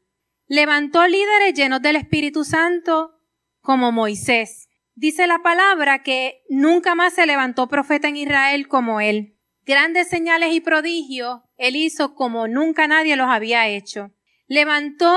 Levantó 0.47 1.07
líderes 1.07 1.53
llenos 1.53 1.82
del 1.82 1.95
Espíritu 1.95 2.43
Santo 2.43 3.13
como 3.61 3.91
Moisés. 3.91 4.67
Dice 4.95 5.28
la 5.28 5.41
palabra 5.41 6.03
que 6.03 6.43
nunca 6.49 6.95
más 6.95 7.13
se 7.13 7.26
levantó 7.26 7.67
profeta 7.69 8.09
en 8.09 8.17
Israel 8.17 8.67
como 8.67 8.99
él. 8.99 9.38
Grandes 9.65 10.09
señales 10.09 10.53
y 10.53 10.59
prodigios 10.59 11.39
él 11.62 11.76
hizo 11.76 12.16
como 12.16 12.47
nunca 12.47 12.88
nadie 12.88 13.16
los 13.16 13.28
había 13.28 13.68
hecho. 13.68 14.12
Levantó 14.47 15.16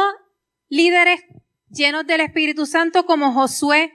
líderes 0.68 1.22
llenos 1.70 2.06
del 2.06 2.20
Espíritu 2.20 2.66
Santo 2.66 3.06
como 3.06 3.32
Josué. 3.32 3.94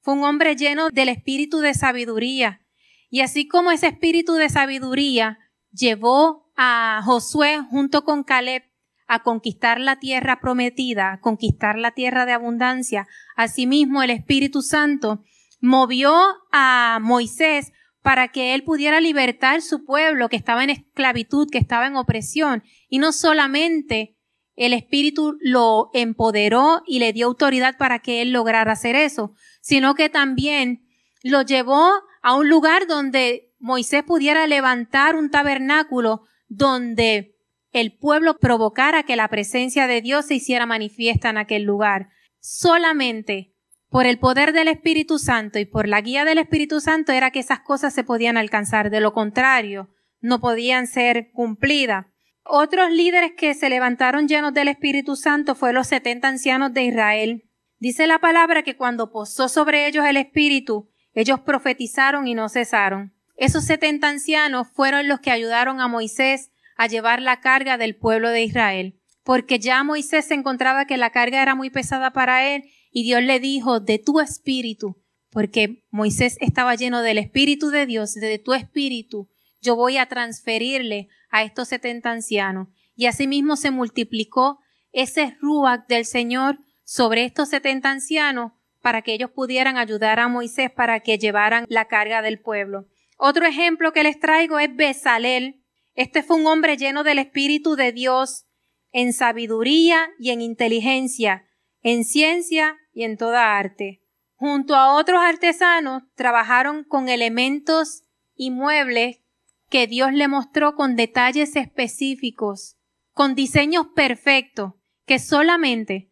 Fue 0.00 0.14
un 0.14 0.24
hombre 0.24 0.56
lleno 0.56 0.88
del 0.88 1.10
espíritu 1.10 1.58
de 1.58 1.74
sabiduría. 1.74 2.62
Y 3.10 3.20
así 3.20 3.46
como 3.46 3.70
ese 3.70 3.88
espíritu 3.88 4.32
de 4.32 4.48
sabiduría 4.48 5.38
llevó 5.72 6.50
a 6.56 7.02
Josué 7.04 7.60
junto 7.68 8.02
con 8.02 8.24
Caleb 8.24 8.62
a 9.06 9.22
conquistar 9.22 9.78
la 9.78 9.98
tierra 9.98 10.40
prometida, 10.40 11.12
a 11.12 11.20
conquistar 11.20 11.76
la 11.76 11.90
tierra 11.90 12.24
de 12.24 12.32
abundancia. 12.32 13.08
Asimismo, 13.36 14.02
el 14.02 14.08
Espíritu 14.08 14.62
Santo 14.62 15.22
movió 15.60 16.16
a 16.50 16.98
Moisés 17.02 17.72
para 18.02 18.28
que 18.28 18.54
él 18.54 18.64
pudiera 18.64 19.00
libertar 19.00 19.62
su 19.62 19.84
pueblo 19.84 20.28
que 20.28 20.36
estaba 20.36 20.64
en 20.64 20.70
esclavitud, 20.70 21.48
que 21.50 21.58
estaba 21.58 21.86
en 21.86 21.96
opresión. 21.96 22.62
Y 22.88 22.98
no 22.98 23.12
solamente 23.12 24.16
el 24.56 24.72
Espíritu 24.72 25.36
lo 25.40 25.90
empoderó 25.94 26.82
y 26.86 26.98
le 26.98 27.12
dio 27.12 27.26
autoridad 27.26 27.76
para 27.78 28.00
que 28.00 28.22
él 28.22 28.32
lograra 28.32 28.72
hacer 28.72 28.96
eso, 28.96 29.34
sino 29.60 29.94
que 29.94 30.08
también 30.08 30.86
lo 31.22 31.42
llevó 31.42 31.90
a 32.22 32.34
un 32.34 32.48
lugar 32.48 32.86
donde 32.86 33.54
Moisés 33.58 34.02
pudiera 34.04 34.46
levantar 34.46 35.16
un 35.16 35.30
tabernáculo 35.30 36.22
donde 36.48 37.36
el 37.72 37.96
pueblo 37.96 38.38
provocara 38.38 39.02
que 39.04 39.16
la 39.16 39.28
presencia 39.28 39.86
de 39.86 40.00
Dios 40.00 40.26
se 40.26 40.34
hiciera 40.34 40.66
manifiesta 40.66 41.30
en 41.30 41.38
aquel 41.38 41.62
lugar. 41.62 42.08
Solamente 42.40 43.54
por 43.90 44.06
el 44.06 44.18
poder 44.18 44.52
del 44.52 44.68
Espíritu 44.68 45.18
Santo 45.18 45.58
y 45.58 45.64
por 45.64 45.88
la 45.88 46.00
guía 46.00 46.24
del 46.24 46.38
Espíritu 46.38 46.80
Santo 46.80 47.10
era 47.10 47.32
que 47.32 47.40
esas 47.40 47.60
cosas 47.60 47.92
se 47.92 48.04
podían 48.04 48.36
alcanzar. 48.36 48.88
De 48.88 49.00
lo 49.00 49.12
contrario, 49.12 49.90
no 50.20 50.40
podían 50.40 50.86
ser 50.86 51.32
cumplidas. 51.32 52.06
Otros 52.44 52.90
líderes 52.90 53.32
que 53.36 53.52
se 53.54 53.68
levantaron 53.68 54.28
llenos 54.28 54.54
del 54.54 54.68
Espíritu 54.68 55.16
Santo 55.16 55.56
fue 55.56 55.72
los 55.72 55.88
setenta 55.88 56.28
ancianos 56.28 56.72
de 56.72 56.84
Israel. 56.84 57.44
Dice 57.80 58.06
la 58.06 58.20
palabra 58.20 58.62
que 58.62 58.76
cuando 58.76 59.10
posó 59.10 59.48
sobre 59.48 59.88
ellos 59.88 60.06
el 60.06 60.16
Espíritu, 60.16 60.88
ellos 61.12 61.40
profetizaron 61.40 62.28
y 62.28 62.34
no 62.34 62.48
cesaron. 62.48 63.12
Esos 63.36 63.64
setenta 63.64 64.08
ancianos 64.08 64.68
fueron 64.72 65.08
los 65.08 65.18
que 65.18 65.32
ayudaron 65.32 65.80
a 65.80 65.88
Moisés 65.88 66.52
a 66.76 66.86
llevar 66.86 67.20
la 67.20 67.40
carga 67.40 67.76
del 67.76 67.96
pueblo 67.96 68.30
de 68.30 68.44
Israel, 68.44 69.00
porque 69.24 69.58
ya 69.58 69.82
Moisés 69.82 70.26
se 70.26 70.34
encontraba 70.34 70.84
que 70.84 70.96
la 70.96 71.10
carga 71.10 71.42
era 71.42 71.54
muy 71.54 71.70
pesada 71.70 72.12
para 72.12 72.46
él 72.46 72.64
y 72.90 73.04
Dios 73.04 73.22
le 73.22 73.40
dijo, 73.40 73.80
de 73.80 73.98
tu 73.98 74.20
espíritu, 74.20 75.02
porque 75.30 75.84
Moisés 75.90 76.36
estaba 76.40 76.74
lleno 76.74 77.02
del 77.02 77.18
espíritu 77.18 77.70
de 77.70 77.86
Dios, 77.86 78.14
de 78.14 78.38
tu 78.38 78.52
espíritu, 78.52 79.28
yo 79.60 79.76
voy 79.76 79.96
a 79.96 80.06
transferirle 80.06 81.08
a 81.30 81.42
estos 81.42 81.68
setenta 81.68 82.10
ancianos. 82.10 82.68
Y 82.96 83.06
asimismo 83.06 83.56
se 83.56 83.70
multiplicó 83.70 84.58
ese 84.92 85.36
ruach 85.40 85.86
del 85.86 86.04
Señor 86.04 86.58
sobre 86.84 87.24
estos 87.24 87.48
setenta 87.48 87.90
ancianos 87.90 88.52
para 88.82 89.02
que 89.02 89.12
ellos 89.12 89.30
pudieran 89.30 89.76
ayudar 89.76 90.18
a 90.18 90.28
Moisés 90.28 90.70
para 90.70 91.00
que 91.00 91.18
llevaran 91.18 91.66
la 91.68 91.86
carga 91.86 92.22
del 92.22 92.40
pueblo. 92.40 92.86
Otro 93.18 93.46
ejemplo 93.46 93.92
que 93.92 94.02
les 94.02 94.18
traigo 94.18 94.58
es 94.58 94.74
Besalel, 94.74 95.62
este 95.94 96.22
fue 96.22 96.36
un 96.36 96.46
hombre 96.46 96.76
lleno 96.76 97.04
del 97.04 97.18
Espíritu 97.18 97.76
de 97.76 97.92
Dios 97.92 98.46
en 98.92 99.12
sabiduría 99.12 100.08
y 100.18 100.30
en 100.30 100.40
inteligencia, 100.40 101.44
en 101.82 102.04
ciencia 102.04 102.76
y 102.92 103.04
en 103.04 103.16
toda 103.16 103.56
arte. 103.58 104.02
Junto 104.34 104.74
a 104.74 104.94
otros 104.94 105.20
artesanos 105.20 106.02
trabajaron 106.14 106.84
con 106.84 107.08
elementos 107.08 108.04
y 108.34 108.50
muebles 108.50 109.20
que 109.68 109.86
Dios 109.86 110.12
le 110.12 110.28
mostró 110.28 110.74
con 110.74 110.96
detalles 110.96 111.56
específicos, 111.56 112.76
con 113.12 113.34
diseños 113.34 113.88
perfectos, 113.94 114.72
que 115.06 115.18
solamente 115.18 116.10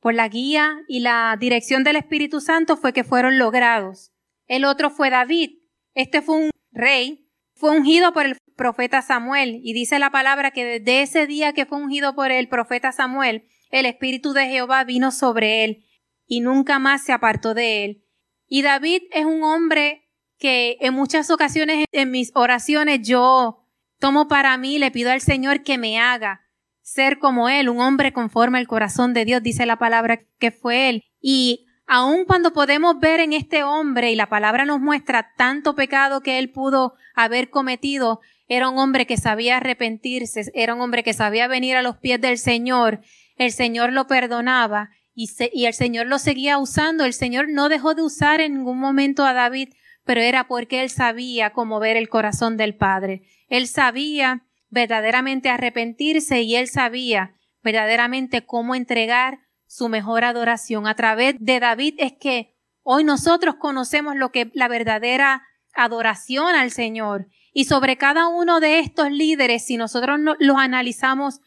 por 0.00 0.14
la 0.14 0.28
guía 0.28 0.78
y 0.88 1.00
la 1.00 1.36
dirección 1.38 1.84
del 1.84 1.96
Espíritu 1.96 2.40
Santo 2.40 2.76
fue 2.76 2.92
que 2.92 3.04
fueron 3.04 3.38
logrados. 3.38 4.12
El 4.46 4.64
otro 4.64 4.90
fue 4.90 5.10
David. 5.10 5.58
Este 5.94 6.22
fue 6.22 6.36
un 6.36 6.50
rey, 6.72 7.28
fue 7.54 7.70
ungido 7.70 8.12
por 8.12 8.26
el 8.26 8.36
profeta 8.56 9.02
Samuel. 9.02 9.60
Y 9.62 9.74
dice 9.74 9.98
la 9.98 10.10
palabra 10.10 10.50
que 10.50 10.64
desde 10.64 11.02
ese 11.02 11.26
día 11.26 11.52
que 11.52 11.66
fue 11.66 11.78
ungido 11.78 12.14
por 12.14 12.30
el 12.30 12.48
profeta 12.48 12.92
Samuel, 12.92 13.46
el 13.70 13.86
Espíritu 13.86 14.32
de 14.32 14.46
Jehová 14.46 14.84
vino 14.84 15.10
sobre 15.10 15.64
él 15.64 15.84
y 16.26 16.40
nunca 16.40 16.78
más 16.78 17.04
se 17.04 17.12
apartó 17.12 17.54
de 17.54 17.84
él. 17.84 18.04
Y 18.46 18.62
David 18.62 19.02
es 19.12 19.24
un 19.24 19.42
hombre 19.42 20.08
que 20.38 20.78
en 20.80 20.94
muchas 20.94 21.30
ocasiones 21.30 21.86
en 21.92 22.10
mis 22.10 22.32
oraciones 22.34 23.06
yo 23.06 23.64
tomo 23.98 24.28
para 24.28 24.56
mí, 24.56 24.78
le 24.78 24.90
pido 24.90 25.10
al 25.10 25.20
Señor 25.20 25.62
que 25.62 25.78
me 25.78 26.00
haga 26.00 26.40
ser 26.82 27.18
como 27.18 27.48
él, 27.48 27.68
un 27.68 27.80
hombre 27.80 28.12
conforme 28.12 28.58
al 28.58 28.66
corazón 28.66 29.14
de 29.14 29.24
Dios, 29.24 29.42
dice 29.42 29.66
la 29.66 29.78
palabra 29.78 30.22
que 30.38 30.50
fue 30.50 30.88
él. 30.88 31.04
Y 31.20 31.66
aun 31.86 32.24
cuando 32.24 32.52
podemos 32.52 32.98
ver 32.98 33.20
en 33.20 33.32
este 33.32 33.62
hombre 33.62 34.10
y 34.10 34.16
la 34.16 34.28
palabra 34.28 34.64
nos 34.64 34.80
muestra 34.80 35.32
tanto 35.36 35.76
pecado 35.76 36.20
que 36.22 36.38
él 36.38 36.50
pudo 36.50 36.94
haber 37.14 37.50
cometido, 37.50 38.20
era 38.48 38.68
un 38.68 38.78
hombre 38.78 39.06
que 39.06 39.16
sabía 39.16 39.58
arrepentirse, 39.58 40.50
era 40.54 40.74
un 40.74 40.80
hombre 40.80 41.04
que 41.04 41.12
sabía 41.12 41.46
venir 41.46 41.76
a 41.76 41.82
los 41.82 41.98
pies 41.98 42.20
del 42.20 42.38
Señor, 42.38 43.00
el 43.40 43.52
Señor 43.52 43.94
lo 43.94 44.06
perdonaba 44.06 44.90
y, 45.14 45.30
el 45.64 45.72
Señor 45.72 46.06
lo 46.06 46.18
seguía 46.18 46.58
usando, 46.58 47.06
el 47.06 47.14
Señor 47.14 47.48
no 47.48 47.70
dejó 47.70 47.94
de 47.94 48.02
usar 48.02 48.42
en 48.42 48.52
ningún 48.52 48.78
momento 48.78 49.24
a 49.24 49.32
David, 49.32 49.70
pero 50.04 50.20
era 50.20 50.46
porque 50.46 50.82
él 50.82 50.90
sabía 50.90 51.54
cómo 51.54 51.80
ver 51.80 51.96
el 51.96 52.10
corazón 52.10 52.58
del 52.58 52.74
Padre, 52.74 53.22
él 53.48 53.66
sabía 53.66 54.44
verdaderamente 54.68 55.48
arrepentirse 55.48 56.42
y 56.42 56.56
él 56.56 56.68
sabía 56.68 57.34
verdaderamente 57.62 58.44
cómo 58.44 58.74
entregar 58.74 59.38
su 59.66 59.88
mejor 59.88 60.24
adoración. 60.24 60.86
A 60.86 60.94
través 60.94 61.36
de 61.38 61.60
David 61.60 61.94
es 61.96 62.12
que 62.12 62.54
hoy 62.82 63.04
nosotros 63.04 63.54
conocemos 63.54 64.16
lo 64.16 64.32
que 64.32 64.50
la 64.52 64.68
verdadera 64.68 65.44
adoración 65.72 66.54
al 66.54 66.72
Señor. 66.72 67.26
Y 67.54 67.64
sobre 67.64 67.96
cada 67.96 68.28
uno 68.28 68.60
de 68.60 68.80
estos 68.80 69.10
líderes, 69.10 69.64
si 69.64 69.78
nosotros 69.78 70.20
los 70.38 70.56
analizamos, 70.58 71.40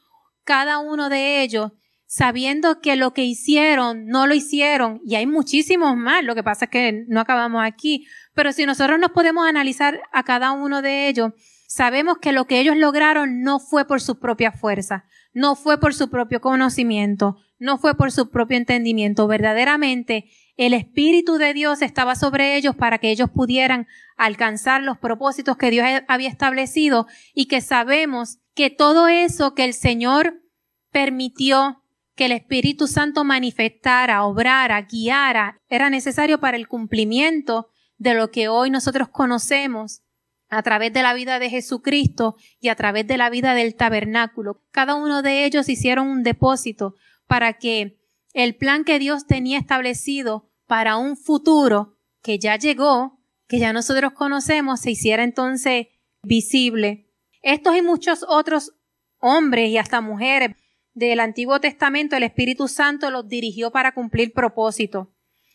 cada 0.44 0.80
uno 0.80 1.10
de 1.10 1.44
ellos, 1.44 1.72
sabiendo 2.14 2.80
que 2.80 2.96
lo 2.96 3.12
que 3.12 3.24
hicieron 3.24 4.06
no 4.06 4.28
lo 4.28 4.36
hicieron, 4.36 5.02
y 5.04 5.16
hay 5.16 5.26
muchísimos 5.26 5.98
más, 5.98 6.24
lo 6.24 6.36
que 6.36 6.44
pasa 6.44 6.66
es 6.66 6.72
que 6.72 7.06
no 7.08 7.20
acabamos 7.20 7.64
aquí, 7.66 8.06
pero 8.36 8.54
si 8.54 8.68
nosotros 8.68 9.00
nos 9.00 9.10
podemos 9.10 9.48
analizar 9.48 10.00
a 10.12 10.22
cada 10.22 10.52
uno 10.52 10.84
de 10.84 11.08
ellos, 11.08 11.32
sabemos 11.68 12.20
que 12.20 12.32
lo 12.32 12.46
que 12.46 12.60
ellos 12.60 12.78
lograron 12.78 13.42
no 13.42 13.58
fue 13.60 13.88
por 13.88 14.00
su 14.00 14.20
propia 14.20 14.52
fuerza, 14.52 15.06
no 15.34 15.56
fue 15.56 15.80
por 15.80 15.96
su 15.96 16.12
propio 16.12 16.40
conocimiento, 16.40 17.38
no 17.58 17.80
fue 17.80 17.96
por 17.98 18.12
su 18.12 18.30
propio 18.30 18.58
entendimiento, 18.58 19.26
verdaderamente 19.26 20.26
el 20.56 20.76
Espíritu 20.76 21.40
de 21.40 21.56
Dios 21.56 21.82
estaba 21.82 22.14
sobre 22.14 22.58
ellos 22.58 22.76
para 22.76 23.00
que 23.00 23.10
ellos 23.10 23.32
pudieran 23.32 23.88
alcanzar 24.18 24.84
los 24.84 25.00
propósitos 25.00 25.58
que 25.58 25.72
Dios 25.72 25.88
había 26.08 26.30
establecido 26.30 27.08
y 27.34 27.48
que 27.48 27.60
sabemos 27.60 28.38
que 28.54 28.70
todo 28.70 29.08
eso 29.08 29.56
que 29.56 29.66
el 29.66 29.74
Señor 29.74 30.44
permitió 30.92 31.83
que 32.16 32.26
el 32.26 32.32
Espíritu 32.32 32.88
Santo 32.88 33.24
manifestara, 33.24 34.24
obrara, 34.26 34.82
guiara, 34.82 35.60
era 35.68 35.90
necesario 35.90 36.40
para 36.40 36.58
el 36.58 36.68
cumplimiento 36.68 37.70
de 37.98 38.14
lo 38.14 38.32
que 38.32 38.48
hoy 38.48 38.70
nosotros 38.70 39.10
conocemos 39.10 40.04
a 40.50 40.62
través 40.62 40.94
de 40.94 41.02
la 41.02 41.14
vida 41.14 41.40
de 41.40 41.50
Jesucristo 41.50 42.36
y 42.60 42.70
a 42.70 42.76
través 42.76 43.08
de 43.08 43.18
la 43.18 43.30
vida 43.30 43.56
del 43.56 43.76
tabernáculo. 43.76 44.62
Cada 44.72 44.96
uno 44.96 45.22
de 45.24 45.46
ellos 45.46 45.68
hicieron 45.70 46.08
un 46.08 46.24
depósito 46.24 46.96
para 47.28 47.54
que 47.54 47.98
el 48.34 48.56
plan 48.56 48.84
que 48.84 49.00
Dios 49.00 49.26
tenía 49.26 49.58
establecido 49.58 50.52
para 50.68 50.98
un 50.98 51.18
futuro 51.18 51.98
que 52.22 52.38
ya 52.38 52.58
llegó, 52.58 53.20
que 53.48 53.60
ya 53.60 53.74
nosotros 53.74 54.14
conocemos, 54.14 54.80
se 54.82 54.92
hiciera 54.92 55.24
entonces 55.24 55.88
visible. 56.22 57.10
Estos 57.42 57.76
y 57.76 57.82
muchos 57.82 58.24
otros 58.28 58.74
hombres 59.20 59.70
y 59.70 59.78
hasta 59.78 60.02
mujeres 60.02 60.56
del 60.94 61.20
Antiguo 61.20 61.60
Testamento, 61.60 62.16
el 62.16 62.24
Espíritu 62.24 62.68
Santo 62.68 63.10
los 63.10 63.28
dirigió 63.28 63.72
para 63.72 63.94
cumplir 63.94 64.34
propósito. 64.34 65.12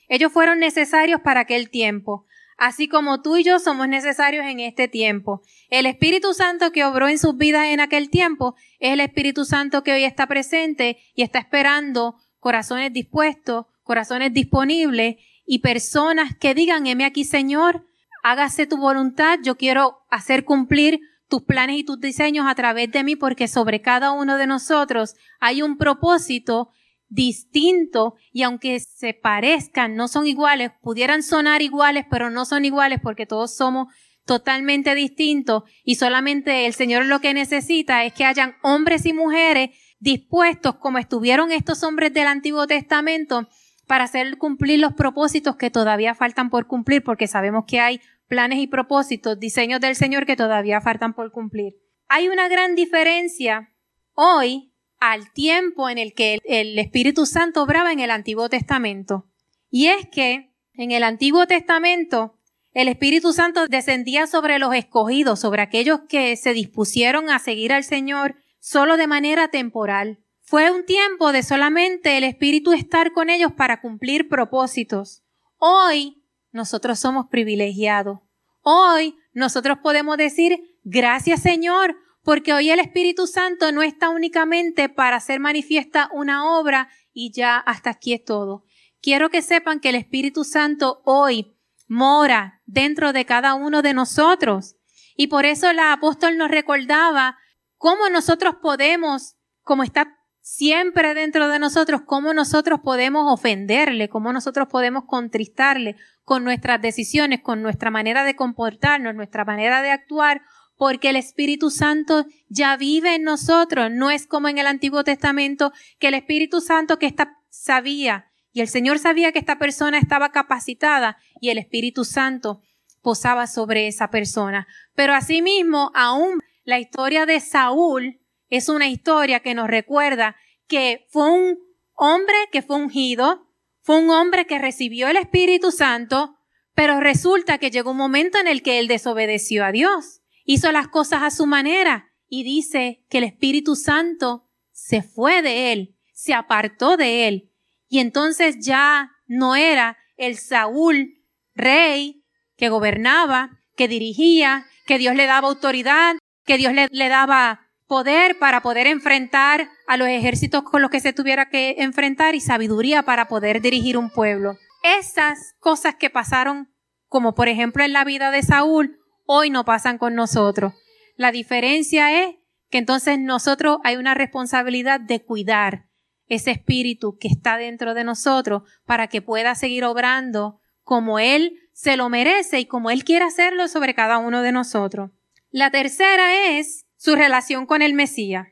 Ellos 0.08 0.32
fueron 0.32 0.58
necesarios 0.58 1.20
para 1.20 1.40
aquel 1.40 1.70
tiempo. 1.70 2.24
así 2.60 2.88
como 2.88 3.22
tú 3.22 3.36
y 3.36 3.44
yo 3.44 3.60
somos 3.60 3.86
necesarios 3.86 4.44
en 4.44 4.58
este 4.58 4.88
tiempo. 4.88 5.42
El 5.70 5.86
Espíritu 5.86 6.34
Santo 6.34 6.72
que 6.72 6.84
obró 6.84 7.06
en 7.06 7.20
sus 7.20 7.36
vidas 7.36 7.66
en 7.66 7.78
aquel 7.78 8.10
tiempo 8.10 8.56
es 8.80 8.94
el 8.94 9.00
Espíritu 9.00 9.44
Santo 9.44 9.84
que 9.84 9.92
hoy 9.92 10.02
está 10.02 10.26
presente 10.26 10.98
y 11.14 11.22
está 11.22 11.38
esperando 11.38 12.16
corazones 12.40 12.92
dispuestos, 12.92 13.66
corazones 13.84 14.32
disponibles 14.32 15.18
y 15.46 15.60
personas 15.60 16.34
que 16.36 16.52
digan, 16.52 16.88
heme 16.88 17.04
aquí 17.04 17.24
Señor, 17.24 17.86
hágase 18.24 18.66
tu 18.66 18.76
voluntad, 18.76 19.38
yo 19.42 19.56
quiero 19.56 20.00
hacer 20.10 20.44
cumplir 20.44 21.00
tus 21.28 21.42
planes 21.42 21.78
y 21.78 21.84
tus 21.84 22.00
diseños 22.00 22.46
a 22.48 22.54
través 22.54 22.90
de 22.90 23.04
mí 23.04 23.16
porque 23.16 23.48
sobre 23.48 23.80
cada 23.82 24.12
uno 24.12 24.36
de 24.36 24.46
nosotros 24.46 25.14
hay 25.40 25.62
un 25.62 25.76
propósito 25.76 26.70
distinto 27.08 28.16
y 28.32 28.42
aunque 28.42 28.80
se 28.80 29.14
parezcan, 29.14 29.94
no 29.94 30.08
son 30.08 30.26
iguales, 30.26 30.72
pudieran 30.82 31.22
sonar 31.22 31.62
iguales, 31.62 32.04
pero 32.10 32.30
no 32.30 32.44
son 32.44 32.64
iguales 32.64 33.00
porque 33.02 33.26
todos 33.26 33.54
somos 33.56 33.92
totalmente 34.24 34.94
distintos 34.94 35.62
y 35.84 35.94
solamente 35.94 36.66
el 36.66 36.74
Señor 36.74 37.06
lo 37.06 37.20
que 37.20 37.32
necesita 37.32 38.04
es 38.04 38.12
que 38.12 38.26
hayan 38.26 38.56
hombres 38.62 39.06
y 39.06 39.14
mujeres 39.14 39.70
dispuestos 40.00 40.76
como 40.76 40.98
estuvieron 40.98 41.50
estos 41.50 41.82
hombres 41.82 42.12
del 42.12 42.26
Antiguo 42.26 42.66
Testamento 42.66 43.48
para 43.86 44.04
hacer 44.04 44.36
cumplir 44.36 44.80
los 44.80 44.92
propósitos 44.92 45.56
que 45.56 45.70
todavía 45.70 46.14
faltan 46.14 46.50
por 46.50 46.66
cumplir 46.66 47.02
porque 47.02 47.26
sabemos 47.26 47.64
que 47.66 47.80
hay 47.80 48.00
planes 48.28 48.60
y 48.60 48.66
propósitos, 48.66 49.40
diseños 49.40 49.80
del 49.80 49.96
Señor 49.96 50.26
que 50.26 50.36
todavía 50.36 50.80
faltan 50.80 51.14
por 51.14 51.32
cumplir. 51.32 51.76
Hay 52.08 52.28
una 52.28 52.48
gran 52.48 52.74
diferencia 52.74 53.72
hoy 54.14 54.72
al 55.00 55.32
tiempo 55.32 55.88
en 55.88 55.98
el 55.98 56.14
que 56.14 56.38
el 56.44 56.78
Espíritu 56.78 57.26
Santo 57.26 57.62
obraba 57.62 57.92
en 57.92 58.00
el 58.00 58.10
Antiguo 58.10 58.48
Testamento. 58.48 59.26
Y 59.70 59.86
es 59.86 60.08
que 60.08 60.52
en 60.74 60.90
el 60.90 61.02
Antiguo 61.02 61.46
Testamento 61.46 62.38
el 62.72 62.88
Espíritu 62.88 63.32
Santo 63.32 63.66
descendía 63.66 64.26
sobre 64.26 64.58
los 64.58 64.74
escogidos, 64.74 65.40
sobre 65.40 65.62
aquellos 65.62 66.00
que 66.08 66.36
se 66.36 66.52
dispusieron 66.52 67.30
a 67.30 67.38
seguir 67.38 67.72
al 67.72 67.84
Señor 67.84 68.36
solo 68.60 68.96
de 68.96 69.06
manera 69.06 69.48
temporal. 69.48 70.18
Fue 70.40 70.70
un 70.70 70.84
tiempo 70.84 71.32
de 71.32 71.42
solamente 71.42 72.16
el 72.16 72.24
Espíritu 72.24 72.72
estar 72.72 73.12
con 73.12 73.30
ellos 73.30 73.52
para 73.52 73.80
cumplir 73.80 74.28
propósitos. 74.28 75.22
Hoy 75.58 76.17
nosotros 76.58 76.98
somos 76.98 77.28
privilegiados. 77.28 78.18
Hoy 78.60 79.16
nosotros 79.32 79.78
podemos 79.82 80.18
decir, 80.18 80.60
gracias 80.84 81.40
Señor, 81.40 81.96
porque 82.22 82.52
hoy 82.52 82.68
el 82.68 82.80
Espíritu 82.80 83.26
Santo 83.26 83.72
no 83.72 83.82
está 83.82 84.10
únicamente 84.10 84.90
para 84.90 85.16
hacer 85.16 85.40
manifiesta 85.40 86.10
una 86.12 86.58
obra 86.58 86.90
y 87.14 87.32
ya 87.32 87.56
hasta 87.56 87.88
aquí 87.88 88.12
es 88.12 88.24
todo. 88.24 88.64
Quiero 89.00 89.30
que 89.30 89.40
sepan 89.40 89.80
que 89.80 89.88
el 89.88 89.94
Espíritu 89.94 90.44
Santo 90.44 91.00
hoy 91.04 91.56
mora 91.86 92.60
dentro 92.66 93.14
de 93.14 93.24
cada 93.24 93.54
uno 93.54 93.80
de 93.80 93.94
nosotros. 93.94 94.76
Y 95.16 95.28
por 95.28 95.46
eso 95.46 95.72
la 95.72 95.92
apóstol 95.92 96.36
nos 96.36 96.50
recordaba 96.50 97.38
cómo 97.78 98.10
nosotros 98.10 98.56
podemos, 98.60 99.36
como 99.62 99.82
está 99.82 100.18
siempre 100.40 101.14
dentro 101.14 101.48
de 101.48 101.58
nosotros, 101.58 102.02
cómo 102.06 102.34
nosotros 102.34 102.80
podemos 102.80 103.32
ofenderle, 103.32 104.08
cómo 104.08 104.32
nosotros 104.32 104.68
podemos 104.68 105.04
contristarle 105.06 105.96
con 106.28 106.44
nuestras 106.44 106.82
decisiones, 106.82 107.40
con 107.40 107.62
nuestra 107.62 107.90
manera 107.90 108.22
de 108.22 108.36
comportarnos, 108.36 109.14
nuestra 109.14 109.46
manera 109.46 109.80
de 109.80 109.90
actuar, 109.90 110.42
porque 110.76 111.08
el 111.08 111.16
Espíritu 111.16 111.70
Santo 111.70 112.26
ya 112.50 112.76
vive 112.76 113.14
en 113.14 113.22
nosotros. 113.22 113.90
No 113.90 114.10
es 114.10 114.26
como 114.26 114.48
en 114.48 114.58
el 114.58 114.66
Antiguo 114.66 115.04
Testamento 115.04 115.72
que 115.98 116.08
el 116.08 116.12
Espíritu 116.14 116.60
Santo 116.60 116.98
que 116.98 117.06
está, 117.06 117.38
sabía 117.48 118.26
y 118.52 118.60
el 118.60 118.68
Señor 118.68 118.98
sabía 118.98 119.32
que 119.32 119.38
esta 119.38 119.58
persona 119.58 119.96
estaba 119.96 120.30
capacitada 120.30 121.16
y 121.40 121.48
el 121.48 121.56
Espíritu 121.56 122.04
Santo 122.04 122.60
posaba 123.00 123.46
sobre 123.46 123.86
esa 123.86 124.10
persona. 124.10 124.68
Pero 124.94 125.14
asimismo, 125.14 125.92
aún 125.94 126.40
la 126.64 126.78
historia 126.78 127.24
de 127.24 127.40
Saúl 127.40 128.20
es 128.50 128.68
una 128.68 128.88
historia 128.88 129.40
que 129.40 129.54
nos 129.54 129.68
recuerda 129.68 130.36
que 130.66 131.06
fue 131.08 131.30
un 131.30 131.58
hombre 131.94 132.36
que 132.52 132.60
fue 132.60 132.76
ungido, 132.76 133.47
fue 133.88 134.00
un 134.00 134.10
hombre 134.10 134.46
que 134.46 134.58
recibió 134.58 135.08
el 135.08 135.16
Espíritu 135.16 135.72
Santo, 135.72 136.36
pero 136.74 137.00
resulta 137.00 137.56
que 137.56 137.70
llegó 137.70 137.92
un 137.92 137.96
momento 137.96 138.38
en 138.38 138.46
el 138.46 138.60
que 138.60 138.80
él 138.80 138.86
desobedeció 138.86 139.64
a 139.64 139.72
Dios 139.72 140.20
hizo 140.44 140.70
las 140.72 140.88
cosas 140.88 141.22
a 141.22 141.30
su 141.30 141.46
manera 141.46 142.12
y 142.28 142.42
dice 142.42 143.06
que 143.08 143.16
el 143.16 143.24
Espíritu 143.24 143.76
Santo 143.76 144.46
se 144.72 145.00
fue 145.00 145.40
de 145.40 145.72
él, 145.72 145.96
se 146.12 146.34
apartó 146.34 146.98
de 146.98 147.28
él. 147.28 147.50
Y 147.88 148.00
entonces 148.00 148.56
ya 148.60 149.10
no 149.26 149.56
era 149.56 149.96
el 150.18 150.36
Saúl 150.36 151.24
rey 151.54 152.26
que 152.58 152.68
gobernaba, 152.68 153.62
que 153.74 153.88
dirigía, 153.88 154.66
que 154.84 154.98
Dios 154.98 155.14
le 155.14 155.24
daba 155.24 155.48
autoridad, 155.48 156.16
que 156.44 156.58
Dios 156.58 156.74
le, 156.74 156.88
le 156.90 157.08
daba 157.08 157.67
poder 157.88 158.38
para 158.38 158.60
poder 158.60 158.86
enfrentar 158.86 159.70
a 159.86 159.96
los 159.96 160.06
ejércitos 160.08 160.62
con 160.62 160.82
los 160.82 160.90
que 160.90 161.00
se 161.00 161.14
tuviera 161.14 161.48
que 161.48 161.76
enfrentar 161.78 162.34
y 162.34 162.40
sabiduría 162.40 163.02
para 163.02 163.26
poder 163.28 163.60
dirigir 163.60 163.96
un 163.96 164.10
pueblo. 164.10 164.58
Esas 164.84 165.56
cosas 165.58 165.96
que 165.96 166.10
pasaron, 166.10 166.68
como 167.08 167.34
por 167.34 167.48
ejemplo 167.48 167.82
en 167.82 167.94
la 167.94 168.04
vida 168.04 168.30
de 168.30 168.42
Saúl, 168.42 169.00
hoy 169.24 169.50
no 169.50 169.64
pasan 169.64 169.98
con 169.98 170.14
nosotros. 170.14 170.74
La 171.16 171.32
diferencia 171.32 172.24
es 172.24 172.36
que 172.70 172.78
entonces 172.78 173.18
nosotros 173.18 173.78
hay 173.82 173.96
una 173.96 174.14
responsabilidad 174.14 175.00
de 175.00 175.24
cuidar 175.24 175.86
ese 176.26 176.50
espíritu 176.50 177.16
que 177.18 177.28
está 177.28 177.56
dentro 177.56 177.94
de 177.94 178.04
nosotros 178.04 178.62
para 178.84 179.08
que 179.08 179.22
pueda 179.22 179.54
seguir 179.54 179.84
obrando 179.84 180.60
como 180.82 181.18
Él 181.18 181.58
se 181.72 181.96
lo 181.96 182.10
merece 182.10 182.60
y 182.60 182.66
como 182.66 182.90
Él 182.90 183.04
quiere 183.04 183.24
hacerlo 183.24 183.66
sobre 183.66 183.94
cada 183.94 184.18
uno 184.18 184.42
de 184.42 184.52
nosotros. 184.52 185.10
La 185.50 185.70
tercera 185.70 186.58
es 186.58 186.87
su 187.08 187.14
relación 187.14 187.64
con 187.64 187.80
el 187.80 187.94
Mesías. 187.94 188.48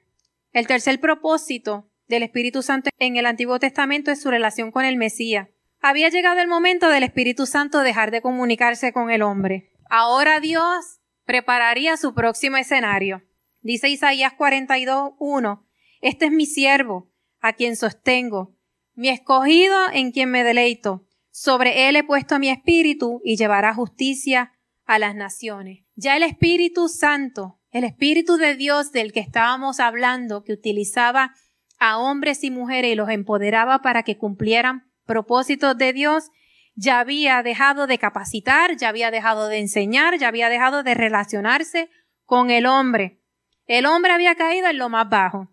El 0.54 0.66
tercer 0.66 0.98
propósito 0.98 1.90
del 2.08 2.22
Espíritu 2.22 2.62
Santo 2.62 2.88
en 2.98 3.18
el 3.18 3.26
Antiguo 3.26 3.58
Testamento 3.58 4.10
es 4.10 4.22
su 4.22 4.30
relación 4.30 4.70
con 4.70 4.86
el 4.86 4.96
Mesías. 4.96 5.48
Había 5.82 6.08
llegado 6.08 6.40
el 6.40 6.48
momento 6.48 6.88
del 6.88 7.02
Espíritu 7.02 7.44
Santo 7.44 7.80
dejar 7.80 8.10
de 8.10 8.22
comunicarse 8.22 8.94
con 8.94 9.10
el 9.10 9.20
hombre. 9.20 9.72
Ahora 9.90 10.40
Dios 10.40 11.00
prepararía 11.26 11.98
su 11.98 12.14
próximo 12.14 12.56
escenario. 12.56 13.22
Dice 13.60 13.90
Isaías 13.90 14.32
42, 14.32 15.16
1. 15.18 15.66
Este 16.00 16.24
es 16.24 16.32
mi 16.32 16.46
siervo, 16.46 17.10
a 17.40 17.52
quien 17.52 17.76
sostengo, 17.76 18.56
mi 18.94 19.10
escogido 19.10 19.76
en 19.92 20.12
quien 20.12 20.30
me 20.30 20.44
deleito. 20.44 21.06
Sobre 21.30 21.90
él 21.90 21.96
he 21.96 22.04
puesto 22.04 22.38
mi 22.38 22.48
espíritu 22.48 23.20
y 23.22 23.36
llevará 23.36 23.74
justicia 23.74 24.54
a 24.86 24.98
las 24.98 25.14
naciones. 25.14 25.84
Ya 25.94 26.16
el 26.16 26.22
Espíritu 26.22 26.88
Santo, 26.88 27.60
el 27.76 27.84
Espíritu 27.84 28.38
de 28.38 28.54
Dios 28.54 28.90
del 28.90 29.12
que 29.12 29.20
estábamos 29.20 29.80
hablando, 29.80 30.44
que 30.44 30.54
utilizaba 30.54 31.34
a 31.78 31.98
hombres 31.98 32.42
y 32.42 32.50
mujeres 32.50 32.92
y 32.92 32.94
los 32.94 33.10
empoderaba 33.10 33.82
para 33.82 34.02
que 34.02 34.16
cumplieran 34.16 34.90
propósitos 35.04 35.76
de 35.76 35.92
Dios, 35.92 36.30
ya 36.74 37.00
había 37.00 37.42
dejado 37.42 37.86
de 37.86 37.98
capacitar, 37.98 38.76
ya 38.76 38.88
había 38.88 39.10
dejado 39.10 39.48
de 39.48 39.58
enseñar, 39.58 40.16
ya 40.18 40.28
había 40.28 40.48
dejado 40.48 40.84
de 40.84 40.94
relacionarse 40.94 41.90
con 42.24 42.50
el 42.50 42.64
hombre. 42.64 43.20
El 43.66 43.84
hombre 43.84 44.12
había 44.12 44.36
caído 44.36 44.68
en 44.68 44.78
lo 44.78 44.88
más 44.88 45.10
bajo, 45.10 45.50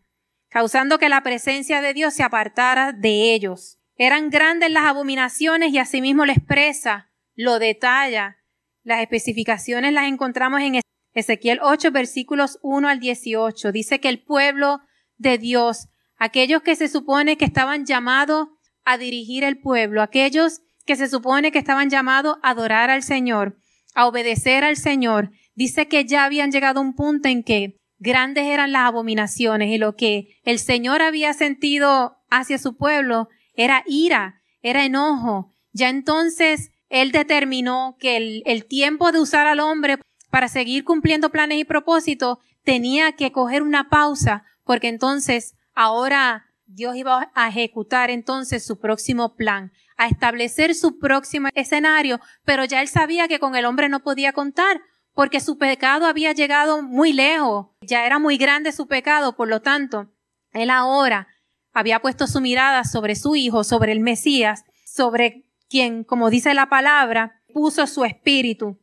causando 0.48 1.00
que 1.00 1.10
la 1.10 1.24
presencia 1.24 1.82
de 1.82 1.94
Dios 1.94 2.14
se 2.14 2.24
apartara 2.24 2.94
de 2.94 3.34
ellos. 3.34 3.80
Eran 3.98 4.30
grandes 4.30 4.72
las 4.72 4.86
abominaciones 4.86 5.74
y 5.74 5.78
asimismo 5.78 6.26
lo 6.26 6.32
expresa, 6.32 7.12
lo 7.36 7.60
detalla. 7.60 8.38
Las 8.82 9.02
especificaciones 9.02 9.92
las 9.92 10.08
encontramos 10.08 10.62
en 10.62 10.76
Ezequiel 11.14 11.60
8 11.62 11.92
versículos 11.92 12.60
1 12.62 12.88
al 12.88 13.00
18. 13.00 13.72
Dice 13.72 14.00
que 14.00 14.10
el 14.10 14.20
pueblo 14.20 14.82
de 15.18 15.38
Dios, 15.38 15.90
aquellos 16.18 16.62
que 16.62 16.76
se 16.76 16.88
supone 16.88 17.38
que 17.38 17.46
estaban 17.46 17.86
llamados 17.86 18.48
a 18.84 18.98
dirigir 18.98 19.44
el 19.44 19.60
pueblo, 19.60 20.02
aquellos 20.02 20.62
que 20.86 20.96
se 20.96 21.08
supone 21.08 21.52
que 21.52 21.60
estaban 21.60 21.90
llamados 21.90 22.38
a 22.42 22.50
adorar 22.50 22.90
al 22.90 23.04
Señor, 23.04 23.58
a 23.96 24.08
obedecer 24.08 24.64
al 24.64 24.76
Señor, 24.76 25.32
dice 25.56 25.88
que 25.88 26.06
ya 26.06 26.26
habían 26.26 26.52
llegado 26.52 26.80
a 26.80 26.84
un 26.84 26.96
punto 26.96 27.30
en 27.30 27.44
que 27.44 27.80
grandes 28.00 28.46
eran 28.46 28.72
las 28.72 28.88
abominaciones 28.88 29.70
y 29.70 29.78
lo 29.78 29.96
que 29.96 30.40
el 30.44 30.60
Señor 30.60 31.02
había 31.02 31.34
sentido 31.34 32.18
hacia 32.30 32.58
su 32.58 32.76
pueblo 32.76 33.30
era 33.56 33.84
ira, 33.86 34.42
era 34.62 34.84
enojo. 34.84 35.54
Ya 35.72 35.90
entonces 35.90 36.72
Él 36.90 37.12
determinó 37.12 37.96
que 38.00 38.18
el, 38.18 38.44
el 38.46 38.66
tiempo 38.66 39.12
de 39.12 39.22
usar 39.22 39.48
al 39.48 39.60
hombre 39.60 40.00
para 40.34 40.48
seguir 40.48 40.84
cumpliendo 40.84 41.30
planes 41.30 41.60
y 41.60 41.64
propósitos 41.64 42.40
tenía 42.64 43.12
que 43.12 43.32
coger 43.32 43.62
una 43.62 43.90
pausa 43.90 44.44
porque 44.64 44.88
entonces 44.88 45.54
ahora 45.76 46.48
Dios 46.66 46.96
iba 46.96 47.32
a 47.36 47.50
ejecutar 47.50 48.10
entonces 48.10 48.66
su 48.66 48.80
próximo 48.80 49.36
plan 49.36 49.72
a 49.96 50.08
establecer 50.08 50.74
su 50.74 50.98
próximo 50.98 51.50
escenario, 51.54 52.20
pero 52.46 52.66
ya 52.66 52.82
él 52.82 52.88
sabía 52.88 53.28
que 53.28 53.38
con 53.38 53.56
el 53.56 53.66
hombre 53.66 53.90
no 53.90 54.00
podía 54.00 54.34
contar, 54.34 54.82
porque 55.14 55.40
su 55.40 55.60
pecado 55.60 56.08
había 56.08 56.32
llegado 56.32 56.82
muy 56.82 57.14
lejos, 57.14 57.68
ya 57.82 58.08
era 58.08 58.18
muy 58.18 58.38
grande 58.38 58.72
su 58.72 58.88
pecado, 58.88 59.36
por 59.36 59.48
lo 59.48 59.62
tanto, 59.62 60.10
él 60.52 60.72
ahora 60.72 61.28
había 61.74 62.00
puesto 62.00 62.26
su 62.26 62.42
mirada 62.42 62.86
sobre 62.86 63.14
su 63.14 63.36
hijo, 63.36 63.64
sobre 63.64 63.92
el 63.92 64.00
Mesías, 64.00 64.64
sobre 64.84 65.46
quien, 65.70 66.04
como 66.04 66.32
dice 66.32 66.56
la 66.56 66.70
palabra, 66.70 67.44
puso 67.54 67.86
su 67.86 68.04
espíritu. 68.04 68.80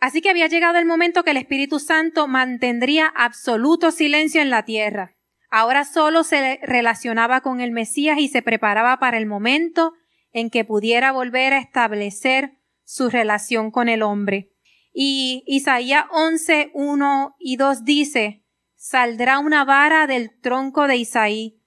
Así 0.00 0.20
que 0.20 0.30
había 0.30 0.46
llegado 0.46 0.78
el 0.78 0.86
momento 0.86 1.24
que 1.24 1.32
el 1.32 1.36
Espíritu 1.36 1.80
Santo 1.80 2.28
mantendría 2.28 3.06
absoluto 3.06 3.90
silencio 3.90 4.40
en 4.40 4.50
la 4.50 4.64
tierra. 4.64 5.16
Ahora 5.50 5.84
solo 5.84 6.24
se 6.24 6.60
relacionaba 6.62 7.40
con 7.40 7.60
el 7.60 7.72
Mesías 7.72 8.18
y 8.18 8.28
se 8.28 8.42
preparaba 8.42 8.98
para 8.98 9.18
el 9.18 9.26
momento 9.26 9.94
en 10.32 10.50
que 10.50 10.64
pudiera 10.64 11.10
volver 11.10 11.52
a 11.52 11.58
establecer 11.58 12.52
su 12.84 13.10
relación 13.10 13.70
con 13.70 13.88
el 13.88 14.02
hombre. 14.02 14.52
Y 14.92 15.42
Isaías 15.46 16.04
11, 16.10 16.70
1 16.74 17.36
y 17.38 17.56
2 17.56 17.84
dice, 17.84 18.44
saldrá 18.76 19.38
una 19.38 19.64
vara 19.64 20.06
del 20.06 20.38
tronco 20.40 20.86
de 20.86 20.96
Isaí, 20.96 21.60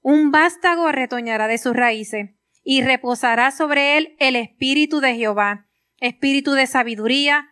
un 0.00 0.30
vástago 0.30 0.90
retoñará 0.92 1.48
de 1.48 1.58
sus 1.58 1.74
raíces, 1.74 2.30
y 2.62 2.82
reposará 2.82 3.50
sobre 3.50 3.98
él 3.98 4.16
el 4.18 4.36
espíritu 4.36 5.00
de 5.00 5.14
Jehová, 5.14 5.66
espíritu 6.00 6.52
de 6.52 6.66
sabiduría 6.66 7.48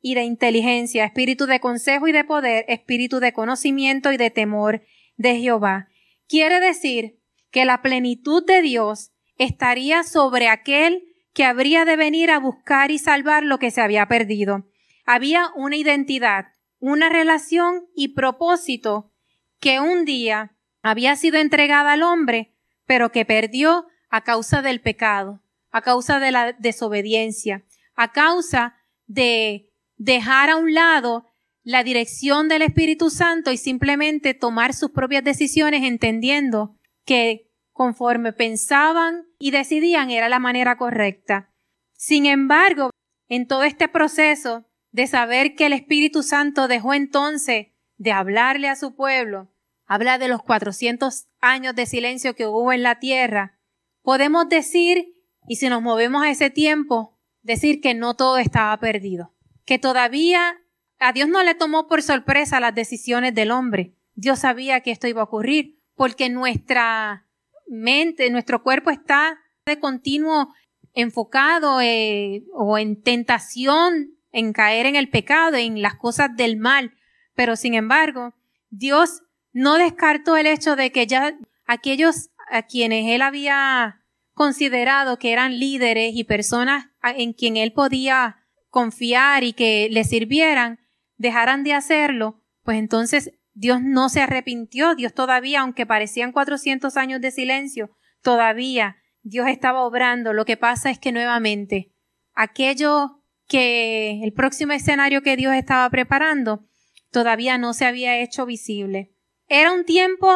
y 0.00 0.14
de 0.14 0.22
inteligencia, 0.22 1.04
espíritu 1.04 1.46
de 1.46 1.60
consejo 1.60 2.08
y 2.08 2.12
de 2.12 2.24
poder, 2.24 2.64
espíritu 2.68 3.20
de 3.20 3.32
conocimiento 3.32 4.12
y 4.12 4.16
de 4.16 4.30
temor 4.30 4.82
de 5.16 5.38
Jehová. 5.38 5.88
Quiere 6.28 6.60
decir 6.60 7.18
que 7.50 7.64
la 7.64 7.82
plenitud 7.82 8.44
de 8.46 8.62
Dios 8.62 9.12
estaría 9.36 10.02
sobre 10.02 10.48
aquel 10.48 11.04
que 11.32 11.44
habría 11.44 11.84
de 11.84 11.96
venir 11.96 12.30
a 12.30 12.38
buscar 12.38 12.90
y 12.90 12.98
salvar 12.98 13.44
lo 13.44 13.58
que 13.58 13.70
se 13.70 13.80
había 13.80 14.06
perdido. 14.06 14.66
Había 15.04 15.50
una 15.54 15.76
identidad, 15.76 16.46
una 16.78 17.08
relación 17.08 17.86
y 17.94 18.08
propósito 18.08 19.12
que 19.60 19.80
un 19.80 20.04
día 20.04 20.56
había 20.82 21.16
sido 21.16 21.38
entregada 21.38 21.92
al 21.92 22.02
hombre, 22.02 22.54
pero 22.86 23.12
que 23.12 23.24
perdió 23.24 23.86
a 24.08 24.22
causa 24.24 24.62
del 24.62 24.80
pecado, 24.80 25.42
a 25.70 25.82
causa 25.82 26.18
de 26.18 26.32
la 26.32 26.52
desobediencia, 26.52 27.64
a 27.94 28.12
causa 28.12 28.76
de 29.06 29.69
dejar 30.00 30.48
a 30.48 30.56
un 30.56 30.72
lado 30.72 31.26
la 31.62 31.84
dirección 31.84 32.48
del 32.48 32.62
Espíritu 32.62 33.10
Santo 33.10 33.52
y 33.52 33.58
simplemente 33.58 34.32
tomar 34.32 34.72
sus 34.72 34.92
propias 34.92 35.22
decisiones 35.22 35.84
entendiendo 35.84 36.74
que 37.04 37.50
conforme 37.72 38.32
pensaban 38.32 39.26
y 39.38 39.50
decidían 39.50 40.10
era 40.10 40.30
la 40.30 40.38
manera 40.38 40.78
correcta. 40.78 41.52
Sin 41.92 42.24
embargo, 42.24 42.90
en 43.28 43.46
todo 43.46 43.62
este 43.62 43.88
proceso 43.88 44.64
de 44.90 45.06
saber 45.06 45.54
que 45.54 45.66
el 45.66 45.74
Espíritu 45.74 46.22
Santo 46.22 46.66
dejó 46.66 46.94
entonces 46.94 47.68
de 47.98 48.12
hablarle 48.12 48.68
a 48.68 48.76
su 48.76 48.96
pueblo, 48.96 49.52
habla 49.86 50.16
de 50.16 50.28
los 50.28 50.42
400 50.42 51.26
años 51.42 51.74
de 51.74 51.84
silencio 51.84 52.34
que 52.34 52.46
hubo 52.46 52.72
en 52.72 52.82
la 52.82 52.98
tierra, 53.00 53.58
podemos 54.02 54.48
decir, 54.48 55.14
y 55.46 55.56
si 55.56 55.68
nos 55.68 55.82
movemos 55.82 56.22
a 56.22 56.30
ese 56.30 56.48
tiempo, 56.48 57.18
decir 57.42 57.82
que 57.82 57.92
no 57.92 58.16
todo 58.16 58.38
estaba 58.38 58.74
perdido, 58.78 59.34
que 59.70 59.78
todavía 59.78 60.60
a 60.98 61.12
Dios 61.12 61.28
no 61.28 61.44
le 61.44 61.54
tomó 61.54 61.86
por 61.86 62.02
sorpresa 62.02 62.58
las 62.58 62.74
decisiones 62.74 63.36
del 63.36 63.52
hombre. 63.52 63.94
Dios 64.16 64.40
sabía 64.40 64.80
que 64.80 64.90
esto 64.90 65.06
iba 65.06 65.20
a 65.20 65.26
ocurrir 65.26 65.78
porque 65.94 66.28
nuestra 66.28 67.28
mente, 67.68 68.28
nuestro 68.30 68.64
cuerpo 68.64 68.90
está 68.90 69.38
de 69.66 69.78
continuo 69.78 70.52
enfocado 70.92 71.80
eh, 71.80 72.42
o 72.52 72.78
en 72.78 73.00
tentación, 73.00 74.10
en 74.32 74.52
caer 74.52 74.86
en 74.86 74.96
el 74.96 75.08
pecado, 75.08 75.56
en 75.56 75.82
las 75.82 75.94
cosas 75.94 76.34
del 76.34 76.56
mal. 76.56 76.92
Pero 77.36 77.54
sin 77.54 77.74
embargo, 77.74 78.34
Dios 78.70 79.22
no 79.52 79.78
descartó 79.78 80.36
el 80.36 80.48
hecho 80.48 80.74
de 80.74 80.90
que 80.90 81.06
ya 81.06 81.38
aquellos 81.64 82.30
a 82.50 82.62
quienes 82.62 83.06
él 83.06 83.22
había 83.22 84.02
considerado 84.34 85.20
que 85.20 85.30
eran 85.30 85.60
líderes 85.60 86.10
y 86.16 86.24
personas 86.24 86.86
en 87.04 87.34
quien 87.34 87.56
él 87.56 87.72
podía 87.72 88.39
confiar 88.70 89.44
y 89.44 89.52
que 89.52 89.88
le 89.90 90.04
sirvieran, 90.04 90.80
dejaran 91.16 91.64
de 91.64 91.74
hacerlo, 91.74 92.42
pues 92.62 92.78
entonces 92.78 93.32
Dios 93.52 93.82
no 93.82 94.08
se 94.08 94.22
arrepintió, 94.22 94.94
Dios 94.94 95.12
todavía, 95.12 95.60
aunque 95.60 95.84
parecían 95.84 96.32
400 96.32 96.96
años 96.96 97.20
de 97.20 97.30
silencio, 97.30 97.90
todavía 98.22 98.96
Dios 99.22 99.48
estaba 99.48 99.82
obrando. 99.82 100.32
Lo 100.32 100.44
que 100.44 100.56
pasa 100.56 100.90
es 100.90 100.98
que 100.98 101.12
nuevamente, 101.12 101.92
aquello 102.32 103.22
que 103.46 104.20
el 104.22 104.32
próximo 104.32 104.72
escenario 104.72 105.22
que 105.22 105.36
Dios 105.36 105.54
estaba 105.54 105.90
preparando, 105.90 106.68
todavía 107.10 107.58
no 107.58 107.74
se 107.74 107.84
había 107.84 108.18
hecho 108.20 108.46
visible. 108.46 109.12
Era 109.48 109.72
un 109.72 109.84
tiempo 109.84 110.28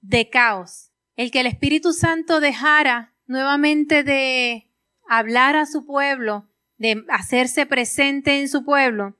de 0.00 0.28
caos, 0.28 0.92
el 1.16 1.30
que 1.30 1.40
el 1.40 1.46
Espíritu 1.46 1.92
Santo 1.92 2.40
dejara 2.40 3.14
nuevamente 3.26 4.04
de 4.04 4.70
hablar 5.08 5.56
a 5.56 5.64
su 5.64 5.86
pueblo, 5.86 6.49
de 6.80 7.04
hacerse 7.10 7.66
presente 7.66 8.40
en 8.40 8.48
su 8.48 8.64
pueblo, 8.64 9.18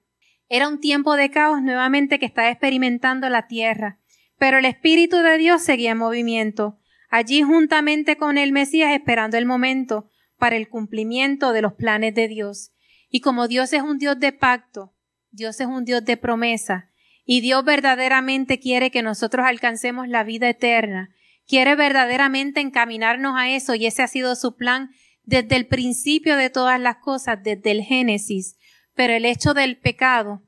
era 0.48 0.66
un 0.66 0.80
tiempo 0.80 1.14
de 1.14 1.30
caos 1.30 1.60
nuevamente 1.62 2.18
que 2.18 2.24
estaba 2.24 2.48
experimentando 2.48 3.28
la 3.28 3.48
tierra, 3.48 4.00
pero 4.38 4.56
el 4.58 4.64
Espíritu 4.64 5.18
de 5.18 5.36
Dios 5.36 5.62
seguía 5.62 5.90
en 5.90 5.98
movimiento, 5.98 6.80
allí 7.10 7.42
juntamente 7.42 8.16
con 8.16 8.38
el 8.38 8.52
Mesías 8.52 8.92
esperando 8.92 9.36
el 9.36 9.44
momento 9.44 10.08
para 10.38 10.56
el 10.56 10.70
cumplimiento 10.70 11.52
de 11.52 11.60
los 11.60 11.74
planes 11.74 12.14
de 12.14 12.28
Dios. 12.28 12.72
Y 13.10 13.20
como 13.20 13.46
Dios 13.46 13.74
es 13.74 13.82
un 13.82 13.98
Dios 13.98 14.18
de 14.18 14.32
pacto, 14.32 14.94
Dios 15.30 15.60
es 15.60 15.66
un 15.66 15.84
Dios 15.84 16.02
de 16.06 16.16
promesa, 16.16 16.88
y 17.26 17.42
Dios 17.42 17.62
verdaderamente 17.62 18.58
quiere 18.58 18.90
que 18.90 19.02
nosotros 19.02 19.44
alcancemos 19.46 20.08
la 20.08 20.24
vida 20.24 20.48
eterna, 20.48 21.14
quiere 21.46 21.74
verdaderamente 21.74 22.60
encaminarnos 22.60 23.34
a 23.36 23.50
eso, 23.50 23.74
y 23.74 23.84
ese 23.84 24.02
ha 24.02 24.08
sido 24.08 24.34
su 24.34 24.56
plan 24.56 24.90
desde 25.30 25.56
el 25.56 25.66
principio 25.66 26.36
de 26.36 26.50
todas 26.50 26.78
las 26.78 26.96
cosas, 26.96 27.42
desde 27.42 27.70
el 27.70 27.82
Génesis 27.82 28.56
pero 29.00 29.14
el 29.14 29.24
hecho 29.24 29.54
del 29.54 29.78
pecado 29.78 30.42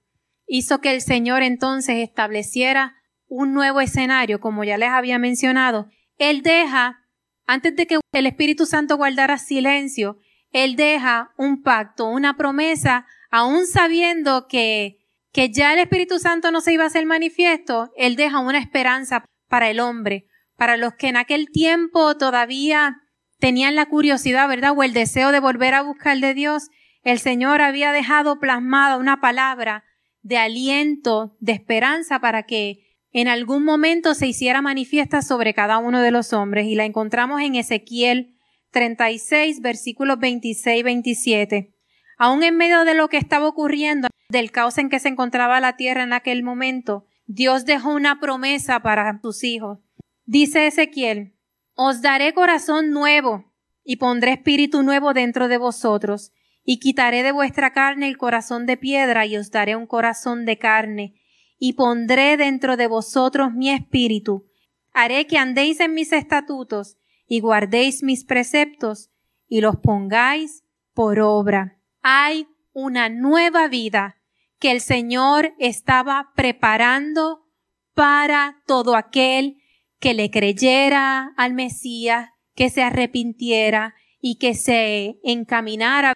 hizo 0.47 0.83
que 0.83 0.93
el 0.93 1.01
Señor 1.01 1.43
entonces 1.43 1.97
estableciera 2.07 2.97
un 3.27 3.55
nuevo 3.55 3.81
escenario, 3.81 4.41
como 4.41 4.63
ya 4.63 4.77
les 4.77 4.91
había 4.91 5.19
mencionado. 5.19 5.89
Él 6.19 6.43
deja, 6.43 7.01
antes 7.47 7.75
de 7.77 7.87
que 7.87 7.99
el 8.13 8.27
Espíritu 8.27 8.67
Santo 8.67 8.99
guardara 8.99 9.39
silencio, 9.39 10.19
Él 10.51 10.77
deja 10.77 11.33
un 11.39 11.63
pacto, 11.63 12.09
una 12.09 12.37
promesa, 12.37 13.07
aún 13.31 13.67
sabiendo 13.67 14.47
que, 14.49 14.99
que 15.33 15.51
ya 15.51 15.73
el 15.73 15.79
Espíritu 15.79 16.19
Santo 16.19 16.51
no 16.51 16.61
se 16.61 16.75
iba 16.75 16.85
a 16.85 16.89
hacer 16.89 17.07
manifiesto, 17.07 17.91
Él 17.97 18.17
deja 18.17 18.41
una 18.41 18.59
esperanza 18.59 19.25
para 19.49 19.71
el 19.71 19.81
hombre, 19.81 20.27
para 20.57 20.77
los 20.77 20.93
que 20.93 21.09
en 21.09 21.17
aquel 21.17 21.51
tiempo 21.51 22.19
todavía 22.19 23.02
tenían 23.43 23.75
la 23.75 23.87
curiosidad, 23.87 24.49
¿verdad? 24.49 24.73
O 24.77 24.85
el 24.85 24.93
deseo 24.93 25.33
de 25.33 25.41
volver 25.41 25.75
a 25.75 25.83
buscar 25.83 26.17
de 26.19 26.33
Dios 26.33 26.71
el 27.03 27.19
Señor 27.19 27.61
había 27.61 27.91
dejado 27.91 28.39
plasmada 28.39 28.99
una 28.99 29.21
palabra 29.21 29.83
de 30.23 30.39
aliento, 30.39 31.37
de 31.41 31.51
esperanza 31.51 32.21
para 32.21 32.45
que 32.45 32.85
en 33.11 33.27
algún 33.27 33.65
momento 33.65 34.15
se 34.15 34.29
hiciera 34.29 34.63
manifiesta 34.63 35.23
sobre 35.23 35.55
cada 35.55 35.79
uno 35.79 36.01
de 36.01 36.13
los 36.13 36.33
hombres 36.33 36.69
y 36.69 36.77
la 36.77 36.85
encontramos 36.85 37.41
en 37.41 37.57
Ezequiel 37.57 38.37
36 38.71 39.61
versículos 39.61 40.21
26 40.21 40.79
y 40.79 40.83
27. 40.85 41.75
Aún 42.19 42.45
en 42.45 42.57
medio 42.57 42.85
de 42.85 42.95
lo 42.95 43.09
que 43.09 43.17
estaba 43.17 43.49
ocurriendo, 43.49 44.07
del 44.29 44.53
caos 44.53 44.79
en 44.79 44.89
que 44.89 45.01
se 45.01 45.09
encontraba 45.09 45.59
la 45.59 45.77
tierra 45.77 46.05
en 46.05 46.13
aquel 46.13 46.45
momento, 46.45 47.07
Dios 47.27 47.65
dejó 47.65 47.93
una 47.93 48.21
promesa 48.21 48.81
para 48.81 49.19
sus 49.21 49.43
hijos. 49.43 49.81
Dice 50.27 50.69
Ezequiel, 50.69 51.35
os 51.75 52.03
daré 52.03 52.35
corazón 52.35 52.91
nuevo 52.91 53.53
y 53.85 53.97
pondré 53.97 54.33
espíritu 54.33 54.83
nuevo 54.83 55.13
dentro 55.15 55.49
de 55.49 55.59
vosotros 55.59 56.33
y 56.65 56.79
quitaré 56.79 57.23
de 57.23 57.33
vuestra 57.33 57.73
carne 57.73 58.09
el 58.09 58.19
corazón 58.19 58.67
de 58.67 58.77
piedra 58.77 59.27
y 59.27 59.37
os 59.37 59.51
daré 59.51 59.75
un 59.77 59.87
corazón 59.87 60.45
de 60.45 60.59
carne, 60.59 61.21
y 61.59 61.75
pondré 61.75 62.37
dentro 62.37 62.77
de 62.77 62.87
vosotros 62.87 63.53
mi 63.53 63.71
espíritu. 63.71 64.47
Haré 64.93 65.27
que 65.27 65.39
andéis 65.39 65.81
en 65.81 65.95
mis 65.95 66.13
estatutos 66.13 66.99
y 67.27 67.41
guardéis 67.41 68.03
mis 68.03 68.25
preceptos 68.25 69.11
y 69.49 69.61
los 69.61 69.77
pongáis 69.77 70.65
por 70.93 71.21
obra. 71.21 71.79
Hay 72.03 72.47
una 72.73 73.09
nueva 73.09 73.69
vida 73.69 74.17
que 74.59 74.71
el 74.71 74.81
Señor 74.81 75.55
estaba 75.59 76.33
preparando 76.37 77.47
para 77.95 78.63
todo 78.67 78.97
aquel 78.97 79.62
que 80.03 80.15
le 80.15 80.33
creyera 80.33 81.33
al 81.37 81.55
Mesías, 81.55 82.31
que 82.57 82.71
se 82.71 82.83
arrepintiera 82.83 83.95
y 84.21 84.35
que 84.35 84.55
se 84.55 85.21
encaminara 85.23 86.15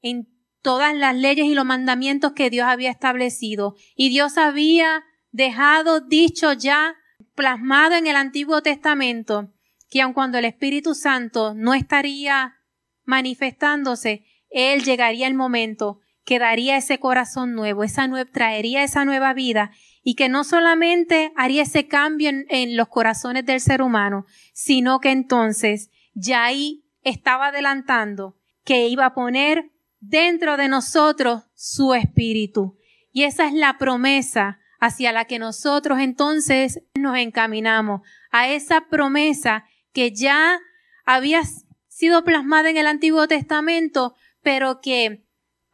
en 0.00 0.28
todas 0.62 0.94
las 0.94 1.16
leyes 1.16 1.46
y 1.46 1.54
los 1.54 1.64
mandamientos 1.64 2.34
que 2.34 2.50
Dios 2.50 2.68
había 2.68 2.88
establecido. 2.88 3.74
Y 3.96 4.10
Dios 4.10 4.38
había 4.38 5.04
dejado 5.32 6.00
dicho 6.00 6.52
ya, 6.52 6.94
plasmado 7.34 7.96
en 7.96 8.06
el 8.06 8.14
Antiguo 8.14 8.62
Testamento, 8.62 9.52
que 9.90 10.02
aun 10.02 10.12
cuando 10.12 10.38
el 10.38 10.44
Espíritu 10.44 10.94
Santo 10.94 11.52
no 11.52 11.74
estaría 11.74 12.54
manifestándose, 13.04 14.24
Él 14.50 14.84
llegaría 14.84 15.26
el 15.26 15.34
momento 15.34 15.98
que 16.24 16.38
daría 16.38 16.76
ese 16.76 17.00
corazón 17.00 17.54
nuevo, 17.54 17.82
esa 17.82 18.08
traería 18.26 18.84
esa 18.84 19.04
nueva 19.04 19.34
vida 19.34 19.72
y 20.08 20.14
que 20.14 20.28
no 20.28 20.44
solamente 20.44 21.32
haría 21.34 21.64
ese 21.64 21.88
cambio 21.88 22.30
en, 22.30 22.76
los 22.76 22.86
corazones 22.86 23.44
del 23.44 23.58
ser 23.60 23.82
humano, 23.82 24.24
sino 24.52 25.00
que 25.00 25.10
entonces 25.10 25.90
ya 26.14 26.44
ahí 26.44 26.84
estaba 27.02 27.48
adelantando 27.48 28.38
que 28.62 28.86
iba 28.86 29.06
a 29.06 29.14
poner 29.14 29.72
dentro 29.98 30.56
de 30.56 30.68
nosotros 30.68 31.42
su 31.54 31.92
espíritu. 31.92 32.78
Y 33.10 33.24
esa 33.24 33.48
es 33.48 33.52
la 33.52 33.78
promesa 33.78 34.60
hacia 34.78 35.10
la 35.10 35.24
que 35.24 35.40
nosotros 35.40 35.98
entonces 35.98 36.84
nos 36.94 37.18
encaminamos, 37.18 38.02
a 38.30 38.48
esa 38.48 38.82
promesa 38.82 39.64
que 39.92 40.12
ya 40.12 40.60
había 41.04 41.42
sido 41.88 42.22
plasmada 42.22 42.70
en 42.70 42.76
el 42.76 42.86
Antiguo 42.86 43.26
Testamento, 43.26 44.14
pero 44.40 44.80
que 44.80 45.25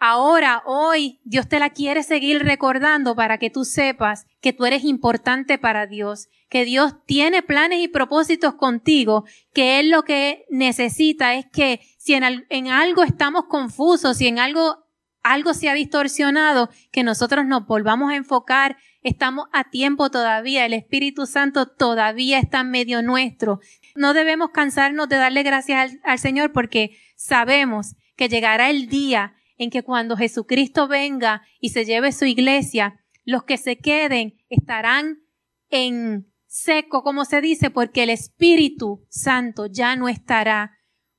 ahora, 0.05 0.65
hoy, 0.67 1.21
Dios 1.23 1.49
te 1.49 1.61
la 1.61 1.71
quiere 1.71 2.03
seguir 2.03 2.43
recordando 2.43 3.15
para 3.15 3.39
que 3.39 3.51
tú 3.51 3.65
sepas 3.65 4.27
que 4.41 4.53
tú 4.53 4.67
eres 4.67 4.83
importante 4.83 5.59
para 5.59 5.87
Dios, 5.87 6.29
que 6.49 6.65
Dios 6.65 6.97
tiene 7.07 7.41
planes 7.41 7.79
y 7.79 7.87
propósitos 7.87 8.55
contigo, 8.55 9.25
que 9.55 9.79
Él 9.79 9.91
lo 9.91 10.03
que 10.03 10.45
necesita 10.51 11.37
es 11.37 11.47
que 11.47 11.81
si 11.99 12.15
en, 12.15 12.67
algo 12.67 13.05
estamos 13.05 13.45
confusos, 13.45 14.17
si 14.17 14.27
en 14.27 14.41
algo 14.41 14.83
algo 15.23 15.55
se 15.55 15.69
ha 15.69 15.75
distorsionado, 15.75 16.69
que 16.91 17.05
nosotros 17.05 17.47
nos 17.47 17.65
volvamos 17.69 18.11
a 18.11 18.17
enfocar, 18.17 18.79
estamos 19.05 19.47
a 19.53 19.71
tiempo 19.71 20.11
todavía, 20.11 20.67
el 20.67 20.73
Espíritu 20.73 21.27
Santo 21.27 21.67
todavía 21.67 22.41
está 22.41 22.63
en 22.63 22.73
medio 22.73 23.03
nuestro. 23.03 23.61
No 23.95 24.15
debemos 24.15 24.51
cansarnos 24.51 25.09
de 25.09 25.15
darle 25.19 25.45
gracias 25.45 25.93
al, 25.93 26.01
al 26.03 26.19
Señor 26.19 26.51
porque 26.51 26.99
sabemos 27.15 27.95
que 28.17 28.29
llegará 28.29 28.69
el 28.69 28.89
día 28.89 29.37
en 29.63 29.71
que 29.71 29.83
cuando 29.83 30.17
Jesucristo 30.17 30.89
venga 30.89 31.43
y 31.61 31.71
se 31.71 31.85
lleve 31.85 32.13
su 32.13 32.25
iglesia, 32.25 33.01
los 33.25 33.45
que 33.45 33.57
se 33.57 33.79
queden 33.79 34.35
estarán 34.49 35.19
en 35.71 36.27
seco, 36.47 37.03
como 37.03 37.25
se 37.25 37.41
dice, 37.41 37.71
porque 37.71 38.03
el 38.03 38.11
Espíritu 38.11 39.07
Santo 39.09 39.67
ya 39.67 39.97
no 39.97 40.09
estará 40.09 40.73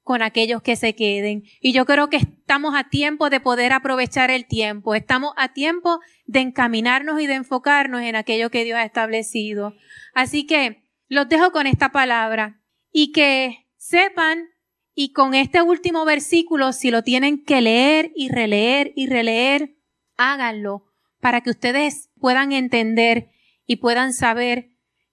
con 0.03 0.21
aquellos 0.21 0.61
que 0.61 0.75
se 0.75 0.95
queden. 0.95 1.43
Y 1.61 1.71
yo 1.71 1.85
creo 1.85 2.09
que 2.09 2.17
estamos 2.17 2.75
a 2.75 2.89
tiempo 2.89 3.29
de 3.29 3.39
poder 3.39 3.71
aprovechar 3.71 4.29
el 4.29 4.45
tiempo. 4.45 4.95
Estamos 4.95 5.33
a 5.37 5.53
tiempo 5.53 5.99
de 6.25 6.41
encaminarnos 6.41 7.21
y 7.21 7.27
de 7.27 7.35
enfocarnos 7.35 8.01
en 8.01 8.15
aquello 8.15 8.51
que 8.51 8.65
Dios 8.65 8.77
ha 8.77 8.83
establecido. 8.83 9.73
Así 10.13 10.45
que 10.45 10.83
los 11.07 11.29
dejo 11.29 11.51
con 11.51 11.67
esta 11.67 11.91
palabra 11.91 12.61
y 12.91 13.11
que 13.11 13.65
sepan 13.77 14.49
y 14.95 15.11
con 15.11 15.33
este 15.33 15.61
último 15.61 16.05
versículo, 16.05 16.71
si 16.73 16.91
lo 16.91 17.03
tienen 17.03 17.43
que 17.43 17.61
leer 17.61 18.11
y 18.15 18.29
releer 18.29 18.93
y 18.95 19.07
releer, 19.07 19.75
háganlo 20.17 20.85
para 21.19 21.41
que 21.41 21.49
ustedes 21.49 22.09
puedan 22.19 22.51
entender 22.51 23.29
y 23.65 23.77
puedan 23.77 24.13
saber 24.13 24.69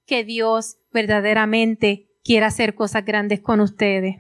que 0.06 0.24
Dios 0.24 0.76
verdaderamente 0.92 2.08
quiere 2.24 2.46
hacer 2.46 2.74
cosas 2.74 3.04
grandes 3.04 3.40
con 3.40 3.60
ustedes. 3.60 4.16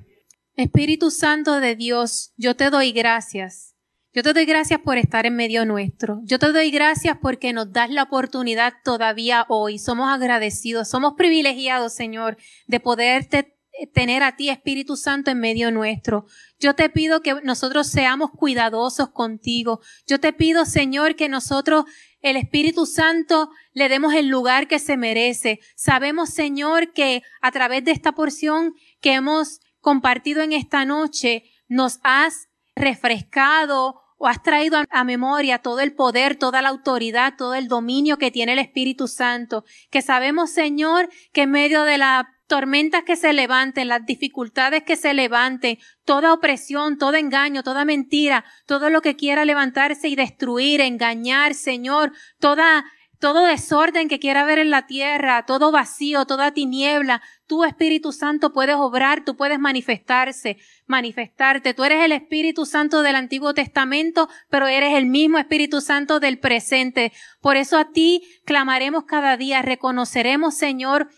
Espíritu 0.54 1.10
Santo 1.10 1.60
de 1.60 1.74
Dios, 1.74 2.32
yo 2.36 2.54
te 2.54 2.70
doy 2.70 2.92
gracias. 2.92 3.74
Yo 4.12 4.22
te 4.22 4.32
doy 4.32 4.44
gracias 4.44 4.80
por 4.80 4.98
estar 4.98 5.24
en 5.26 5.36
medio 5.36 5.64
nuestro. 5.64 6.20
Yo 6.24 6.38
te 6.38 6.52
doy 6.52 6.70
gracias 6.70 7.16
porque 7.22 7.52
nos 7.52 7.72
das 7.72 7.90
la 7.90 8.04
oportunidad 8.04 8.72
todavía 8.82 9.46
hoy. 9.48 9.78
Somos 9.78 10.12
agradecidos, 10.12 10.88
somos 10.88 11.14
privilegiados, 11.16 11.94
Señor, 11.94 12.36
de 12.66 12.80
poderte 12.80 13.59
tener 13.86 14.22
a 14.22 14.36
ti, 14.36 14.48
Espíritu 14.48 14.96
Santo, 14.96 15.30
en 15.30 15.40
medio 15.40 15.70
nuestro. 15.70 16.26
Yo 16.58 16.74
te 16.74 16.88
pido 16.90 17.22
que 17.22 17.36
nosotros 17.42 17.86
seamos 17.86 18.30
cuidadosos 18.30 19.10
contigo. 19.10 19.80
Yo 20.06 20.20
te 20.20 20.32
pido, 20.32 20.64
Señor, 20.64 21.16
que 21.16 21.28
nosotros, 21.28 21.84
el 22.20 22.36
Espíritu 22.36 22.86
Santo, 22.86 23.50
le 23.72 23.88
demos 23.88 24.14
el 24.14 24.28
lugar 24.28 24.68
que 24.68 24.78
se 24.78 24.96
merece. 24.96 25.60
Sabemos, 25.76 26.30
Señor, 26.30 26.92
que 26.92 27.22
a 27.40 27.50
través 27.50 27.84
de 27.84 27.92
esta 27.92 28.12
porción 28.12 28.74
que 29.00 29.14
hemos 29.14 29.60
compartido 29.80 30.42
en 30.42 30.52
esta 30.52 30.84
noche 30.84 31.44
nos 31.68 32.00
has 32.02 32.48
refrescado 32.74 34.00
o 34.22 34.26
has 34.26 34.42
traído 34.42 34.78
a, 34.90 35.04
memoria 35.04 35.60
todo 35.60 35.80
el 35.80 35.94
poder, 35.94 36.36
toda 36.36 36.60
la 36.60 36.68
autoridad, 36.68 37.34
todo 37.38 37.54
el 37.54 37.68
dominio 37.68 38.18
que 38.18 38.30
tiene 38.30 38.52
el 38.52 38.58
Espíritu 38.58 39.08
Santo, 39.08 39.64
que 39.90 40.02
sabemos, 40.02 40.50
Señor, 40.50 41.08
que 41.32 41.42
en 41.42 41.52
medio 41.52 41.84
de 41.84 41.96
las 41.96 42.26
tormentas 42.50 43.04
que 43.04 43.14
se 43.14 43.32
levanten, 43.32 43.86
las 43.86 44.04
dificultades 44.04 44.82
que 44.82 44.96
se 44.96 45.14
levanten, 45.14 45.78
toda 46.04 46.32
opresión, 46.34 46.98
todo 46.98 47.14
engaño, 47.14 47.62
toda 47.62 47.84
mentira, 47.84 48.44
todo 48.66 48.90
lo 48.90 49.02
que 49.02 49.14
quiera 49.14 49.44
levantarse 49.44 50.08
y 50.08 50.16
destruir, 50.16 50.80
engañar, 50.80 51.54
Señor, 51.54 52.12
toda 52.40 52.84
todo 53.20 53.44
desorden 53.44 54.08
que 54.08 54.18
quiera 54.18 54.40
haber 54.40 54.58
en 54.58 54.70
la 54.70 54.86
tierra, 54.86 55.44
todo 55.44 55.70
vacío, 55.70 56.24
toda 56.24 56.52
tiniebla, 56.52 57.20
tú 57.46 57.64
Espíritu 57.64 58.12
Santo 58.12 58.52
puedes 58.54 58.76
obrar, 58.76 59.24
tú 59.26 59.36
puedes 59.36 59.58
manifestarse, 59.58 60.56
manifestarte. 60.86 61.74
Tú 61.74 61.84
eres 61.84 62.02
el 62.02 62.12
Espíritu 62.12 62.64
Santo 62.64 63.02
del 63.02 63.16
Antiguo 63.16 63.52
Testamento, 63.52 64.30
pero 64.48 64.68
eres 64.68 64.94
el 64.96 65.04
mismo 65.04 65.36
Espíritu 65.38 65.82
Santo 65.82 66.18
del 66.18 66.38
presente. 66.38 67.12
Por 67.42 67.58
eso 67.58 67.76
a 67.76 67.92
ti 67.92 68.22
clamaremos 68.46 69.04
cada 69.04 69.36
día, 69.36 69.60
reconoceremos, 69.60 70.54
Señor, 70.54 71.10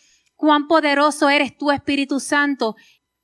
cuán 0.43 0.67
poderoso 0.67 1.31
eres 1.31 1.57
tú, 1.57 1.71
Espíritu 1.71 2.19
Santo. 2.19 2.75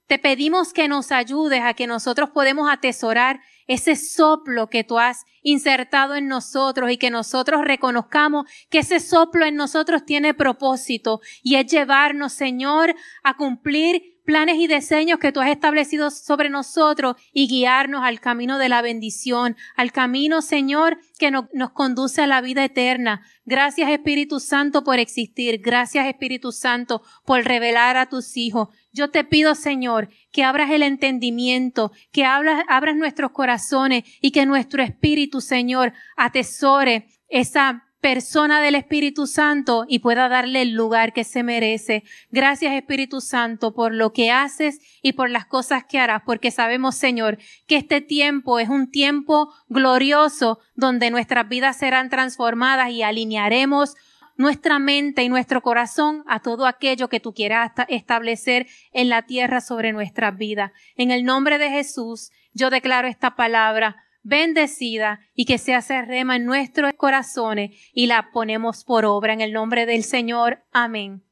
Te 0.06 0.20
pedimos 0.20 0.72
que 0.72 0.86
nos 0.86 1.10
ayudes 1.10 1.62
a 1.64 1.74
que 1.74 1.88
nosotros 1.88 2.30
podemos 2.30 2.70
atesorar 2.70 3.40
ese 3.66 3.96
soplo 3.96 4.70
que 4.70 4.84
tú 4.84 5.00
has 5.00 5.24
insertado 5.42 6.14
en 6.14 6.28
nosotros 6.28 6.92
y 6.92 6.96
que 6.96 7.10
nosotros 7.10 7.64
reconozcamos 7.64 8.48
que 8.70 8.78
ese 8.78 9.00
soplo 9.00 9.44
en 9.44 9.56
nosotros 9.56 10.04
tiene 10.04 10.32
propósito 10.32 11.20
y 11.42 11.56
es 11.56 11.66
llevarnos, 11.66 12.34
Señor, 12.34 12.94
a 13.24 13.36
cumplir 13.36 14.17
planes 14.29 14.59
y 14.59 14.66
diseños 14.66 15.18
que 15.18 15.33
tú 15.33 15.41
has 15.41 15.49
establecido 15.49 16.11
sobre 16.11 16.51
nosotros 16.51 17.16
y 17.33 17.49
guiarnos 17.49 18.05
al 18.05 18.20
camino 18.20 18.59
de 18.59 18.68
la 18.68 18.83
bendición, 18.83 19.57
al 19.74 19.91
camino, 19.91 20.43
Señor, 20.43 20.99
que 21.18 21.31
nos 21.31 21.70
conduce 21.72 22.20
a 22.20 22.26
la 22.26 22.43
vida 22.43 22.62
eterna. 22.62 23.22
Gracias, 23.47 23.89
Espíritu 23.89 24.39
Santo, 24.39 24.85
por 24.85 24.99
existir. 24.99 25.62
Gracias, 25.62 26.07
Espíritu 26.07 26.53
Santo, 26.53 27.01
por 27.24 27.43
revelar 27.43 27.97
a 27.97 28.11
tus 28.11 28.37
hijos. 28.37 28.68
Yo 28.93 29.09
te 29.09 29.24
pido, 29.24 29.55
Señor, 29.55 30.11
que 30.31 30.45
abras 30.45 30.72
el 30.72 30.83
entendimiento, 30.83 31.91
que 32.12 32.26
abras, 32.26 32.66
abras 32.68 32.97
nuestros 32.97 33.31
corazones 33.31 34.05
y 34.20 34.31
que 34.31 34.45
nuestro 34.45 34.83
espíritu, 34.83 35.41
Señor, 35.41 35.95
atesore 36.18 37.09
esa 37.29 37.88
persona 38.01 38.61
del 38.61 38.74
Espíritu 38.74 39.26
Santo 39.26 39.84
y 39.88 39.99
pueda 39.99 40.28
darle 40.28 40.62
el 40.62 40.72
lugar 40.72 41.12
que 41.12 41.24
se 41.24 41.42
merece. 41.42 42.05
Gracias 42.30 42.74
Espíritu 42.74 43.20
Santo 43.20 43.74
por 43.74 43.92
lo 43.92 44.12
que 44.12 44.30
haces 44.30 44.80
y 45.03 45.12
por 45.14 45.30
las 45.30 45.46
cosas 45.46 45.84
que 45.84 45.99
harás, 45.99 46.22
porque 46.24 46.51
sabemos, 46.51 46.94
Señor, 46.94 47.38
que 47.66 47.76
este 47.76 48.01
tiempo 48.01 48.59
es 48.59 48.68
un 48.68 48.90
tiempo 48.90 49.53
glorioso 49.68 50.61
donde 50.74 51.11
nuestras 51.11 51.49
vidas 51.49 51.76
serán 51.76 52.09
transformadas 52.09 52.90
y 52.90 53.03
alinearemos 53.03 53.96
nuestra 54.36 54.78
mente 54.78 55.24
y 55.24 55.28
nuestro 55.28 55.62
corazón 55.62 56.22
a 56.28 56.40
todo 56.40 56.66
aquello 56.66 57.09
que 57.09 57.18
tú 57.18 57.34
quieras 57.34 57.72
establecer 57.88 58.68
en 58.92 59.09
la 59.09 59.22
tierra 59.22 59.61
sobre 59.61 59.92
nuestras 59.92 60.38
vidas. 60.38 60.70
En 60.96 61.11
el 61.11 61.24
nombre 61.24 61.59
de 61.59 61.70
Jesús, 61.70 62.30
yo 62.55 62.70
declaro 62.70 63.09
esta 63.09 63.34
palabra 63.34 63.96
bendecida 64.22 65.20
y 65.34 65.44
que 65.44 65.58
se 65.58 65.74
hace 65.74 66.02
rema 66.02 66.36
en 66.36 66.44
nuestros 66.44 66.92
corazones 66.94 67.70
y 67.92 68.06
la 68.06 68.30
ponemos 68.32 68.84
por 68.84 69.04
obra 69.04 69.32
en 69.32 69.40
el 69.40 69.52
nombre 69.52 69.86
del 69.86 70.04
Señor. 70.04 70.64
Amén. 70.72 71.28